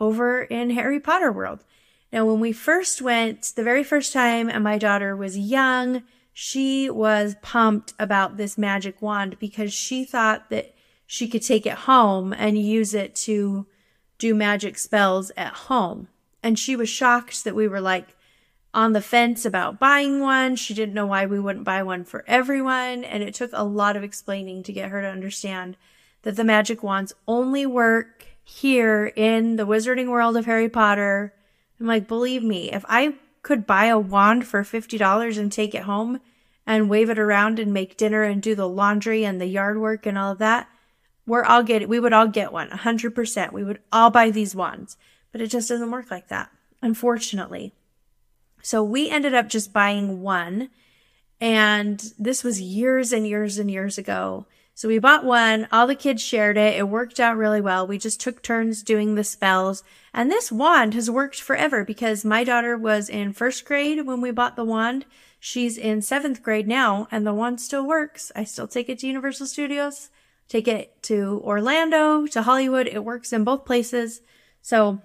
over 0.00 0.42
in 0.42 0.70
Harry 0.70 0.98
Potter 0.98 1.30
World. 1.30 1.64
Now, 2.14 2.26
when 2.26 2.38
we 2.38 2.52
first 2.52 3.02
went, 3.02 3.54
the 3.56 3.64
very 3.64 3.82
first 3.82 4.12
time, 4.12 4.48
and 4.48 4.62
my 4.62 4.78
daughter 4.78 5.16
was 5.16 5.36
young, 5.36 6.04
she 6.32 6.88
was 6.88 7.34
pumped 7.42 7.92
about 7.98 8.36
this 8.36 8.56
magic 8.56 9.02
wand 9.02 9.36
because 9.40 9.74
she 9.74 10.04
thought 10.04 10.48
that 10.50 10.76
she 11.08 11.26
could 11.26 11.42
take 11.42 11.66
it 11.66 11.72
home 11.72 12.32
and 12.32 12.56
use 12.56 12.94
it 12.94 13.16
to 13.16 13.66
do 14.18 14.32
magic 14.32 14.78
spells 14.78 15.32
at 15.36 15.54
home. 15.54 16.06
And 16.40 16.56
she 16.56 16.76
was 16.76 16.88
shocked 16.88 17.42
that 17.42 17.56
we 17.56 17.66
were 17.66 17.80
like 17.80 18.14
on 18.72 18.92
the 18.92 19.00
fence 19.00 19.44
about 19.44 19.80
buying 19.80 20.20
one. 20.20 20.54
She 20.54 20.72
didn't 20.72 20.94
know 20.94 21.06
why 21.06 21.26
we 21.26 21.40
wouldn't 21.40 21.64
buy 21.64 21.82
one 21.82 22.04
for 22.04 22.22
everyone. 22.28 23.02
And 23.02 23.24
it 23.24 23.34
took 23.34 23.50
a 23.52 23.64
lot 23.64 23.96
of 23.96 24.04
explaining 24.04 24.62
to 24.62 24.72
get 24.72 24.90
her 24.90 25.02
to 25.02 25.08
understand 25.08 25.76
that 26.22 26.36
the 26.36 26.44
magic 26.44 26.80
wands 26.80 27.12
only 27.26 27.66
work 27.66 28.24
here 28.44 29.06
in 29.16 29.56
the 29.56 29.66
wizarding 29.66 30.10
world 30.10 30.36
of 30.36 30.46
Harry 30.46 30.68
Potter. 30.68 31.34
I'm 31.78 31.86
like, 31.86 32.08
believe 32.08 32.42
me, 32.42 32.70
if 32.72 32.84
I 32.88 33.14
could 33.42 33.66
buy 33.66 33.86
a 33.86 33.98
wand 33.98 34.46
for 34.46 34.62
$50 34.62 35.38
and 35.38 35.52
take 35.52 35.74
it 35.74 35.82
home 35.82 36.20
and 36.66 36.88
wave 36.88 37.10
it 37.10 37.18
around 37.18 37.58
and 37.58 37.72
make 37.72 37.96
dinner 37.96 38.22
and 38.22 38.42
do 38.42 38.54
the 38.54 38.68
laundry 38.68 39.24
and 39.24 39.40
the 39.40 39.46
yard 39.46 39.78
work 39.78 40.06
and 40.06 40.16
all 40.16 40.32
of 40.32 40.38
that, 40.38 40.68
we're 41.26 41.44
all 41.44 41.62
get 41.62 41.88
we 41.88 42.00
would 42.00 42.12
all 42.12 42.28
get 42.28 42.52
one 42.52 42.68
100% 42.70 43.52
we 43.52 43.64
would 43.64 43.80
all 43.92 44.10
buy 44.10 44.30
these 44.30 44.54
wands. 44.54 44.96
But 45.32 45.40
it 45.40 45.48
just 45.48 45.68
doesn't 45.68 45.90
work 45.90 46.10
like 46.10 46.28
that 46.28 46.50
unfortunately. 46.84 47.72
So 48.62 48.82
we 48.82 49.10
ended 49.10 49.34
up 49.34 49.48
just 49.48 49.72
buying 49.72 50.22
one 50.22 50.70
and 51.40 52.12
this 52.18 52.44
was 52.44 52.60
years 52.60 53.12
and 53.12 53.26
years 53.26 53.58
and 53.58 53.70
years 53.70 53.98
ago 53.98 54.46
so 54.74 54.88
we 54.88 54.98
bought 54.98 55.24
one 55.24 55.66
all 55.70 55.86
the 55.86 55.94
kids 55.94 56.22
shared 56.22 56.56
it 56.56 56.76
it 56.76 56.88
worked 56.88 57.20
out 57.20 57.36
really 57.36 57.60
well 57.60 57.86
we 57.86 57.98
just 57.98 58.20
took 58.20 58.42
turns 58.42 58.82
doing 58.82 59.14
the 59.14 59.24
spells 59.24 59.82
and 60.16 60.30
this 60.30 60.52
wand 60.52 60.94
has 60.94 61.10
worked 61.10 61.40
forever 61.40 61.84
because 61.84 62.24
my 62.24 62.44
daughter 62.44 62.78
was 62.78 63.08
in 63.08 63.32
first 63.32 63.64
grade 63.64 64.06
when 64.06 64.20
we 64.20 64.30
bought 64.30 64.54
the 64.54 64.64
wand. 64.64 65.06
She's 65.40 65.76
in 65.76 66.02
seventh 66.02 66.40
grade 66.40 66.68
now, 66.68 67.08
and 67.10 67.26
the 67.26 67.34
wand 67.34 67.60
still 67.60 67.84
works. 67.84 68.30
I 68.36 68.44
still 68.44 68.68
take 68.68 68.88
it 68.88 69.00
to 69.00 69.08
Universal 69.08 69.48
Studios, 69.48 70.10
take 70.48 70.68
it 70.68 71.02
to 71.02 71.42
Orlando, 71.44 72.28
to 72.28 72.42
Hollywood. 72.42 72.86
It 72.86 73.04
works 73.04 73.32
in 73.32 73.42
both 73.42 73.64
places. 73.64 74.20
So 74.62 75.02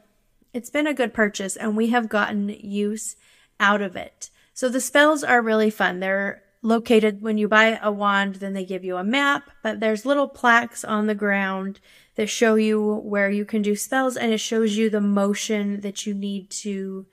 it's 0.54 0.70
been 0.70 0.88
a 0.88 0.94
good 0.94 1.12
purchase, 1.12 1.56
and 1.56 1.76
we 1.76 1.90
have 1.90 2.08
gotten 2.08 2.50
use 2.50 3.16
out 3.60 3.82
of 3.82 3.96
it. 3.96 4.30
So 4.54 4.70
the 4.70 4.80
spells 4.80 5.24
are 5.24 5.42
really 5.42 5.72
fun. 5.72 6.00
They're 6.00 6.44
located 6.62 7.22
when 7.22 7.38
you 7.38 7.48
buy 7.48 7.80
a 7.82 7.92
wand, 7.92 8.36
then 8.36 8.54
they 8.54 8.66
give 8.66 8.84
you 8.84 8.98
a 8.98 9.04
map, 9.04 9.50
but 9.64 9.80
there's 9.80 10.06
little 10.06 10.28
plaques 10.28 10.84
on 10.84 11.08
the 11.08 11.16
ground 11.16 11.80
that 12.16 12.28
show 12.28 12.56
you 12.56 12.96
where 12.96 13.30
you 13.30 13.46
can 13.46 13.62
do 13.62 13.76
spells 13.76 14.18
and 14.18 14.34
it 14.34 14.40
shows 14.40 14.76
you 14.76 14.90
the 14.90 15.02
motion 15.02 15.80
that 15.82 16.06
you 16.06 16.14
need 16.14 16.50
to 16.50 17.06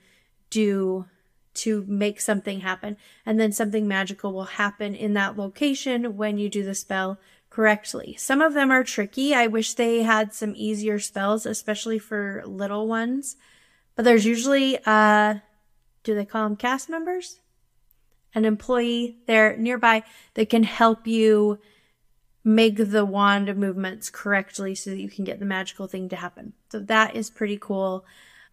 do 0.49 1.05
to 1.53 1.85
make 1.87 2.21
something 2.21 2.59
happen. 2.59 2.97
And 3.25 3.39
then 3.39 3.51
something 3.51 3.87
magical 3.87 4.33
will 4.33 4.43
happen 4.43 4.93
in 4.93 5.13
that 5.13 5.37
location 5.37 6.17
when 6.17 6.37
you 6.37 6.49
do 6.49 6.63
the 6.63 6.75
spell 6.75 7.17
correctly. 7.49 8.15
Some 8.19 8.41
of 8.41 8.53
them 8.53 8.69
are 8.69 8.83
tricky. 8.83 9.33
I 9.33 9.47
wish 9.47 9.73
they 9.73 10.03
had 10.03 10.33
some 10.33 10.53
easier 10.55 10.99
spells, 10.99 11.45
especially 11.45 11.99
for 11.99 12.43
little 12.45 12.87
ones. 12.87 13.37
But 13.95 14.05
there's 14.05 14.25
usually, 14.25 14.77
uh, 14.85 15.35
do 16.03 16.13
they 16.13 16.25
call 16.25 16.43
them 16.43 16.55
cast 16.55 16.89
members? 16.89 17.39
An 18.37 18.45
employee 18.45 19.17
there 19.25 19.57
nearby 19.57 20.03
that 20.35 20.51
can 20.51 20.61
help 20.61 21.07
you 21.07 21.57
make 22.43 22.75
the 22.77 23.03
wand 23.03 23.57
movements 23.57 24.11
correctly 24.11 24.75
so 24.75 24.91
that 24.91 25.01
you 25.01 25.09
can 25.09 25.25
get 25.25 25.39
the 25.39 25.45
magical 25.45 25.87
thing 25.87 26.07
to 26.09 26.15
happen. 26.15 26.53
So 26.71 26.79
that 26.81 27.15
is 27.15 27.31
pretty 27.31 27.57
cool. 27.57 28.05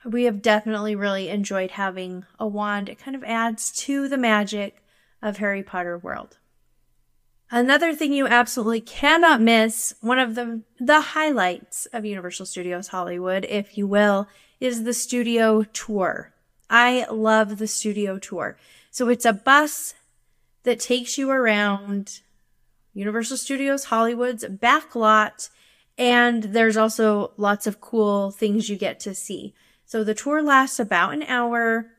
We 0.02 0.24
have 0.24 0.40
definitely 0.40 0.96
really 0.96 1.28
enjoyed 1.28 1.72
having 1.72 2.24
a 2.40 2.46
wand. 2.46 2.88
It 2.88 2.98
kind 2.98 3.14
of 3.14 3.22
adds 3.24 3.70
to 3.82 4.08
the 4.08 4.16
magic 4.16 4.82
of 5.20 5.36
Harry 5.36 5.62
Potter 5.62 5.98
world. 5.98 6.38
Another 7.50 7.94
thing 7.94 8.14
you 8.14 8.26
absolutely 8.26 8.80
cannot 8.80 9.42
miss, 9.42 9.96
one 10.00 10.18
of 10.18 10.34
the 10.34 10.62
the 10.80 11.02
highlights 11.02 11.84
of 11.92 12.06
Universal 12.06 12.46
Studios 12.46 12.88
Hollywood, 12.88 13.44
if 13.50 13.76
you 13.76 13.86
will, 13.86 14.28
is 14.60 14.84
the 14.84 14.94
studio 14.94 15.62
tour. 15.62 16.32
I 16.70 17.06
love 17.10 17.58
the 17.58 17.66
studio 17.66 18.18
tour. 18.18 18.56
So 18.94 19.08
it's 19.08 19.24
a 19.24 19.32
bus 19.32 19.94
that 20.62 20.78
takes 20.78 21.18
you 21.18 21.28
around 21.28 22.20
Universal 22.92 23.38
Studios 23.38 23.86
Hollywood's 23.86 24.46
back 24.46 24.94
lot. 24.94 25.48
And 25.98 26.44
there's 26.44 26.76
also 26.76 27.32
lots 27.36 27.66
of 27.66 27.80
cool 27.80 28.30
things 28.30 28.68
you 28.68 28.76
get 28.76 29.00
to 29.00 29.12
see. 29.12 29.52
So 29.84 30.04
the 30.04 30.14
tour 30.14 30.44
lasts 30.44 30.78
about 30.78 31.12
an 31.12 31.24
hour. 31.24 31.90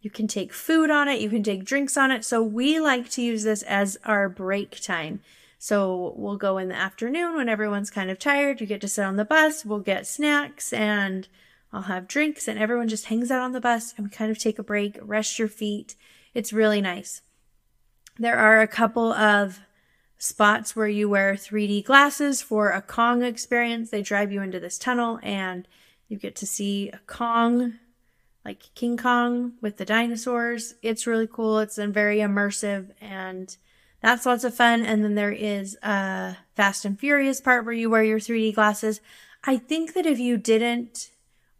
You 0.00 0.10
can 0.10 0.26
take 0.26 0.52
food 0.52 0.90
on 0.90 1.06
it, 1.06 1.20
you 1.20 1.30
can 1.30 1.44
take 1.44 1.64
drinks 1.64 1.96
on 1.96 2.10
it. 2.10 2.24
So 2.24 2.42
we 2.42 2.80
like 2.80 3.08
to 3.10 3.22
use 3.22 3.44
this 3.44 3.62
as 3.62 3.96
our 4.04 4.28
break 4.28 4.80
time. 4.80 5.20
So 5.60 6.12
we'll 6.16 6.38
go 6.38 6.58
in 6.58 6.70
the 6.70 6.74
afternoon 6.74 7.36
when 7.36 7.48
everyone's 7.48 7.88
kind 7.88 8.10
of 8.10 8.18
tired. 8.18 8.60
You 8.60 8.66
get 8.66 8.80
to 8.80 8.88
sit 8.88 9.04
on 9.04 9.14
the 9.14 9.24
bus, 9.24 9.64
we'll 9.64 9.78
get 9.78 10.08
snacks 10.08 10.72
and 10.72 11.28
I'll 11.72 11.82
have 11.82 12.08
drinks 12.08 12.48
and 12.48 12.58
everyone 12.58 12.88
just 12.88 13.06
hangs 13.06 13.30
out 13.30 13.42
on 13.42 13.52
the 13.52 13.60
bus 13.60 13.94
and 13.96 14.08
we 14.08 14.10
kind 14.10 14.32
of 14.32 14.40
take 14.40 14.58
a 14.58 14.64
break, 14.64 14.98
rest 15.00 15.38
your 15.38 15.46
feet. 15.46 15.94
It's 16.34 16.52
really 16.52 16.80
nice. 16.80 17.22
There 18.18 18.38
are 18.38 18.60
a 18.60 18.66
couple 18.66 19.12
of 19.12 19.60
spots 20.18 20.76
where 20.76 20.88
you 20.88 21.08
wear 21.08 21.34
3D 21.34 21.84
glasses 21.84 22.42
for 22.42 22.70
a 22.70 22.82
Kong 22.82 23.22
experience. 23.22 23.90
They 23.90 24.02
drive 24.02 24.30
you 24.32 24.42
into 24.42 24.60
this 24.60 24.78
tunnel 24.78 25.18
and 25.22 25.66
you 26.08 26.16
get 26.18 26.36
to 26.36 26.46
see 26.46 26.90
a 26.90 27.00
Kong, 27.06 27.74
like 28.44 28.74
King 28.74 28.96
Kong 28.96 29.54
with 29.60 29.76
the 29.78 29.84
dinosaurs. 29.84 30.74
It's 30.82 31.06
really 31.06 31.26
cool. 31.26 31.58
It's 31.58 31.76
very 31.76 32.18
immersive 32.18 32.90
and 33.00 33.56
that's 34.00 34.26
lots 34.26 34.44
of 34.44 34.54
fun. 34.54 34.84
And 34.84 35.04
then 35.04 35.14
there 35.14 35.32
is 35.32 35.78
a 35.82 36.36
Fast 36.54 36.84
and 36.84 36.98
Furious 36.98 37.40
part 37.40 37.64
where 37.64 37.72
you 37.72 37.88
wear 37.88 38.02
your 38.02 38.18
3D 38.18 38.54
glasses. 38.54 39.00
I 39.44 39.56
think 39.56 39.94
that 39.94 40.06
if 40.06 40.18
you 40.18 40.36
didn't 40.36 41.11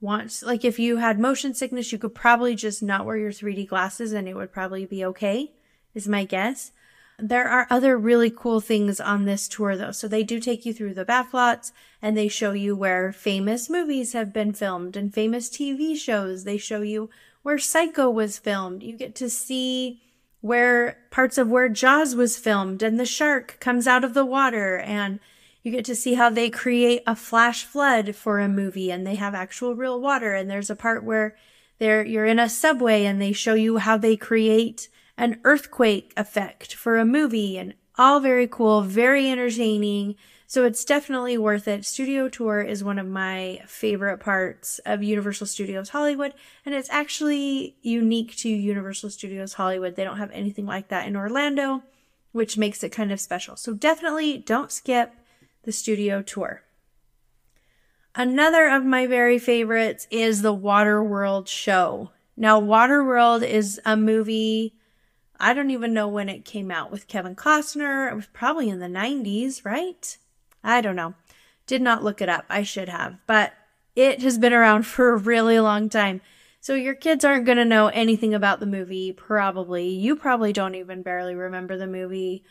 want, 0.02 0.42
like 0.44 0.64
if 0.64 0.78
you 0.78 0.98
had 0.98 1.18
motion 1.18 1.54
sickness, 1.54 1.92
you 1.92 1.98
could 1.98 2.14
probably 2.14 2.54
just 2.54 2.82
not 2.82 3.06
wear 3.06 3.16
your 3.16 3.30
3D 3.30 3.68
glasses 3.68 4.12
and 4.12 4.28
it 4.28 4.34
would 4.34 4.52
probably 4.52 4.84
be 4.84 5.04
okay, 5.04 5.52
is 5.94 6.08
my 6.08 6.24
guess. 6.24 6.72
There 7.18 7.48
are 7.48 7.68
other 7.70 7.96
really 7.96 8.30
cool 8.30 8.60
things 8.60 8.98
on 8.98 9.24
this 9.24 9.46
tour 9.46 9.76
though. 9.76 9.92
So 9.92 10.08
they 10.08 10.24
do 10.24 10.40
take 10.40 10.66
you 10.66 10.74
through 10.74 10.94
the 10.94 11.04
backlots 11.04 11.70
and 12.02 12.16
they 12.16 12.28
show 12.28 12.52
you 12.52 12.74
where 12.74 13.12
famous 13.12 13.70
movies 13.70 14.12
have 14.12 14.32
been 14.32 14.52
filmed 14.52 14.96
and 14.96 15.14
famous 15.14 15.48
TV 15.48 15.96
shows. 15.96 16.44
They 16.44 16.58
show 16.58 16.82
you 16.82 17.08
where 17.42 17.58
Psycho 17.58 18.10
was 18.10 18.38
filmed. 18.38 18.82
You 18.82 18.96
get 18.96 19.14
to 19.16 19.30
see 19.30 20.02
where 20.40 20.98
parts 21.10 21.38
of 21.38 21.48
where 21.48 21.68
Jaws 21.68 22.16
was 22.16 22.36
filmed 22.36 22.82
and 22.82 22.98
the 22.98 23.06
shark 23.06 23.58
comes 23.60 23.86
out 23.86 24.02
of 24.02 24.14
the 24.14 24.26
water 24.26 24.78
and 24.78 25.20
you 25.62 25.70
get 25.70 25.84
to 25.84 25.94
see 25.94 26.14
how 26.14 26.28
they 26.28 26.50
create 26.50 27.02
a 27.06 27.14
flash 27.14 27.64
flood 27.64 28.14
for 28.16 28.40
a 28.40 28.48
movie 28.48 28.90
and 28.90 29.06
they 29.06 29.14
have 29.14 29.34
actual 29.34 29.74
real 29.74 30.00
water 30.00 30.34
and 30.34 30.50
there's 30.50 30.70
a 30.70 30.76
part 30.76 31.04
where 31.04 31.36
there 31.78 32.04
you're 32.04 32.26
in 32.26 32.38
a 32.38 32.48
subway 32.48 33.04
and 33.04 33.20
they 33.20 33.32
show 33.32 33.54
you 33.54 33.78
how 33.78 33.96
they 33.96 34.16
create 34.16 34.88
an 35.16 35.40
earthquake 35.44 36.12
effect 36.16 36.74
for 36.74 36.98
a 36.98 37.04
movie 37.04 37.58
and 37.58 37.74
all 37.98 38.20
very 38.20 38.46
cool, 38.46 38.82
very 38.82 39.30
entertaining. 39.30 40.16
So 40.46 40.64
it's 40.64 40.84
definitely 40.84 41.38
worth 41.38 41.68
it. 41.68 41.84
Studio 41.84 42.28
Tour 42.28 42.60
is 42.60 42.84
one 42.84 42.98
of 42.98 43.06
my 43.06 43.60
favorite 43.66 44.18
parts 44.18 44.80
of 44.84 45.02
Universal 45.02 45.46
Studios 45.46 45.90
Hollywood, 45.90 46.34
and 46.66 46.74
it's 46.74 46.90
actually 46.90 47.76
unique 47.82 48.36
to 48.36 48.48
Universal 48.48 49.10
Studios 49.10 49.54
Hollywood. 49.54 49.96
They 49.96 50.04
don't 50.04 50.18
have 50.18 50.30
anything 50.32 50.66
like 50.66 50.88
that 50.88 51.06
in 51.06 51.16
Orlando, 51.16 51.82
which 52.32 52.58
makes 52.58 52.82
it 52.82 52.90
kind 52.90 53.12
of 53.12 53.20
special. 53.20 53.56
So 53.56 53.72
definitely 53.72 54.38
don't 54.38 54.70
skip 54.70 55.12
the 55.64 55.72
Studio 55.72 56.22
Tour. 56.22 56.62
Another 58.14 58.68
of 58.68 58.84
my 58.84 59.06
very 59.06 59.38
favorites 59.38 60.06
is 60.10 60.42
the 60.42 60.54
Waterworld 60.54 61.48
show. 61.48 62.10
Now, 62.36 62.60
Waterworld 62.60 63.46
is 63.46 63.80
a 63.86 63.96
movie. 63.96 64.74
I 65.38 65.54
don't 65.54 65.70
even 65.70 65.94
know 65.94 66.08
when 66.08 66.28
it 66.28 66.44
came 66.44 66.70
out 66.70 66.90
with 66.90 67.06
Kevin 67.06 67.34
Costner. 67.34 68.10
It 68.10 68.14
was 68.14 68.26
probably 68.26 68.68
in 68.68 68.80
the 68.80 68.86
90s, 68.86 69.64
right? 69.64 70.18
I 70.62 70.80
don't 70.80 70.96
know. 70.96 71.14
Did 71.66 71.80
not 71.80 72.04
look 72.04 72.20
it 72.20 72.28
up. 72.28 72.44
I 72.50 72.64
should 72.64 72.88
have. 72.88 73.18
But 73.26 73.52
it 73.94 74.20
has 74.22 74.38
been 74.38 74.52
around 74.52 74.82
for 74.86 75.12
a 75.12 75.16
really 75.16 75.58
long 75.60 75.88
time. 75.88 76.20
So 76.60 76.74
your 76.74 76.94
kids 76.94 77.24
aren't 77.24 77.46
going 77.46 77.58
to 77.58 77.64
know 77.64 77.88
anything 77.88 78.34
about 78.34 78.60
the 78.60 78.66
movie, 78.66 79.12
probably. 79.12 79.88
You 79.88 80.16
probably 80.16 80.52
don't 80.52 80.74
even 80.74 81.02
barely 81.02 81.34
remember 81.34 81.76
the 81.76 81.86
movie. 81.86 82.44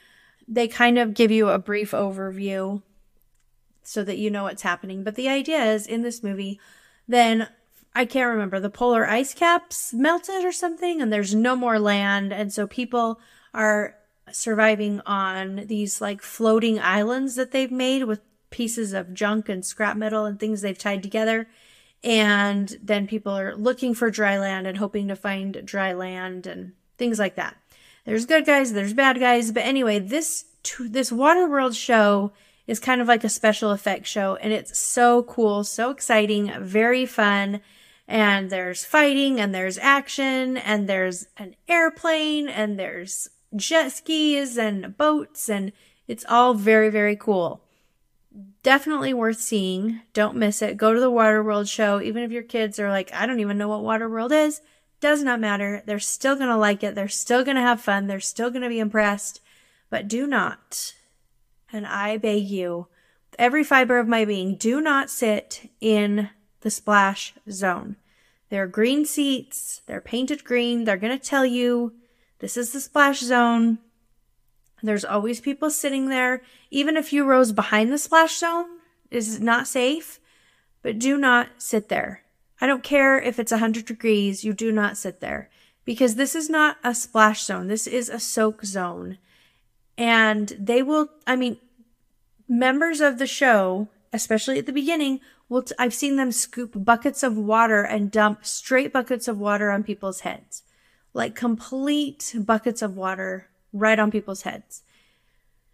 They 0.48 0.68
kind 0.68 0.98
of 0.98 1.14
give 1.14 1.32
you 1.32 1.50
a 1.50 1.60
brief 1.60 1.92
overview 1.92 2.82
so 3.84 4.04
that 4.04 4.18
you 4.18 4.30
know 4.30 4.44
what's 4.44 4.62
happening. 4.62 5.04
But 5.04 5.16
the 5.16 5.30
idea 5.30 5.64
is 5.64 5.88
in 5.88 6.02
this 6.02 6.24
movie, 6.24 6.60
then 7.08 7.48
I 7.94 8.06
can't 8.06 8.30
remember, 8.30 8.60
the 8.60 8.70
polar 8.70 9.08
ice 9.08 9.34
caps 9.34 9.94
melted 9.94 10.46
or 10.46 10.52
something, 10.52 11.02
and 11.02 11.12
there's 11.12 11.36
no 11.36 11.56
more 11.56 11.80
land. 11.80 12.32
And 12.32 12.54
so 12.54 12.68
people 12.68 13.20
are 13.54 13.96
surviving 14.32 15.02
on 15.06 15.68
these 15.68 16.00
like 16.00 16.22
floating 16.22 16.80
islands 16.80 17.36
that 17.36 17.52
they've 17.52 17.72
made 17.72 18.06
with 18.06 18.22
pieces 18.50 18.94
of 18.94 19.14
junk 19.14 19.50
and 19.50 19.66
scrap 19.66 19.98
metal 19.98 20.26
and 20.26 20.40
things 20.40 20.62
they've 20.62 20.78
tied 20.78 21.04
together. 21.04 21.48
And 22.04 22.76
then 22.82 23.08
people 23.08 23.38
are 23.38 23.56
looking 23.56 23.94
for 23.94 24.10
dry 24.10 24.40
land 24.40 24.68
and 24.68 24.78
hoping 24.78 25.08
to 25.10 25.16
find 25.16 25.62
dry 25.66 25.94
land 25.94 26.48
and 26.48 26.74
things 26.98 27.20
like 27.20 27.36
that. 27.36 27.58
There's 28.06 28.26
good 28.26 28.46
guys, 28.46 28.74
there's 28.74 28.94
bad 28.94 29.20
guys, 29.20 29.52
but 29.52 29.64
anyway, 29.64 30.00
this 30.00 30.46
this 30.80 31.12
Waterworld 31.12 31.76
show 31.76 32.32
is 32.68 32.80
kind 32.80 33.02
of 33.02 33.08
like 33.08 33.24
a 33.24 33.30
special 33.30 33.72
effects 33.72 34.10
show 34.10 34.36
and 34.38 34.54
it's 34.54 34.78
so 34.78 35.24
cool, 35.24 35.64
so 35.64 35.90
exciting, 35.90 36.52
very 36.60 37.06
fun. 37.06 37.62
And 38.08 38.50
there's 38.50 38.84
fighting 38.84 39.40
and 39.40 39.56
there's 39.56 39.78
action 39.78 40.58
and 40.58 40.88
there's 40.88 41.28
an 41.38 41.56
airplane 41.68 42.50
and 42.50 42.78
there's 42.78 43.30
jet 43.56 43.92
skis 43.92 44.58
and 44.58 44.98
boats 44.98 45.50
and 45.50 45.72
it's 46.08 46.26
all 46.28 46.54
very, 46.54 46.90
very 46.90 47.16
cool. 47.16 47.64
Definitely 48.64 49.14
worth 49.14 49.40
seeing. 49.40 50.02
Don't 50.14 50.36
miss 50.36 50.62
it. 50.62 50.78
Go 50.78 50.94
to 50.94 51.00
the 51.00 51.12
Waterworld 51.12 51.70
show. 51.70 52.02
Even 52.02 52.24
if 52.24 52.32
your 52.32 52.44
kids 52.44 52.80
are 52.80 52.90
like, 52.90 53.14
I 53.14 53.26
don't 53.26 53.40
even 53.40 53.58
know 53.58 53.70
what 53.70 53.82
Waterworld 53.82 54.32
is, 54.32 54.62
does 55.00 55.24
not 55.24 55.40
matter. 55.40 55.82
They're 55.86 56.00
still 56.00 56.36
going 56.36 56.50
to 56.50 56.58
like 56.58 56.84
it. 56.84 56.96
They're 56.96 57.08
still 57.08 57.44
going 57.44 57.56
to 57.56 57.62
have 57.62 57.82
fun. 57.82 58.08
They're 58.08 58.20
still 58.20 58.50
going 58.50 58.62
to 58.62 58.70
be 58.70 58.80
impressed. 58.80 59.42
But 59.90 60.08
do 60.08 60.28
not 60.28 60.94
and 61.72 61.86
I 61.86 62.18
beg 62.18 62.44
you, 62.44 62.88
every 63.38 63.64
fiber 63.64 64.00
of 64.00 64.08
my 64.08 64.26
being, 64.26 64.56
do 64.56 64.82
not 64.82 65.10
sit 65.10 65.70
in 65.80 66.30
the 66.62 66.70
splash 66.70 67.34
zone. 67.50 67.96
There 68.50 68.64
are 68.64 68.68
green 68.68 69.06
seats, 69.06 69.82
they're 69.86 70.02
painted 70.02 70.44
green, 70.44 70.84
they're 70.84 70.98
going 70.98 71.18
to 71.18 71.24
tell 71.24 71.46
you 71.46 71.94
this 72.40 72.58
is 72.58 72.72
the 72.72 72.80
splash 72.82 73.20
zone. 73.20 73.80
There's 74.84 75.06
always 75.06 75.40
people 75.40 75.70
sitting 75.70 76.10
there. 76.10 76.42
Even 76.72 76.98
a 76.98 77.04
few 77.04 77.24
rows 77.24 77.52
behind 77.52 77.92
the 77.92 77.98
splash 77.98 78.38
zone 78.38 78.66
is 79.12 79.40
not 79.40 79.68
safe, 79.68 80.20
but 80.82 81.00
do 81.00 81.18
not 81.18 81.50
sit 81.60 81.88
there. 81.88 82.24
I 82.60 82.68
don't 82.68 82.84
care 82.84 83.20
if 83.20 83.40
it's 83.40 83.52
100 83.52 83.86
degrees, 83.86 84.44
you 84.44 84.54
do 84.54 84.72
not 84.72 84.98
sit 84.98 85.20
there 85.20 85.50
because 85.86 86.16
this 86.16 86.36
is 86.36 86.50
not 86.50 86.78
a 86.84 86.94
splash 86.94 87.44
zone. 87.44 87.68
This 87.68 87.88
is 87.88 88.10
a 88.10 88.20
soak 88.20 88.66
zone 88.66 89.18
and 90.02 90.58
they 90.60 90.82
will 90.82 91.10
i 91.28 91.36
mean 91.36 91.58
members 92.50 93.00
of 93.00 93.20
the 93.20 93.28
show 93.28 93.88
especially 94.12 94.58
at 94.58 94.66
the 94.66 94.74
beginning 94.74 95.20
will 95.48 95.62
t- 95.62 95.76
i've 95.78 95.94
seen 95.94 96.16
them 96.16 96.32
scoop 96.32 96.72
buckets 96.76 97.22
of 97.22 97.38
water 97.38 97.84
and 97.84 98.10
dump 98.10 98.44
straight 98.46 98.92
buckets 98.92 99.28
of 99.28 99.38
water 99.38 99.70
on 99.70 99.84
people's 99.84 100.22
heads. 100.22 100.64
Like 101.14 101.36
complete 101.36 102.34
buckets 102.40 102.82
of 102.82 102.96
water 102.96 103.50
right 103.74 104.00
on 104.00 104.12
people's 104.12 104.44
heads. 104.44 104.82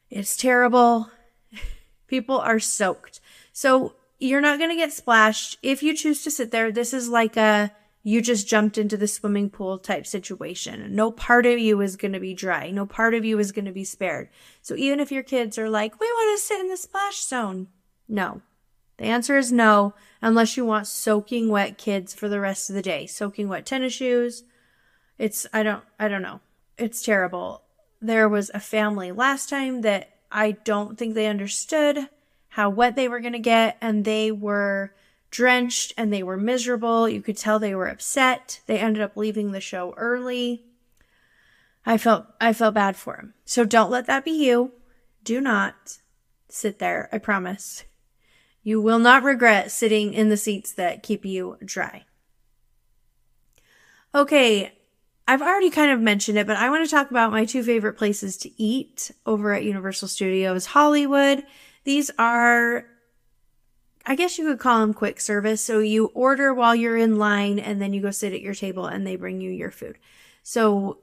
It's 0.10 0.36
terrible. 0.36 1.12
People 2.08 2.40
are 2.40 2.60
soaked. 2.60 3.20
So 3.54 3.94
you're 4.20 4.42
not 4.42 4.58
going 4.58 4.72
to 4.72 4.76
get 4.76 4.94
splashed. 4.94 5.60
If 5.62 5.84
you 5.84 5.96
choose 5.96 6.24
to 6.24 6.32
sit 6.32 6.50
there 6.50 6.72
this 6.72 6.92
is 6.92 7.08
like 7.08 7.38
a 7.38 7.72
you 8.08 8.22
just 8.22 8.48
jumped 8.48 8.78
into 8.78 8.96
the 8.96 9.06
swimming 9.06 9.50
pool 9.50 9.78
type 9.78 10.08
situation. 10.08 10.96
No 10.96 11.12
part 11.12 11.46
of 11.46 11.60
you 11.60 11.82
is 11.82 11.98
going 11.98 12.14
to 12.14 12.22
be 12.22 12.34
dry. 12.34 12.72
No 12.72 12.86
part 12.86 13.14
of 13.14 13.26
you 13.26 13.38
is 13.38 13.52
going 13.52 13.66
to 13.66 13.74
be 13.74 13.84
spared. 13.84 14.30
So 14.62 14.78
even 14.78 15.02
if 15.02 15.12
your 15.12 15.24
kids 15.24 15.58
are 15.58 15.70
like, 15.70 16.00
we 16.00 16.08
want 16.08 16.40
to 16.40 16.42
sit 16.42 16.62
in 16.62 16.70
the 16.70 16.78
splash 16.78 17.22
zone. 17.22 17.68
No. 18.08 18.42
The 18.96 19.08
answer 19.08 19.38
is 19.38 19.52
no, 19.52 19.94
unless 20.22 20.56
you 20.56 20.64
want 20.64 20.88
soaking 20.88 21.50
wet 21.50 21.78
kids 21.78 22.14
for 22.14 22.30
the 22.30 22.40
rest 22.40 22.70
of 22.70 22.78
the 22.78 22.82
day. 22.82 23.08
Soaking 23.08 23.50
wet 23.50 23.66
tennis 23.66 23.92
shoes. 23.92 24.46
It's, 25.18 25.46
I 25.52 25.64
don't, 25.64 25.84
I 26.00 26.08
don't 26.08 26.22
know. 26.22 26.40
It's 26.78 27.04
terrible. 27.04 27.64
There 28.02 28.30
was 28.30 28.50
a 28.54 28.62
family 28.62 29.12
last 29.12 29.50
time 29.50 29.82
that 29.82 30.14
I 30.32 30.52
don't 30.52 30.98
think 30.98 31.14
they 31.14 31.28
understood 31.28 32.08
how 32.48 32.70
wet 32.70 32.96
they 32.96 33.10
were 33.10 33.20
going 33.20 33.34
to 33.34 33.40
get 33.40 33.76
and 33.82 34.06
they 34.06 34.32
were 34.32 34.94
drenched 35.32 35.94
and 35.98 36.12
they 36.12 36.24
were 36.24 36.38
miserable. 36.38 37.08
You 37.10 37.22
could 37.22 37.38
tell 37.38 37.60
they 37.60 37.76
were 37.76 37.88
upset. 37.88 38.62
They 38.66 38.80
ended 38.80 39.02
up 39.02 39.18
leaving 39.18 39.52
the 39.52 39.62
show 39.62 39.94
early. 39.98 40.64
I 41.86 41.98
felt 41.98 42.28
I 42.42 42.54
felt 42.54 42.74
bad 42.74 42.96
for 42.98 43.16
him. 43.16 43.34
So 43.46 43.64
don't 43.64 43.92
let 43.92 44.08
that 44.08 44.26
be 44.26 44.32
you. 44.32 44.74
Do 45.24 45.40
not 45.42 46.00
sit 46.50 46.80
there, 46.80 47.10
I 47.12 47.18
promise. 47.18 47.84
You 48.64 48.82
will 48.82 49.00
not 49.00 49.24
regret 49.24 49.72
sitting 49.72 50.14
in 50.14 50.30
the 50.30 50.38
seats 50.38 50.74
that 50.74 51.04
keep 51.04 51.24
you 51.24 51.58
dry. 51.64 52.06
Okay, 54.14 54.74
I've 55.28 55.42
already 55.42 55.70
kind 55.70 55.92
of 55.92 56.02
mentioned 56.02 56.38
it, 56.38 56.48
but 56.48 56.58
I 56.58 56.70
want 56.70 56.84
to 56.86 56.94
talk 56.94 57.12
about 57.12 57.32
my 57.32 57.46
two 57.46 57.64
favorite 57.64 57.98
places 57.98 58.38
to 58.38 58.62
eat 58.62 59.12
over 59.26 59.54
at 59.54 59.64
Universal 59.64 60.08
Studios 60.08 60.68
Hollywood. 60.68 61.44
These 61.84 62.12
are 62.18 62.86
I 64.10 64.16
guess 64.16 64.38
you 64.38 64.46
could 64.46 64.60
call 64.60 64.80
them 64.80 64.94
quick 64.94 65.20
service. 65.20 65.62
So 65.62 65.80
you 65.80 66.06
order 66.16 66.54
while 66.54 66.74
you're 66.74 66.96
in 66.96 67.18
line 67.18 67.60
and 67.60 67.82
then 67.82 67.94
you 67.94 68.02
go 68.02 68.10
sit 68.10 68.32
at 68.32 68.42
your 68.42 68.56
table 68.56 68.86
and 68.86 69.06
they 69.06 69.18
bring 69.18 69.42
you 69.42 69.52
your 69.52 69.70
food. 69.70 69.98
So 70.44 71.00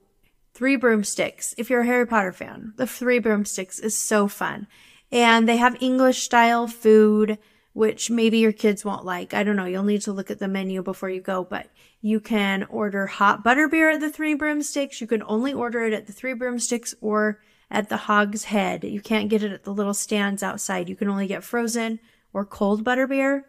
Three 0.55 0.77
Broomsticks, 0.77 1.55
if 1.59 1.69
you're 1.69 1.83
a 1.83 1.87
Harry 1.87 2.07
Potter 2.07 2.33
fan, 2.33 2.73
the 2.77 2.87
Three 2.87 3.19
Broomsticks 3.19 3.79
is 3.79 3.95
so 3.95 4.27
fun. 4.27 4.69
And 5.13 5.47
they 5.47 5.59
have 5.59 5.77
English 5.83 6.23
style 6.23 6.67
food, 6.67 7.39
which 7.75 8.09
maybe 8.09 8.39
your 8.39 8.53
kids 8.53 8.87
won't 8.87 9.05
like. 9.05 9.35
I 9.35 9.45
don't 9.45 9.57
know. 9.57 9.67
You'll 9.67 9.83
need 9.83 10.03
to 10.03 10.13
look 10.13 10.31
at 10.31 10.39
the 10.39 10.49
menu 10.49 10.83
before 10.83 11.11
you 11.11 11.21
go, 11.21 11.45
but 11.45 11.69
you 12.01 12.21
can 12.21 12.63
order 12.65 13.07
hot 13.07 13.45
butterbeer 13.45 13.93
at 13.95 14.01
the 14.01 14.11
Three 14.11 14.35
Broomsticks. 14.35 15.03
You 15.03 15.07
can 15.07 15.23
only 15.25 15.53
order 15.53 15.85
it 15.85 15.93
at 15.93 16.07
the 16.07 16.13
Three 16.15 16.33
Broomsticks 16.33 16.95
or 17.03 17.43
at 17.71 17.91
the 17.91 17.97
Hog's 17.99 18.45
Head. 18.45 18.83
You 18.83 19.03
can't 19.03 19.29
get 19.29 19.43
it 19.43 19.53
at 19.53 19.65
the 19.65 19.75
little 19.75 19.93
stands 19.93 20.43
outside. 20.43 20.89
You 20.89 20.97
can 20.97 21.09
only 21.09 21.27
get 21.27 21.45
frozen 21.45 22.01
or 22.35 22.45
cold 22.45 22.85
butterbeer. 22.85 23.45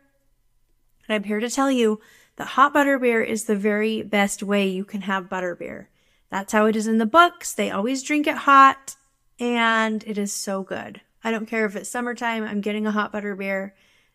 And 1.08 1.16
I'm 1.16 1.24
here 1.24 1.42
to 1.42 1.50
tell 1.50 1.70
you 1.70 2.00
that 2.38 2.48
hot 2.48 2.74
butterbeer 2.74 3.26
is 3.26 3.46
the 3.46 3.56
very 3.56 4.02
best 4.02 4.42
way 4.42 4.68
you 4.68 4.86
can 4.86 5.02
have 5.02 5.30
butterbeer. 5.30 5.88
That's 6.30 6.54
how 6.54 6.66
it 6.68 6.76
is 6.76 6.88
in 6.88 6.98
the 6.98 7.06
books. 7.06 7.54
They 7.54 7.72
always 7.72 8.04
drink 8.04 8.28
it 8.28 8.36
hot 8.36 8.96
and 9.40 10.04
it 10.08 10.18
is 10.18 10.32
so 10.32 10.64
good. 10.64 11.02
I 11.24 11.32
don't 11.32 11.48
care 11.48 11.66
if 11.66 11.76
it's 11.76 11.90
summertime, 11.90 12.44
I'm 12.44 12.62
getting 12.62 12.86
a 12.86 12.92
hot 12.92 13.12
butterbeer 13.12 13.72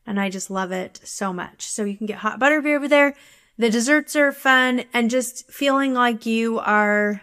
and 0.06 0.20
I 0.20 0.30
just 0.30 0.50
love 0.50 0.72
it 0.72 1.00
so 1.04 1.32
much. 1.32 1.62
So 1.62 1.84
you 1.84 1.96
can 1.96 2.06
get 2.06 2.18
hot 2.18 2.40
butterbeer 2.40 2.76
over 2.76 2.88
there. 2.88 3.14
The 3.58 3.70
desserts 3.70 4.16
are 4.16 4.32
fun 4.32 4.84
and 4.94 5.10
just 5.10 5.50
feeling 5.50 5.92
like 5.92 6.24
you 6.24 6.58
are, 6.60 7.22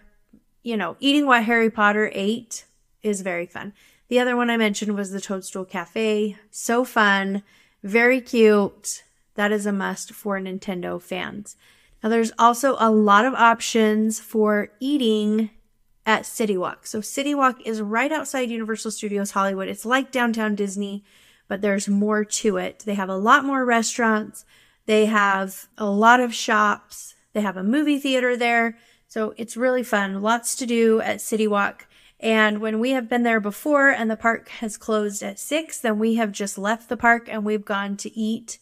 you 0.62 0.78
know, 0.78 0.96
eating 1.00 1.26
what 1.26 1.44
Harry 1.44 1.72
Potter 1.72 2.12
ate 2.14 2.66
is 3.02 3.22
very 3.22 3.46
fun. 3.46 3.74
The 4.10 4.20
other 4.20 4.36
one 4.38 4.50
I 4.50 4.58
mentioned 4.58 4.96
was 4.96 5.12
the 5.12 5.22
Toadstool 5.22 5.66
Cafe. 5.66 6.38
So 6.50 6.86
fun, 6.86 7.44
very 7.84 8.22
cute. 8.22 9.04
That 9.36 9.52
is 9.52 9.66
a 9.66 9.72
must 9.72 10.14
for 10.14 10.40
Nintendo 10.40 11.02
fans. 11.02 11.56
Now, 12.04 12.10
there's 12.10 12.32
also 12.38 12.76
a 12.80 12.92
lot 12.92 13.26
of 13.26 13.34
options 13.34 14.20
for 14.20 14.70
eating 14.80 15.50
at 16.06 16.26
City 16.26 16.58
Walk. 16.58 16.88
So, 16.88 17.02
City 17.02 17.36
Walk 17.36 17.66
is 17.66 17.82
right 17.82 18.12
outside 18.12 18.50
Universal 18.50 18.92
Studios 18.92 19.32
Hollywood. 19.32 19.68
It's 19.68 19.86
like 19.86 20.12
downtown 20.12 20.56
Disney, 20.56 21.04
but 21.48 21.62
there's 21.62 21.90
more 21.90 22.24
to 22.24 22.58
it. 22.58 22.84
They 22.86 22.94
have 22.94 23.10
a 23.10 23.18
lot 23.18 23.46
more 23.46 23.66
restaurants, 23.66 24.46
they 24.86 25.08
have 25.08 25.68
a 25.78 25.90
lot 25.90 26.20
of 26.20 26.34
shops, 26.34 27.16
they 27.34 27.42
have 27.42 27.58
a 27.58 27.64
movie 27.64 28.00
theater 28.00 28.38
there. 28.38 28.78
So, 29.08 29.34
it's 29.38 29.58
really 29.58 29.84
fun. 29.84 30.22
Lots 30.22 30.56
to 30.58 30.66
do 30.66 31.02
at 31.02 31.20
City 31.20 31.48
Walk. 31.48 31.87
And 32.20 32.60
when 32.60 32.80
we 32.80 32.92
have 32.92 33.08
been 33.08 33.24
there 33.24 33.40
before 33.40 33.90
and 33.90 34.10
the 34.10 34.18
park 34.18 34.50
has 34.50 34.78
closed 34.78 35.22
at 35.22 35.38
six, 35.38 35.80
then 35.80 36.00
we 36.00 36.16
have 36.16 36.32
just 36.32 36.58
left 36.58 36.90
the 36.90 36.98
park 36.98 37.28
and 37.30 37.46
we've 37.46 37.66
gone 37.66 37.96
to 37.98 38.18
eat 38.18 38.58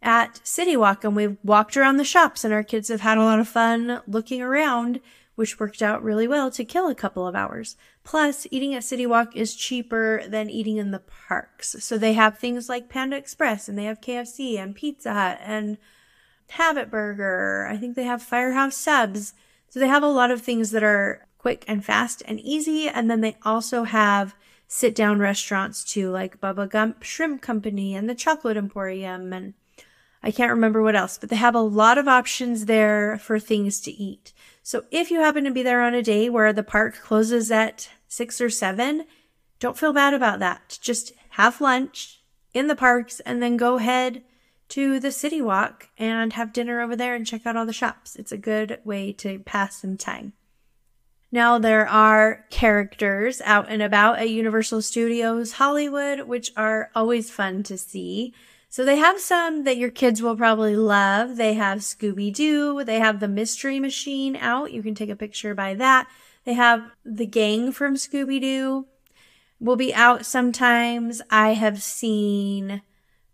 at 0.00 0.40
City 0.44 0.76
Walk 0.76 1.04
and 1.04 1.16
we've 1.16 1.36
walked 1.42 1.76
around 1.76 1.96
the 1.96 2.04
shops 2.04 2.44
and 2.44 2.54
our 2.54 2.62
kids 2.62 2.88
have 2.88 3.00
had 3.00 3.18
a 3.18 3.24
lot 3.24 3.40
of 3.40 3.48
fun 3.48 4.00
looking 4.06 4.40
around, 4.40 5.00
which 5.34 5.58
worked 5.58 5.82
out 5.82 6.02
really 6.02 6.28
well 6.28 6.50
to 6.50 6.64
kill 6.64 6.88
a 6.88 6.94
couple 6.94 7.26
of 7.26 7.34
hours. 7.34 7.76
Plus, 8.04 8.46
eating 8.50 8.74
at 8.74 8.84
City 8.84 9.06
Walk 9.06 9.34
is 9.36 9.54
cheaper 9.54 10.22
than 10.26 10.50
eating 10.50 10.76
in 10.76 10.92
the 10.92 11.02
parks. 11.28 11.76
So 11.80 11.98
they 11.98 12.12
have 12.12 12.38
things 12.38 12.68
like 12.68 12.88
Panda 12.88 13.16
Express 13.16 13.68
and 13.68 13.76
they 13.76 13.84
have 13.84 14.00
KFC 14.00 14.58
and 14.58 14.74
Pizza 14.74 15.12
Hut 15.12 15.38
and 15.42 15.78
Habit 16.50 16.90
Burger. 16.90 17.66
I 17.68 17.76
think 17.76 17.96
they 17.96 18.04
have 18.04 18.22
Firehouse 18.22 18.76
Subs. 18.76 19.34
So 19.68 19.80
they 19.80 19.88
have 19.88 20.02
a 20.02 20.08
lot 20.08 20.30
of 20.30 20.42
things 20.42 20.70
that 20.72 20.82
are 20.82 21.26
quick 21.42 21.64
and 21.66 21.84
fast 21.84 22.22
and 22.26 22.40
easy. 22.40 22.88
And 22.88 23.10
then 23.10 23.20
they 23.20 23.36
also 23.42 23.82
have 23.82 24.34
sit 24.68 24.94
down 24.94 25.18
restaurants 25.18 25.84
too, 25.84 26.08
like 26.10 26.40
Bubba 26.40 26.70
Gump 26.70 27.02
Shrimp 27.02 27.42
Company 27.42 27.94
and 27.94 28.08
the 28.08 28.14
Chocolate 28.14 28.56
Emporium. 28.56 29.32
And 29.32 29.54
I 30.22 30.30
can't 30.30 30.52
remember 30.52 30.82
what 30.82 30.96
else, 30.96 31.18
but 31.18 31.28
they 31.28 31.36
have 31.36 31.56
a 31.56 31.60
lot 31.60 31.98
of 31.98 32.08
options 32.08 32.66
there 32.66 33.18
for 33.18 33.38
things 33.38 33.80
to 33.80 33.90
eat. 33.90 34.32
So 34.62 34.84
if 34.92 35.10
you 35.10 35.20
happen 35.20 35.44
to 35.44 35.50
be 35.50 35.64
there 35.64 35.82
on 35.82 35.94
a 35.94 36.02
day 36.02 36.30
where 36.30 36.52
the 36.52 36.62
park 36.62 37.00
closes 37.02 37.50
at 37.50 37.90
six 38.06 38.40
or 38.40 38.48
seven, 38.48 39.04
don't 39.58 39.76
feel 39.76 39.92
bad 39.92 40.14
about 40.14 40.38
that. 40.38 40.78
Just 40.80 41.12
have 41.30 41.60
lunch 41.60 42.22
in 42.54 42.68
the 42.68 42.76
parks 42.76 43.20
and 43.20 43.42
then 43.42 43.56
go 43.56 43.78
head 43.78 44.22
to 44.68 45.00
the 45.00 45.10
city 45.10 45.42
walk 45.42 45.88
and 45.98 46.32
have 46.34 46.52
dinner 46.52 46.80
over 46.80 46.94
there 46.96 47.14
and 47.14 47.26
check 47.26 47.44
out 47.44 47.56
all 47.56 47.66
the 47.66 47.72
shops. 47.72 48.16
It's 48.16 48.32
a 48.32 48.38
good 48.38 48.78
way 48.84 49.12
to 49.14 49.40
pass 49.40 49.82
some 49.82 49.96
time. 49.96 50.34
Now 51.34 51.58
there 51.58 51.88
are 51.88 52.44
characters 52.50 53.40
out 53.46 53.66
and 53.70 53.80
about 53.80 54.18
at 54.18 54.28
Universal 54.28 54.82
Studios 54.82 55.52
Hollywood, 55.52 56.28
which 56.28 56.52
are 56.58 56.90
always 56.94 57.30
fun 57.30 57.62
to 57.64 57.78
see. 57.78 58.34
So 58.68 58.84
they 58.84 58.96
have 58.96 59.18
some 59.18 59.64
that 59.64 59.78
your 59.78 59.90
kids 59.90 60.20
will 60.20 60.36
probably 60.36 60.76
love. 60.76 61.36
They 61.36 61.54
have 61.54 61.78
Scooby 61.78 62.34
Doo. 62.34 62.84
They 62.84 62.98
have 62.98 63.18
the 63.18 63.28
Mystery 63.28 63.80
Machine 63.80 64.36
out. 64.36 64.72
You 64.72 64.82
can 64.82 64.94
take 64.94 65.08
a 65.08 65.16
picture 65.16 65.54
by 65.54 65.74
that. 65.74 66.06
They 66.44 66.52
have 66.52 66.90
the 67.02 67.26
gang 67.26 67.72
from 67.72 67.94
Scooby 67.94 68.38
Doo. 68.38 68.86
Will 69.58 69.76
be 69.76 69.94
out 69.94 70.26
sometimes. 70.26 71.22
I 71.30 71.54
have 71.54 71.82
seen 71.82 72.82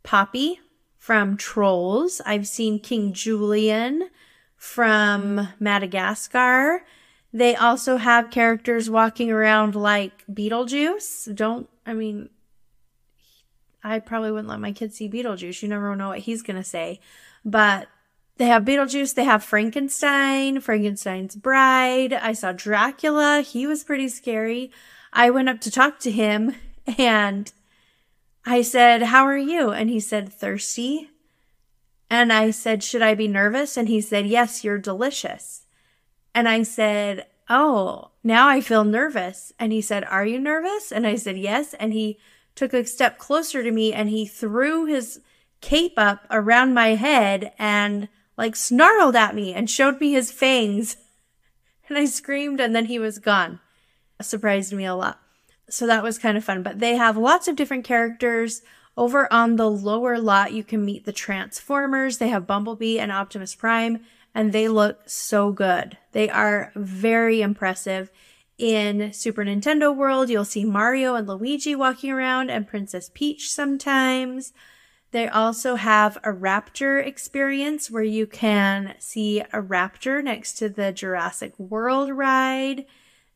Poppy 0.04 0.60
from 0.98 1.36
Trolls. 1.36 2.20
I've 2.24 2.46
seen 2.46 2.78
King 2.78 3.12
Julien 3.12 4.10
from 4.56 5.48
Madagascar. 5.58 6.84
They 7.32 7.54
also 7.54 7.98
have 7.98 8.30
characters 8.30 8.88
walking 8.88 9.30
around 9.30 9.74
like 9.74 10.24
Beetlejuice. 10.26 11.34
Don't, 11.34 11.68
I 11.84 11.92
mean, 11.92 12.30
I 13.84 13.98
probably 13.98 14.30
wouldn't 14.30 14.48
let 14.48 14.60
my 14.60 14.72
kids 14.72 14.96
see 14.96 15.08
Beetlejuice. 15.08 15.62
You 15.62 15.68
never 15.68 15.94
know 15.94 16.08
what 16.08 16.20
he's 16.20 16.42
going 16.42 16.56
to 16.56 16.64
say. 16.64 17.00
But 17.44 17.88
they 18.38 18.46
have 18.46 18.64
Beetlejuice, 18.64 19.14
they 19.14 19.24
have 19.24 19.42
Frankenstein, 19.42 20.60
Frankenstein's 20.60 21.36
bride. 21.36 22.12
I 22.12 22.32
saw 22.32 22.52
Dracula. 22.52 23.40
He 23.42 23.66
was 23.66 23.84
pretty 23.84 24.08
scary. 24.08 24.70
I 25.12 25.30
went 25.30 25.48
up 25.48 25.60
to 25.62 25.70
talk 25.70 25.98
to 26.00 26.10
him 26.10 26.54
and 26.98 27.52
I 28.46 28.62
said, 28.62 29.02
How 29.02 29.26
are 29.26 29.36
you? 29.36 29.70
And 29.70 29.90
he 29.90 30.00
said, 30.00 30.32
Thirsty. 30.32 31.10
And 32.08 32.32
I 32.32 32.50
said, 32.52 32.82
Should 32.82 33.02
I 33.02 33.14
be 33.14 33.28
nervous? 33.28 33.76
And 33.76 33.88
he 33.88 34.00
said, 34.00 34.26
Yes, 34.26 34.64
you're 34.64 34.78
delicious. 34.78 35.66
And 36.38 36.48
I 36.48 36.62
said, 36.62 37.26
Oh, 37.50 38.12
now 38.22 38.46
I 38.46 38.60
feel 38.60 38.84
nervous. 38.84 39.52
And 39.58 39.72
he 39.72 39.80
said, 39.80 40.04
Are 40.04 40.24
you 40.24 40.38
nervous? 40.38 40.92
And 40.92 41.04
I 41.04 41.16
said, 41.16 41.36
Yes. 41.36 41.74
And 41.74 41.92
he 41.92 42.16
took 42.54 42.72
a 42.72 42.86
step 42.86 43.18
closer 43.18 43.64
to 43.64 43.72
me 43.72 43.92
and 43.92 44.08
he 44.08 44.24
threw 44.24 44.84
his 44.84 45.20
cape 45.60 45.94
up 45.96 46.24
around 46.30 46.74
my 46.74 46.90
head 46.90 47.50
and 47.58 48.08
like 48.36 48.54
snarled 48.54 49.16
at 49.16 49.34
me 49.34 49.52
and 49.52 49.68
showed 49.68 50.00
me 50.00 50.12
his 50.12 50.30
fangs. 50.30 50.96
And 51.88 51.98
I 51.98 52.04
screamed 52.04 52.60
and 52.60 52.76
then 52.76 52.84
he 52.84 53.00
was 53.00 53.18
gone. 53.18 53.58
It 54.20 54.26
surprised 54.26 54.72
me 54.72 54.84
a 54.84 54.94
lot. 54.94 55.20
So 55.68 55.88
that 55.88 56.04
was 56.04 56.18
kind 56.18 56.36
of 56.36 56.44
fun. 56.44 56.62
But 56.62 56.78
they 56.78 56.94
have 56.94 57.16
lots 57.16 57.48
of 57.48 57.56
different 57.56 57.84
characters. 57.84 58.62
Over 58.96 59.32
on 59.32 59.56
the 59.56 59.70
lower 59.70 60.18
lot, 60.18 60.52
you 60.52 60.62
can 60.62 60.84
meet 60.84 61.04
the 61.04 61.12
Transformers. 61.12 62.18
They 62.18 62.28
have 62.28 62.46
Bumblebee 62.46 62.98
and 62.98 63.10
Optimus 63.10 63.54
Prime, 63.54 64.04
and 64.38 64.52
they 64.52 64.68
look 64.68 65.00
so 65.10 65.50
good. 65.50 65.98
They 66.12 66.30
are 66.30 66.70
very 66.76 67.42
impressive. 67.42 68.08
In 68.56 69.12
Super 69.12 69.44
Nintendo 69.44 69.94
World, 69.94 70.30
you'll 70.30 70.44
see 70.44 70.64
Mario 70.64 71.16
and 71.16 71.26
Luigi 71.26 71.74
walking 71.74 72.12
around 72.12 72.48
and 72.48 72.64
Princess 72.64 73.10
Peach 73.12 73.50
sometimes. 73.50 74.52
They 75.10 75.26
also 75.26 75.74
have 75.74 76.18
a 76.18 76.30
raptor 76.30 77.04
experience 77.04 77.90
where 77.90 78.04
you 78.04 78.28
can 78.28 78.94
see 79.00 79.40
a 79.40 79.60
raptor 79.60 80.22
next 80.22 80.52
to 80.58 80.68
the 80.68 80.92
Jurassic 80.92 81.58
World 81.58 82.10
ride. 82.10 82.86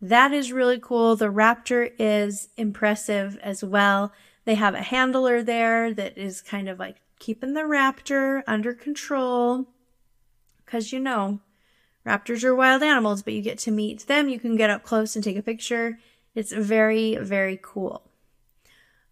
That 0.01 0.31
is 0.31 0.53
really 0.53 0.79
cool. 0.81 1.17
The 1.17 1.33
raptor 1.33 1.91
is 1.99 2.51
impressive 2.57 3.41
as 3.43 3.65
well. 3.65 4.13
They 4.45 4.55
have 4.55 4.75
a 4.75 4.83
handler 4.83 5.43
there 5.43 5.93
that 5.95 6.17
is 6.17 6.41
kind 6.41 6.69
of 6.69 6.79
like 6.79 6.99
keeping 7.19 7.55
the 7.55 7.63
raptor 7.63 8.45
under 8.47 8.73
control. 8.73 9.67
Because 10.73 10.91
you 10.91 11.01
know, 11.01 11.41
Raptors 12.07 12.43
are 12.45 12.55
wild 12.55 12.83
animals, 12.83 13.23
but 13.23 13.35
you 13.35 13.43
get 13.43 13.59
to 13.59 13.71
meet 13.71 14.07
them. 14.07 14.31
You 14.31 14.41
can 14.41 14.57
get 14.57 14.71
up 14.71 14.83
close 14.83 15.15
and 15.15 15.23
take 15.23 15.37
a 15.37 15.43
picture. 15.43 15.99
It's 16.35 16.51
very, 16.51 17.17
very 17.17 17.61
cool. 17.63 18.11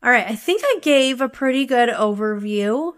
All 0.03 0.11
right, 0.11 0.27
I 0.27 0.37
think 0.37 0.63
I 0.65 0.79
gave 0.81 1.21
a 1.21 1.29
pretty 1.29 1.67
good 1.67 1.91
overview. 1.91 2.95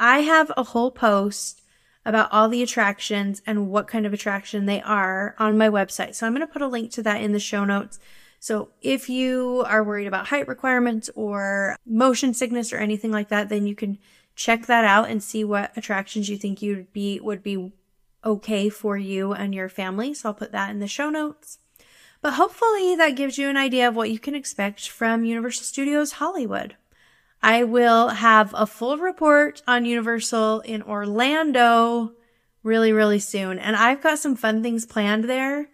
I 0.00 0.20
have 0.20 0.50
a 0.56 0.62
whole 0.62 0.90
post 0.90 1.60
about 2.06 2.32
all 2.32 2.48
the 2.48 2.62
attractions 2.62 3.42
and 3.46 3.68
what 3.68 3.88
kind 3.88 4.06
of 4.06 4.14
attraction 4.14 4.64
they 4.64 4.80
are 4.80 5.34
on 5.38 5.58
my 5.58 5.68
website. 5.68 6.14
So 6.14 6.26
I'm 6.26 6.34
going 6.34 6.46
to 6.46 6.50
put 6.50 6.62
a 6.62 6.66
link 6.66 6.90
to 6.92 7.02
that 7.02 7.20
in 7.20 7.32
the 7.32 7.38
show 7.38 7.66
notes. 7.66 8.00
So 8.40 8.70
if 8.80 9.10
you 9.10 9.64
are 9.68 9.84
worried 9.84 10.06
about 10.06 10.28
height 10.28 10.48
requirements 10.48 11.10
or 11.14 11.76
motion 11.84 12.32
sickness 12.32 12.72
or 12.72 12.78
anything 12.78 13.12
like 13.12 13.28
that, 13.28 13.50
then 13.50 13.66
you 13.66 13.74
can 13.74 13.98
check 14.34 14.64
that 14.64 14.86
out 14.86 15.10
and 15.10 15.22
see 15.22 15.44
what 15.44 15.76
attractions 15.76 16.30
you 16.30 16.38
think 16.38 16.62
you'd 16.62 16.90
be 16.94 17.20
would 17.20 17.42
be 17.42 17.72
okay 18.24 18.68
for 18.68 18.96
you 18.96 19.32
and 19.32 19.54
your 19.54 19.68
family. 19.68 20.14
So 20.14 20.28
I'll 20.28 20.34
put 20.34 20.52
that 20.52 20.70
in 20.70 20.80
the 20.80 20.86
show 20.86 21.10
notes. 21.10 21.58
But 22.20 22.34
hopefully 22.34 22.96
that 22.96 23.16
gives 23.16 23.38
you 23.38 23.48
an 23.48 23.56
idea 23.56 23.88
of 23.88 23.94
what 23.94 24.10
you 24.10 24.18
can 24.18 24.34
expect 24.34 24.88
from 24.88 25.24
Universal 25.24 25.64
Studios 25.64 26.12
Hollywood. 26.12 26.76
I 27.42 27.62
will 27.62 28.08
have 28.08 28.52
a 28.56 28.66
full 28.66 28.98
report 28.98 29.62
on 29.68 29.84
Universal 29.84 30.60
in 30.60 30.82
Orlando 30.82 32.12
really, 32.64 32.92
really 32.92 33.20
soon. 33.20 33.58
And 33.58 33.76
I've 33.76 34.02
got 34.02 34.18
some 34.18 34.34
fun 34.34 34.62
things 34.62 34.84
planned 34.84 35.24
there 35.24 35.68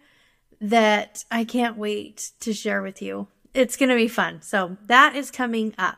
that 0.61 1.25
I 1.31 1.43
can't 1.43 1.77
wait 1.77 2.31
to 2.41 2.53
share 2.53 2.81
with 2.81 3.01
you. 3.01 3.27
It's 3.53 3.77
going 3.77 3.89
to 3.89 3.95
be 3.95 4.07
fun. 4.07 4.41
So 4.41 4.77
that 4.85 5.15
is 5.15 5.31
coming 5.31 5.73
up. 5.77 5.97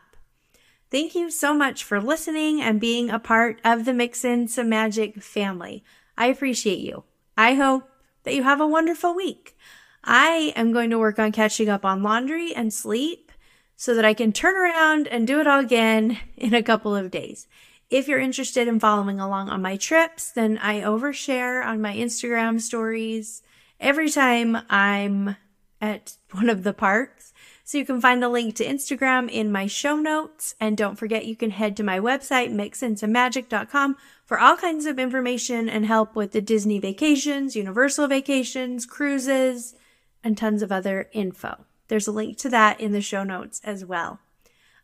Thank 0.89 1.15
you 1.15 1.29
so 1.29 1.53
much 1.53 1.83
for 1.83 1.99
listening 1.99 2.61
and 2.61 2.79
being 2.79 3.09
a 3.09 3.19
part 3.19 3.59
of 3.65 3.83
the 3.83 3.93
Mix 3.93 4.23
In 4.23 4.47
Some 4.47 4.69
Magic 4.69 5.21
family. 5.21 5.83
I 6.17 6.27
appreciate 6.27 6.79
you. 6.79 7.03
I 7.37 7.53
hope 7.53 7.89
that 8.23 8.33
you 8.33 8.43
have 8.43 8.59
a 8.59 8.67
wonderful 8.67 9.15
week. 9.15 9.55
I 10.03 10.53
am 10.55 10.71
going 10.71 10.89
to 10.89 10.97
work 10.97 11.19
on 11.19 11.31
catching 11.31 11.69
up 11.69 11.85
on 11.85 12.01
laundry 12.01 12.53
and 12.53 12.73
sleep 12.73 13.31
so 13.75 13.93
that 13.93 14.05
I 14.05 14.13
can 14.13 14.33
turn 14.33 14.55
around 14.55 15.07
and 15.07 15.27
do 15.27 15.39
it 15.39 15.47
all 15.47 15.59
again 15.59 16.17
in 16.37 16.53
a 16.53 16.63
couple 16.63 16.95
of 16.95 17.11
days. 17.11 17.47
If 17.89 18.07
you're 18.07 18.19
interested 18.19 18.67
in 18.67 18.79
following 18.79 19.19
along 19.19 19.49
on 19.49 19.61
my 19.61 19.77
trips, 19.77 20.31
then 20.31 20.57
I 20.57 20.81
overshare 20.81 21.65
on 21.65 21.81
my 21.81 21.95
Instagram 21.95 22.59
stories 22.59 23.43
every 23.79 24.09
time 24.09 24.57
I'm 24.69 25.37
at 25.79 26.17
one 26.31 26.49
of 26.49 26.63
the 26.63 26.73
parks. 26.73 27.33
So 27.67 27.77
you 27.77 27.85
can 27.85 27.99
find 27.99 28.23
the 28.23 28.29
link 28.29 28.55
to 28.55 28.65
Instagram 28.65 29.29
in 29.29 29.51
my 29.51 29.67
show 29.67 29.97
notes. 29.97 30.55
And 30.57 30.77
don't 30.77 30.95
forget, 30.95 31.25
you 31.25 31.35
can 31.35 31.49
head 31.49 31.75
to 31.75 31.83
my 31.83 31.99
website, 31.99 32.49
mixinsomemagic.com 32.49 33.97
for 34.23 34.39
all 34.39 34.55
kinds 34.55 34.85
of 34.85 34.97
information 34.97 35.67
and 35.67 35.85
help 35.85 36.15
with 36.15 36.31
the 36.31 36.39
Disney 36.39 36.79
vacations, 36.79 37.57
Universal 37.57 38.07
vacations, 38.07 38.85
cruises, 38.85 39.75
and 40.23 40.37
tons 40.37 40.61
of 40.61 40.71
other 40.71 41.09
info. 41.11 41.65
There's 41.89 42.07
a 42.07 42.13
link 42.13 42.37
to 42.37 42.49
that 42.51 42.79
in 42.79 42.93
the 42.93 43.01
show 43.01 43.25
notes 43.25 43.59
as 43.65 43.83
well. 43.83 44.21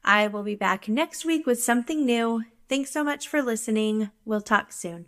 I 0.03 0.27
will 0.27 0.43
be 0.43 0.55
back 0.55 0.89
next 0.89 1.23
week 1.23 1.45
with 1.45 1.63
something 1.63 2.05
new. 2.05 2.43
Thanks 2.67 2.91
so 2.91 3.01
much 3.01 3.29
for 3.29 3.41
listening. 3.41 4.11
We'll 4.25 4.41
talk 4.41 4.73
soon. 4.73 5.05